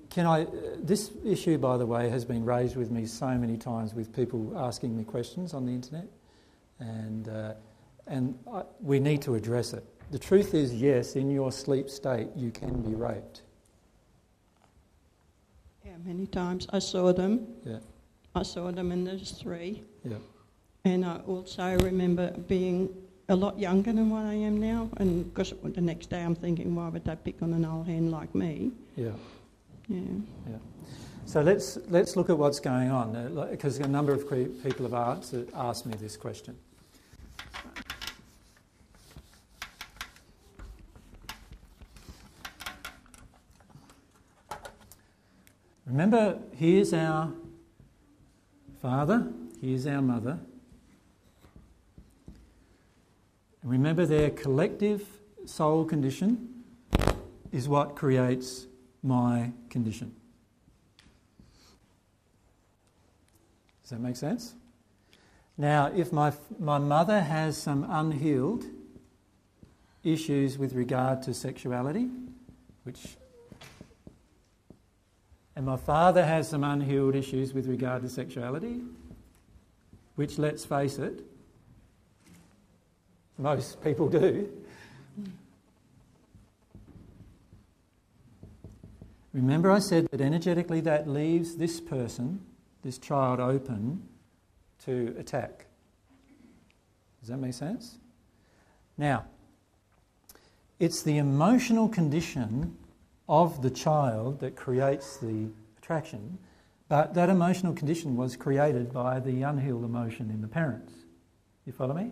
[0.10, 0.44] can I?
[0.44, 0.48] Uh,
[0.84, 4.54] this issue, by the way, has been raised with me so many times with people
[4.58, 6.08] asking me questions on the internet,
[6.80, 7.54] and uh,
[8.08, 9.86] and I, we need to address it.
[10.12, 13.44] The truth is, yes, in your sleep state, you can be raped.
[15.86, 17.48] Yeah, many times I saw them.
[17.64, 17.78] Yeah.
[18.36, 19.84] I saw them, and there's three.
[20.04, 20.18] Yeah.
[20.90, 22.90] And I also remember being
[23.30, 24.90] a lot younger than what I am now.
[24.98, 28.10] And because the next day I'm thinking, why would they pick on an old hen
[28.10, 28.72] like me?
[28.96, 29.12] Yeah.
[29.88, 30.00] Yeah.
[30.50, 30.58] Yeah.
[31.26, 33.14] So let's, let's look at what's going on,
[33.52, 34.28] because uh, a number of
[34.64, 36.58] people have asked, asked me this question.
[45.86, 47.32] Remember, here's our
[48.82, 49.28] father,
[49.62, 50.40] here's our mother,
[53.64, 55.06] remember, their collective
[55.46, 56.64] soul condition
[57.52, 58.68] is what creates
[59.04, 60.16] my condition.
[63.82, 64.54] Does that make sense?
[65.58, 68.66] Now, if my, my mother has some unhealed
[70.04, 72.08] issues with regard to sexuality,
[72.84, 73.18] which
[75.60, 78.80] and my father has some unhealed issues with regard to sexuality,
[80.16, 81.22] which, let's face it,
[83.40, 84.50] most people do.
[89.34, 92.42] Remember, I said that energetically that leaves this person,
[92.84, 94.04] this child, open
[94.86, 95.66] to attack.
[97.22, 97.98] Does that make sense?
[98.98, 99.26] Now,
[100.80, 102.76] it's the emotional condition
[103.28, 105.48] of the child that creates the
[105.78, 106.40] attraction,
[106.88, 110.94] but that emotional condition was created by the unhealed emotion in the parents.
[111.66, 112.12] You follow me?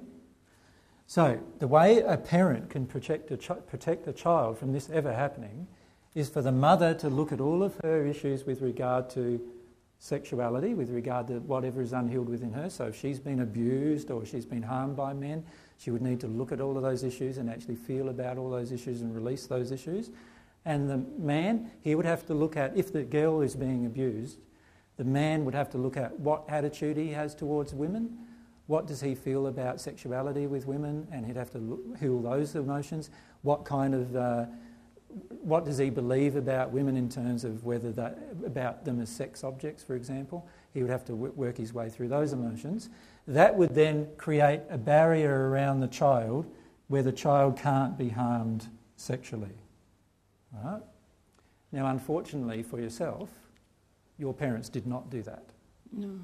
[1.10, 5.14] So, the way a parent can protect a, ch- protect a child from this ever
[5.14, 5.68] happening
[6.16, 9.40] is for the mother to look at all of her issues with regard to
[10.00, 12.70] sexuality, with regard to whatever is unhealed within her.
[12.70, 15.46] So, if she's been abused or she's been harmed by men,
[15.78, 18.50] she would need to look at all of those issues and actually feel about all
[18.50, 20.10] those issues and release those issues.
[20.66, 24.40] And the man, he would have to look at, if the girl is being abused,
[24.98, 28.27] the man would have to look at what attitude he has towards women,
[28.68, 33.10] what does he feel about sexuality with women, and he'd have to heal those emotions.
[33.42, 34.46] What kind of, uh,
[35.42, 39.44] what does he believe about women in terms of whether that, about them as sex
[39.44, 40.48] objects, for example?
[40.74, 42.90] He would have to w- work his way through those emotions.
[43.26, 46.46] That would then create a barrier around the child
[46.90, 48.68] where the child can't be harmed
[48.98, 49.56] sexually.
[50.64, 50.82] Right?
[51.72, 53.30] Now, unfortunately for yourself,
[54.18, 55.44] your parents did not do that.
[55.92, 56.20] No.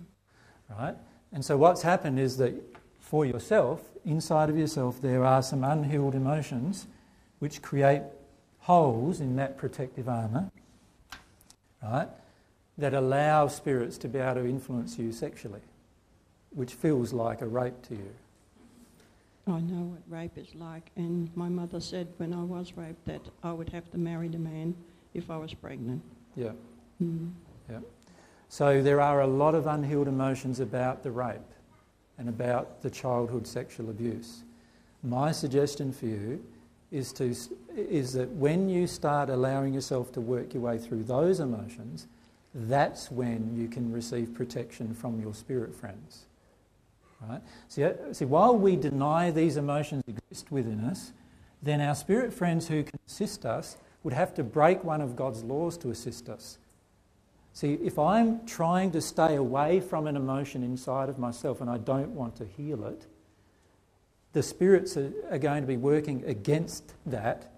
[0.69, 0.95] Right?
[1.33, 2.53] And so what's happened is that
[2.99, 6.87] for yourself, inside of yourself, there are some unhealed emotions
[7.39, 8.03] which create
[8.59, 10.49] holes in that protective armour,
[11.81, 12.07] right?
[12.77, 15.59] That allow spirits to be able to influence you sexually,
[16.51, 18.13] which feels like a rape to you.
[19.45, 23.21] I know what rape is like, and my mother said when I was raped that
[23.43, 24.73] I would have to marry the man
[25.13, 26.01] if I was pregnant.
[26.35, 26.51] Yeah.
[27.01, 27.31] Mm.
[27.69, 27.79] Yeah.
[28.53, 31.39] So there are a lot of unhealed emotions about the rape
[32.19, 34.43] and about the childhood sexual abuse.
[35.01, 36.45] My suggestion for you
[36.91, 37.33] is, to,
[37.75, 42.05] is that when you start allowing yourself to work your way through those emotions,
[42.53, 46.25] that's when you can receive protection from your spirit friends.
[47.27, 47.41] Right?
[47.69, 51.11] See, uh, see, while we deny these emotions exist within us,
[51.63, 55.43] then our spirit friends who can assist us would have to break one of God's
[55.43, 56.59] laws to assist us.
[57.53, 61.77] See, if I'm trying to stay away from an emotion inside of myself and I
[61.77, 63.05] don't want to heal it,
[64.33, 67.53] the spirits are, are going to be working against that.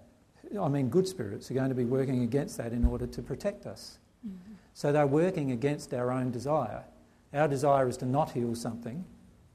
[0.60, 3.64] I mean, good spirits are going to be working against that in order to protect
[3.64, 3.98] us.
[4.26, 4.52] Mm-hmm.
[4.74, 6.84] So they're working against our own desire.
[7.32, 9.02] Our desire is to not heal something,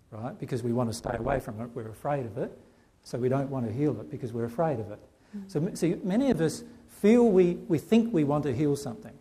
[0.09, 0.37] right?
[0.39, 2.57] Because we want to stay away from it, we're afraid of it.
[3.03, 4.99] So we don't want to heal it because we're afraid of it.
[5.37, 5.47] Mm-hmm.
[5.47, 9.13] So, see, many of us feel we, we think we want to heal something.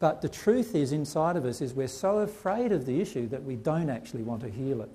[0.00, 3.44] But the truth is, inside of us, is we're so afraid of the issue that
[3.44, 4.90] we don't actually want to heal it.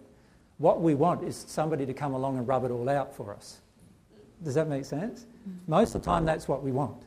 [0.58, 3.60] What we want is somebody to come along and rub it all out for us.
[4.44, 5.22] Does that make sense?
[5.22, 5.72] Mm-hmm.
[5.72, 7.04] Most of the time, that's what we want.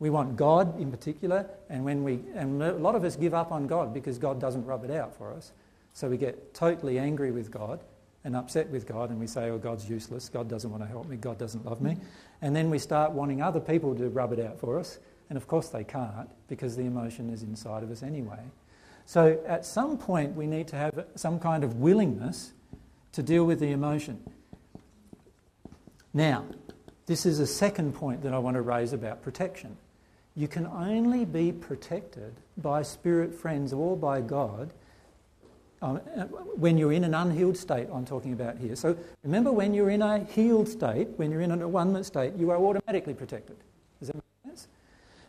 [0.00, 3.52] We want God in particular, and when we and a lot of us give up
[3.52, 5.52] on God because God doesn't rub it out for us.
[5.92, 7.80] So we get totally angry with God
[8.24, 10.28] and upset with God, and we say, "Oh, God's useless.
[10.28, 11.16] God doesn't want to help me.
[11.16, 11.98] God doesn't love me."
[12.42, 14.98] And then we start wanting other people to rub it out for us,
[15.34, 18.38] and of course they can't because the emotion is inside of us anyway.
[19.04, 22.52] So at some point, we need to have some kind of willingness
[23.10, 24.20] to deal with the emotion.
[26.12, 26.44] Now,
[27.06, 29.76] this is a second point that I want to raise about protection.
[30.36, 34.72] You can only be protected by spirit friends or by God
[35.82, 35.96] um,
[36.54, 38.76] when you're in an unhealed state, I'm talking about here.
[38.76, 42.50] So remember, when you're in a healed state, when you're in a one state, you
[42.50, 43.56] are automatically protected.
[43.98, 44.33] Does that make?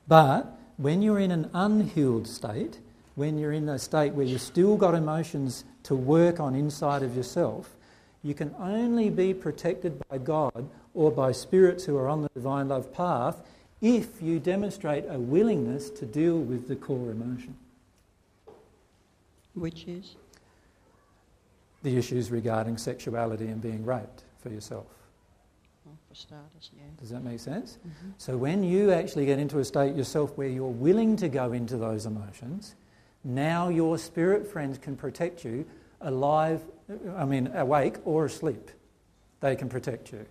[0.07, 2.80] But when you're in an unhealed state,
[3.15, 7.15] when you're in a state where you've still got emotions to work on inside of
[7.15, 7.76] yourself,
[8.23, 12.69] you can only be protected by God or by spirits who are on the divine
[12.69, 13.41] love path
[13.82, 17.56] if you demonstrate a willingness to deal with the core emotion.
[19.53, 20.15] Which is?
[21.84, 24.88] The issues regarding sexuality and being raped for yourself.
[26.16, 26.84] For for starters, yeah.
[26.98, 27.78] Does that make sense?
[27.86, 28.14] Mhm.
[28.18, 31.78] So when you actually get into a state yourself where you're willing to go into
[31.78, 32.76] those emotions,
[33.24, 35.66] now your spirit friends can protect you
[36.02, 36.66] alive,
[37.16, 38.72] I mean, awake or asleep.
[39.42, 40.26] They can protect you.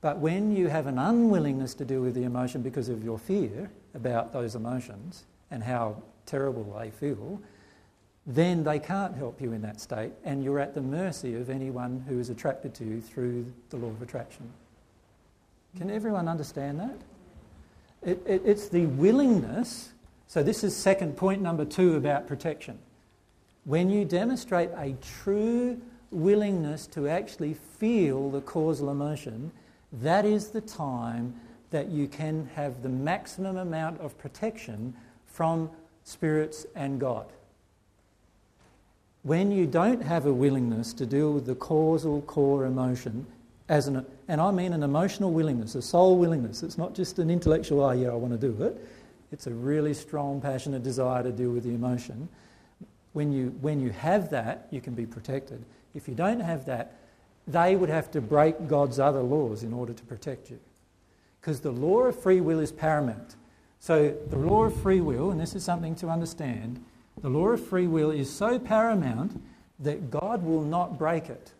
[0.00, 3.70] But when you have an unwillingness to deal with the emotion because of your fear
[3.94, 7.40] about those emotions and how terrible they feel,
[8.26, 12.04] then they can't help you in that state, and you're at the mercy of anyone
[12.08, 14.52] who is attracted to you through the law of attraction.
[15.76, 16.96] Can everyone understand that?
[18.02, 19.92] It, it, it's the willingness.
[20.26, 22.78] So, this is second point number two about protection.
[23.64, 25.80] When you demonstrate a true
[26.10, 29.52] willingness to actually feel the causal emotion,
[29.92, 31.34] that is the time
[31.70, 34.94] that you can have the maximum amount of protection
[35.26, 35.70] from
[36.04, 37.26] spirits and God.
[39.24, 43.26] When you don't have a willingness to deal with the causal core emotion,
[43.68, 47.30] as an, and I mean an emotional willingness, a soul willingness, it's not just an
[47.30, 48.86] intellectual, oh yeah, I want to do it.
[49.32, 52.28] It's a really strong, passionate desire to deal with the emotion.
[53.12, 55.64] When you, when you have that, you can be protected.
[55.94, 56.96] If you don't have that,
[57.48, 60.60] they would have to break God's other laws in order to protect you.
[61.40, 63.36] Because the law of free will is paramount.
[63.78, 66.84] So, the law of free will, and this is something to understand,
[67.22, 69.40] the law of free will is so paramount
[69.78, 71.52] that God will not break it.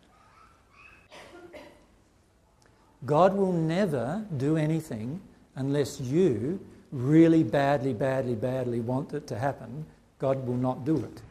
[3.06, 5.20] God will never do anything
[5.54, 6.60] unless you
[6.92, 9.86] really badly, badly, badly want it to happen.
[10.18, 11.22] God will not do it.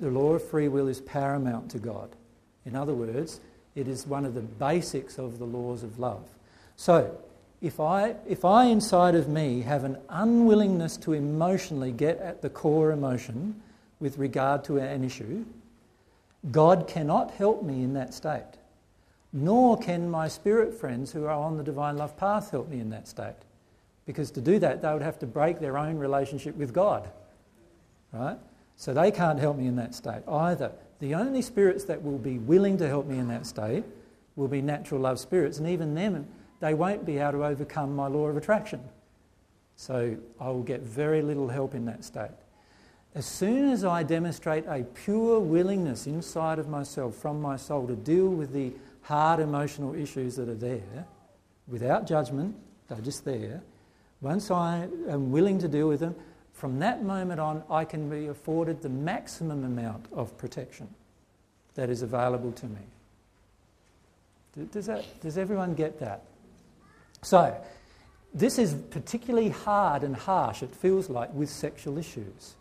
[0.00, 2.10] The law of free will is paramount to God.
[2.64, 3.40] In other words,
[3.74, 6.28] it is one of the basics of the laws of love.
[6.76, 7.16] So,
[7.60, 12.50] if I, if I inside of me have an unwillingness to emotionally get at the
[12.50, 13.60] core emotion
[14.00, 15.44] with regard to an issue,
[16.50, 18.42] God cannot help me in that state.
[19.32, 22.90] Nor can my spirit friends who are on the divine love path help me in
[22.90, 23.34] that state.
[24.04, 27.08] Because to do that, they would have to break their own relationship with God.
[28.12, 28.38] Right?
[28.76, 30.72] So they can't help me in that state either.
[30.98, 33.84] The only spirits that will be willing to help me in that state
[34.36, 36.26] will be natural love spirits, and even them,
[36.60, 38.80] they won't be able to overcome my law of attraction.
[39.76, 42.30] So I will get very little help in that state.
[43.14, 47.96] As soon as I demonstrate a pure willingness inside of myself from my soul to
[47.96, 48.72] deal with the
[49.02, 51.06] hard emotional issues that are there,
[51.66, 52.56] without judgment,
[52.88, 53.62] they're just there,
[54.20, 56.14] once I am willing to deal with them,
[56.52, 60.88] from that moment on, I can be afforded the maximum amount of protection
[61.74, 62.80] that is available to me.
[64.70, 66.22] Does, that, does everyone get that?
[67.22, 67.56] So,
[68.34, 72.54] this is particularly hard and harsh, it feels like, with sexual issues.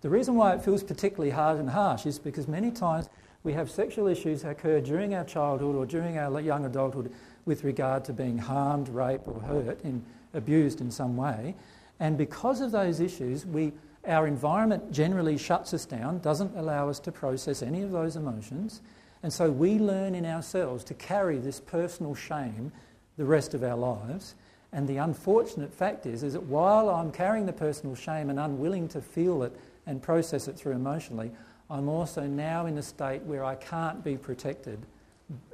[0.00, 3.08] The reason why it feels particularly hard and harsh is because many times
[3.48, 7.10] we have sexual issues that occur during our childhood or during our young adulthood
[7.46, 10.04] with regard to being harmed, raped, or hurt, and
[10.34, 11.54] abused in some way.
[11.98, 13.72] And because of those issues, we,
[14.06, 18.82] our environment generally shuts us down, doesn't allow us to process any of those emotions.
[19.22, 22.70] And so we learn in ourselves to carry this personal shame
[23.16, 24.34] the rest of our lives.
[24.74, 28.88] And the unfortunate fact is, is that while I'm carrying the personal shame and unwilling
[28.88, 31.30] to feel it and process it through emotionally,
[31.70, 34.78] I'm also now in a state where I can't be protected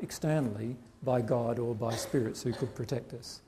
[0.01, 3.43] externally by God or by spirits who could protect us.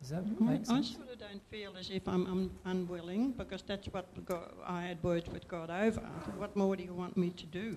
[0.00, 0.50] Does that mm-hmm.
[0.50, 0.92] make I, sense?
[0.92, 4.82] I sort of don't feel as if I'm, I'm unwilling because that's what God, I
[4.82, 6.00] had words with God over.
[6.36, 7.76] What more do you want me to do?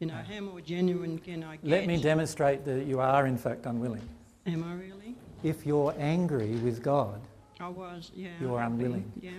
[0.00, 1.64] You know, how more genuine can I get?
[1.64, 4.08] Let me demonstrate that you are in fact unwilling.
[4.46, 5.16] Am I really?
[5.42, 7.20] If you're angry with God,
[7.60, 8.30] I was, yeah.
[8.40, 9.10] You're unwilling.
[9.20, 9.30] Yeah.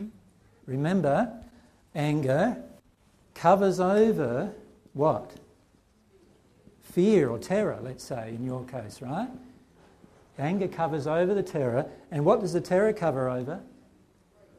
[0.66, 1.32] remember,
[1.96, 2.62] anger
[3.40, 4.52] covers over
[4.94, 5.32] what?
[6.82, 9.30] Fear or terror, let's say, in your case, right?
[10.38, 11.86] Anger covers over the terror.
[12.12, 13.62] And what does the terror cover over?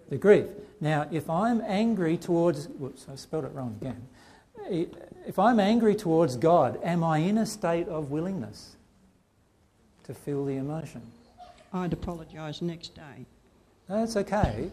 [0.08, 0.46] The grief.
[0.80, 4.88] Now, if I'm angry towards, whoops, I spelled it wrong again.
[5.26, 8.76] If I'm angry towards God, am I in a state of willingness
[10.04, 11.02] to feel the emotion?
[11.72, 13.26] I'd apologise next day.
[13.88, 14.70] That's okay.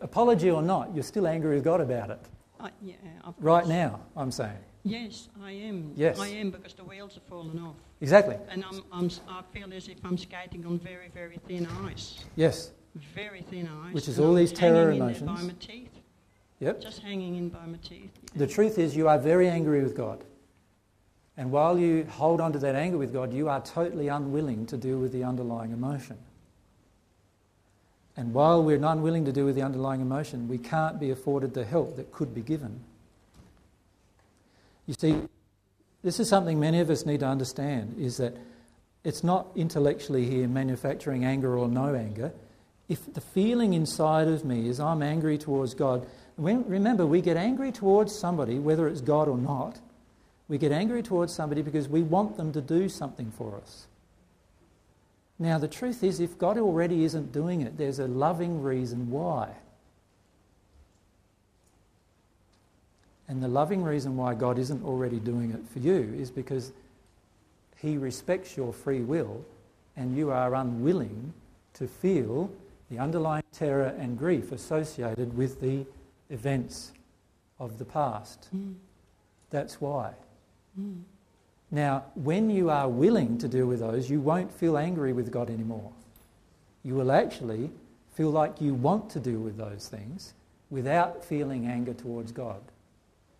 [0.00, 2.20] Apology or not, you're still angry with God about it.
[2.62, 2.94] I, yeah,
[3.40, 4.58] Right now, I'm saying.
[4.84, 5.92] Yes, I am.
[5.96, 6.18] Yes.
[6.18, 7.76] I am because the wheels have fallen off.
[8.00, 8.36] Exactly.
[8.48, 12.24] And I'm, I'm, I feel as if I'm skating on very, very thin ice.
[12.36, 12.72] Yes.
[13.14, 13.94] Very thin ice.
[13.94, 15.46] Which is all I'm these terror hanging in there by emotions.
[15.46, 15.90] my teeth.
[16.60, 16.80] Yep.
[16.80, 18.10] Just hanging in by my teeth.
[18.34, 20.24] The truth is, you are very angry with God.
[21.36, 24.76] And while you hold on to that anger with God, you are totally unwilling to
[24.76, 26.18] deal with the underlying emotion.
[28.16, 31.54] And while we're not unwilling to deal with the underlying emotion, we can't be afforded
[31.54, 32.80] the help that could be given.
[34.86, 35.22] You see,
[36.02, 38.36] this is something many of us need to understand is that
[39.04, 42.32] it's not intellectually here manufacturing anger or no anger.
[42.88, 46.06] If the feeling inside of me is I'm angry towards God,
[46.36, 49.78] when, remember, we get angry towards somebody, whether it's God or not,
[50.48, 53.86] we get angry towards somebody because we want them to do something for us.
[55.42, 59.50] Now, the truth is, if God already isn't doing it, there's a loving reason why.
[63.26, 66.70] And the loving reason why God isn't already doing it for you is because
[67.76, 69.44] He respects your free will
[69.96, 71.32] and you are unwilling
[71.74, 72.48] to feel
[72.88, 75.84] the underlying terror and grief associated with the
[76.30, 76.92] events
[77.58, 78.46] of the past.
[78.54, 78.74] Mm.
[79.50, 80.12] That's why.
[80.80, 81.02] Mm.
[81.72, 85.48] Now, when you are willing to deal with those, you won't feel angry with God
[85.48, 85.90] anymore.
[86.84, 87.70] You will actually
[88.14, 90.34] feel like you want to deal with those things
[90.68, 92.60] without feeling anger towards God.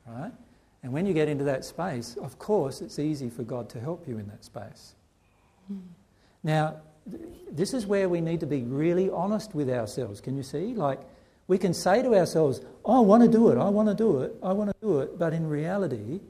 [0.06, 0.32] Right?
[0.82, 4.09] And when you get into that space, of course, it's easy for God to help
[4.09, 4.94] you in that space.
[5.70, 5.82] Mm.
[6.42, 6.76] Now,
[7.10, 10.22] th- this is where we need to be really honest with ourselves.
[10.22, 10.74] Can you see?
[10.74, 11.00] Like,
[11.48, 14.20] we can say to ourselves, oh, I want to do it, I want to do
[14.22, 15.18] it, I want to do it.
[15.18, 16.20] But in reality,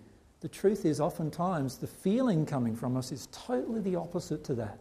[0.43, 4.79] the truth is, oftentimes, the feeling coming from us is totally the opposite to that.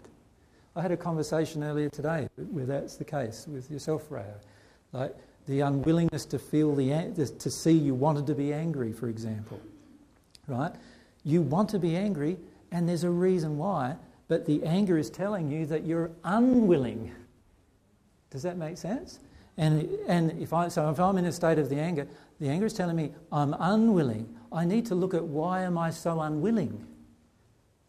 [0.76, 4.34] I had a conversation earlier today where that's the case with yourself, Raya.
[4.92, 5.16] Like
[5.48, 9.62] the unwillingness to feel the to see you wanted to be angry, for example.
[10.48, 10.72] Right?
[11.24, 12.38] You want to be angry,
[12.72, 13.98] and there's a reason why,
[14.28, 17.12] but the anger is telling you that you're unwilling.
[18.32, 19.20] Does that make sense?
[19.58, 22.08] And, and if I, so if I'm in a state of the anger,
[22.40, 24.38] the anger is telling me I'm unwilling.
[24.52, 26.86] I need to look at why am I so unwilling?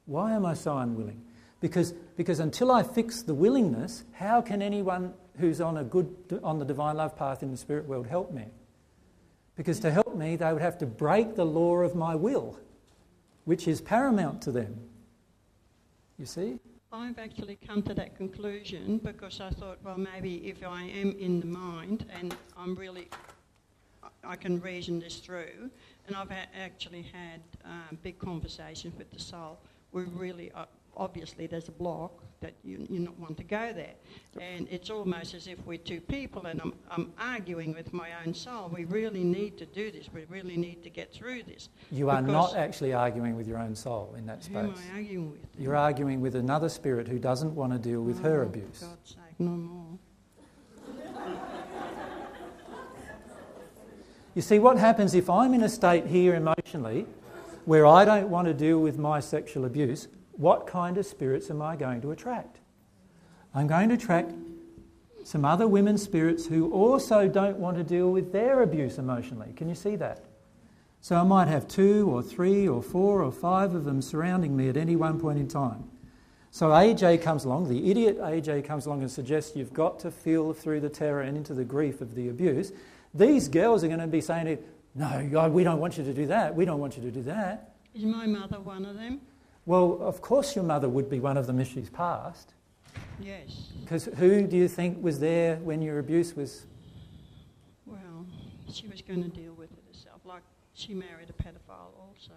[0.06, 1.22] Why am I so unwilling?
[1.60, 6.58] Because, because until I fix the willingness, how can anyone who's on a good on
[6.58, 8.46] the divine love path in the spirit world help me?
[9.56, 12.58] Because to help me, they would have to break the law of my will,
[13.44, 14.76] which is paramount to them.
[16.18, 16.58] You see?
[16.92, 21.40] I've actually come to that conclusion because I thought, well, maybe if I am in
[21.40, 23.08] the mind and I'm really,
[24.24, 25.70] I can reason this through,
[26.06, 29.58] and I've actually had um, big conversations with the soul.
[29.92, 30.64] We really, uh,
[30.96, 33.94] obviously, there's a block that you, you not want to go there.
[34.40, 38.34] And it's almost as if we're two people and I'm, I'm arguing with my own
[38.34, 38.68] soul.
[38.74, 40.08] We really need to do this.
[40.12, 41.68] We really need to get through this.
[41.90, 44.54] You are not actually arguing with your own soul in that space.
[44.54, 45.40] Who am I arguing with?
[45.56, 48.80] You're arguing with another spirit who doesn't want to deal with oh, her abuse.
[48.80, 49.91] God's sake, no more.
[54.34, 57.06] You see, what happens if I'm in a state here emotionally
[57.66, 61.60] where I don't want to deal with my sexual abuse, what kind of spirits am
[61.60, 62.58] I going to attract?
[63.54, 64.32] I'm going to attract
[65.24, 69.52] some other women spirits who also don't want to deal with their abuse emotionally.
[69.54, 70.24] Can you see that?
[71.02, 74.68] So I might have two or three or four or five of them surrounding me
[74.68, 75.90] at any one point in time.
[76.50, 80.52] So AJ comes along, the idiot AJ comes along and suggests you've got to feel
[80.52, 82.72] through the terror and into the grief of the abuse.
[83.14, 84.58] These girls are going to be saying, to,
[84.94, 86.54] No, God, we don't want you to do that.
[86.54, 87.74] We don't want you to do that.
[87.94, 89.20] Is my mother one of them?
[89.66, 92.54] Well, of course, your mother would be one of them if she's passed.
[93.20, 93.68] Yes.
[93.80, 96.66] Because who do you think was there when your abuse was?
[97.86, 98.26] Well,
[98.70, 100.20] she was going to deal with it herself.
[100.24, 100.42] Like
[100.74, 102.32] she married a pedophile also.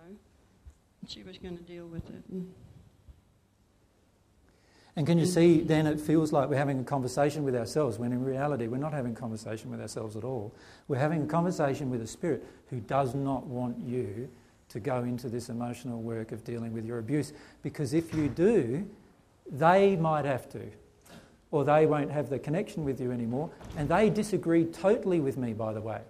[1.07, 2.23] She was going to deal with it.
[2.30, 2.53] And
[4.97, 8.13] And can you see then it feels like we're having a conversation with ourselves when
[8.13, 10.53] in reality we're not having a conversation with ourselves at all.
[10.88, 14.30] We're having a conversation with a spirit who does not want you
[14.69, 18.88] to go into this emotional work of dealing with your abuse because if you do,
[19.51, 20.61] they might have to
[21.51, 25.51] or they won't have the connection with you anymore and they disagree totally with me
[25.51, 26.01] by the way.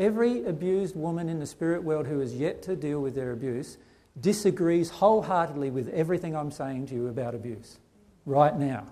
[0.00, 3.78] Every abused woman in the spirit world who has yet to deal with their abuse
[4.20, 7.78] disagrees wholeheartedly with everything I'm saying to you about abuse
[8.26, 8.86] right now.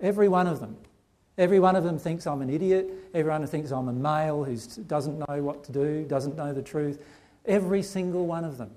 [0.00, 0.76] Every one of them.
[1.38, 2.88] Every one of them thinks I'm an idiot.
[3.12, 7.02] Everyone thinks I'm a male who doesn't know what to do, doesn't know the truth.
[7.44, 8.70] Every single one of them.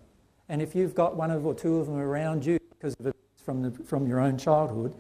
[0.50, 3.16] And if you've got one of or two of them around you because of it
[3.46, 4.96] from, the, from your own childhood,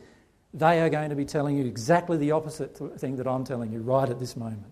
[0.53, 3.81] they are going to be telling you exactly the opposite thing that I'm telling you
[3.81, 4.65] right at this moment.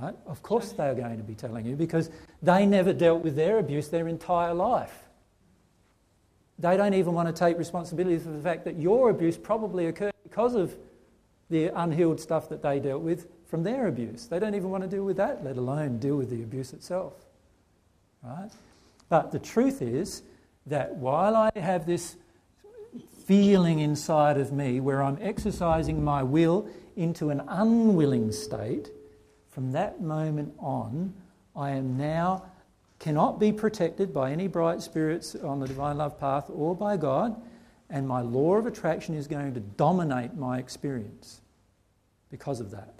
[0.00, 0.14] Right?
[0.26, 2.08] Of course, they're going to be telling you because
[2.40, 5.07] they never dealt with their abuse their entire life.
[6.58, 10.12] They don't even want to take responsibility for the fact that your abuse probably occurred
[10.24, 10.76] because of
[11.50, 14.26] the unhealed stuff that they dealt with from their abuse.
[14.26, 17.14] They don't even want to deal with that, let alone deal with the abuse itself.
[18.22, 18.50] Right?
[19.08, 20.22] But the truth is
[20.66, 22.16] that while I have this
[23.24, 28.90] feeling inside of me where I'm exercising my will into an unwilling state,
[29.50, 31.14] from that moment on,
[31.56, 32.44] I am now
[32.98, 37.40] cannot be protected by any bright spirits on the divine love path or by God,
[37.90, 41.40] and my law of attraction is going to dominate my experience
[42.30, 42.94] because of that.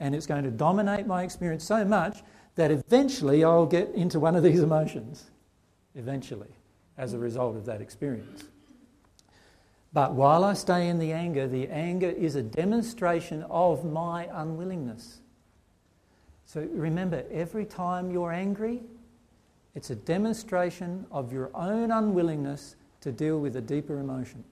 [0.00, 2.22] And it's going to dominate my experience so much
[2.54, 5.30] that eventually I'll get into one of these emotions.
[5.94, 6.48] Eventually,
[6.96, 8.44] as a result of that experience.
[9.92, 15.20] But while I stay in the anger, the anger is a demonstration of my unwillingness.
[16.52, 18.82] So remember, every time you're angry,
[19.74, 24.44] it's a demonstration of your own unwillingness to deal with a deeper emotion.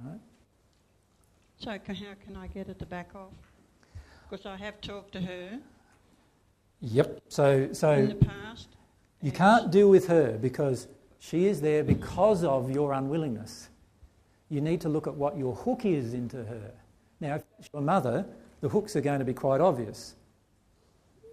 [0.00, 0.20] Right?
[1.58, 3.32] So can, how can I get it to back off?
[4.30, 5.58] Because I have talked to her
[6.82, 7.22] Yep.
[7.28, 8.68] So, so in the past.
[9.22, 10.86] you can't deal with her because
[11.18, 13.70] she is there because of your unwillingness.
[14.50, 16.70] You need to look at what your hook is into her.
[17.20, 18.24] Now, if it's your mother,
[18.62, 20.14] the hooks are going to be quite obvious.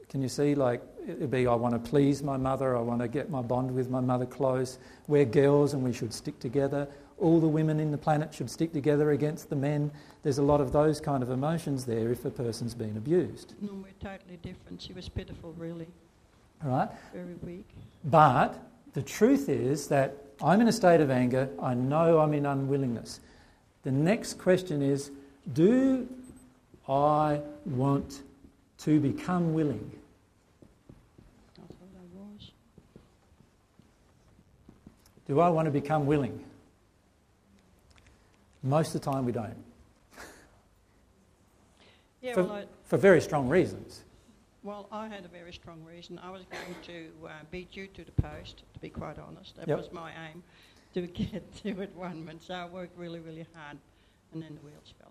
[0.10, 0.56] Can you see?
[0.56, 3.74] Like, it'd be I want to please my mother, I want to get my bond
[3.74, 4.80] with my mother close.
[5.08, 6.88] We're girls and we should stick together.
[7.20, 9.92] All the women in the planet should stick together against the men.
[10.24, 13.54] There's a lot of those kind of emotions there if a person's been abused.
[13.62, 14.82] No, we're totally different.
[14.82, 15.88] She was pitiful, really.
[16.64, 16.90] All right?
[17.14, 17.70] Very weak.
[18.06, 18.60] But
[18.94, 21.50] the truth is that I'm in a state of anger.
[21.62, 23.20] I know I'm in unwillingness.
[23.84, 25.12] The next question is
[25.54, 26.08] do
[26.90, 28.24] I want
[28.80, 29.92] to become willing?
[31.58, 32.52] I thought I was.
[35.28, 36.44] Do I want to become willing?
[38.64, 39.56] Most of the time, we don't,
[42.22, 44.04] Yeah, For- well, I, for very strong reasons.
[44.64, 46.20] well, I had a very strong reason.
[46.22, 49.56] I was going to uh, beat you to the post, to be quite honest.
[49.58, 49.78] That Yep.
[49.78, 50.44] was my aim,
[50.96, 52.44] to get to it one month.
[52.46, 53.78] So I worked really, really hard,
[54.34, 55.09] and then the wheels fell.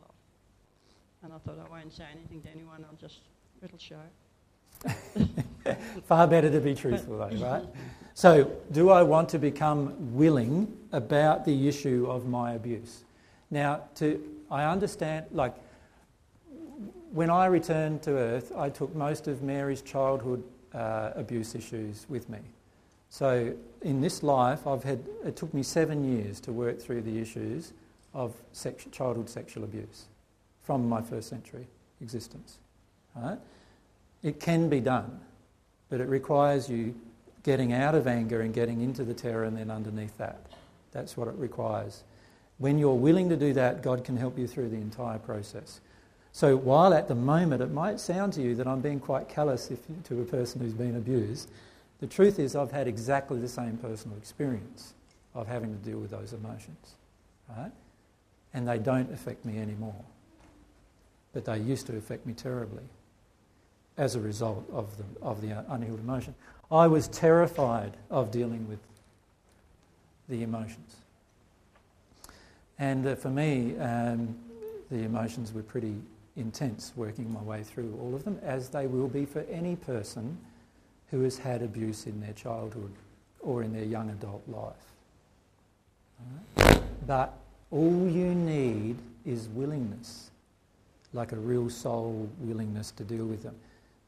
[1.22, 2.84] And I thought I won't say anything to anyone.
[2.88, 3.18] I'll just
[3.62, 3.96] it'll show.
[6.04, 7.64] Far better to be truthful, though, right?
[8.14, 13.02] So, do I want to become willing about the issue of my abuse?
[13.50, 15.54] Now, to I understand, like,
[17.10, 20.42] when I returned to Earth, I took most of Mary's childhood
[20.72, 22.38] uh, abuse issues with me.
[23.10, 27.18] So, in this life, I've had it took me seven years to work through the
[27.18, 27.72] issues
[28.14, 30.06] of sex, childhood sexual abuse
[30.68, 31.66] from my first century
[32.02, 32.58] existence.
[33.16, 33.38] Right?
[34.22, 35.18] It can be done,
[35.88, 36.94] but it requires you
[37.42, 40.42] getting out of anger and getting into the terror and then underneath that.
[40.92, 42.02] That's what it requires.
[42.58, 45.80] When you're willing to do that, God can help you through the entire process.
[46.32, 49.70] So while at the moment it might sound to you that I'm being quite callous
[49.70, 51.50] if, to a person who's been abused,
[52.00, 54.92] the truth is I've had exactly the same personal experience
[55.34, 56.96] of having to deal with those emotions.
[57.56, 57.72] Right?
[58.52, 60.04] And they don't affect me anymore.
[61.38, 62.82] But they used to affect me terribly
[63.96, 66.34] as a result of the, of the unhealed emotion.
[66.68, 68.80] I was terrified of dealing with
[70.28, 70.96] the emotions.
[72.80, 74.34] And uh, for me, um,
[74.90, 75.94] the emotions were pretty
[76.34, 80.36] intense working my way through all of them, as they will be for any person
[81.12, 82.90] who has had abuse in their childhood
[83.38, 84.74] or in their young adult life.
[87.06, 87.32] But
[87.70, 90.27] all you need is willingness,
[91.12, 93.54] like a real soul willingness to deal with them.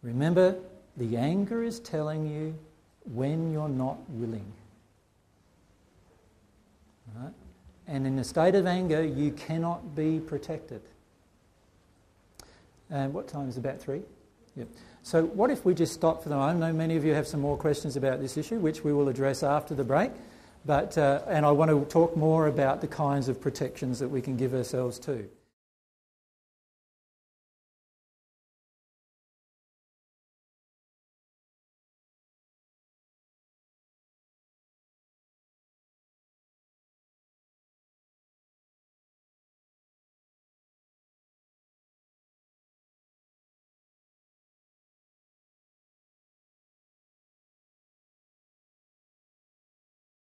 [0.02, 0.56] Remember,
[0.96, 2.54] the anger is telling you
[3.12, 4.52] when you're not willing.
[7.16, 7.32] Right?
[7.86, 10.82] And in a state of anger, you cannot be protected.
[12.90, 13.60] And what time is it?
[13.60, 14.02] About three?
[14.56, 14.68] Yep.
[15.02, 16.62] So, what if we just stop for the moment?
[16.62, 19.08] I know many of you have some more questions about this issue, which we will
[19.08, 20.10] address after the break.
[20.66, 24.20] But, uh, and I want to talk more about the kinds of protections that we
[24.20, 25.26] can give ourselves to.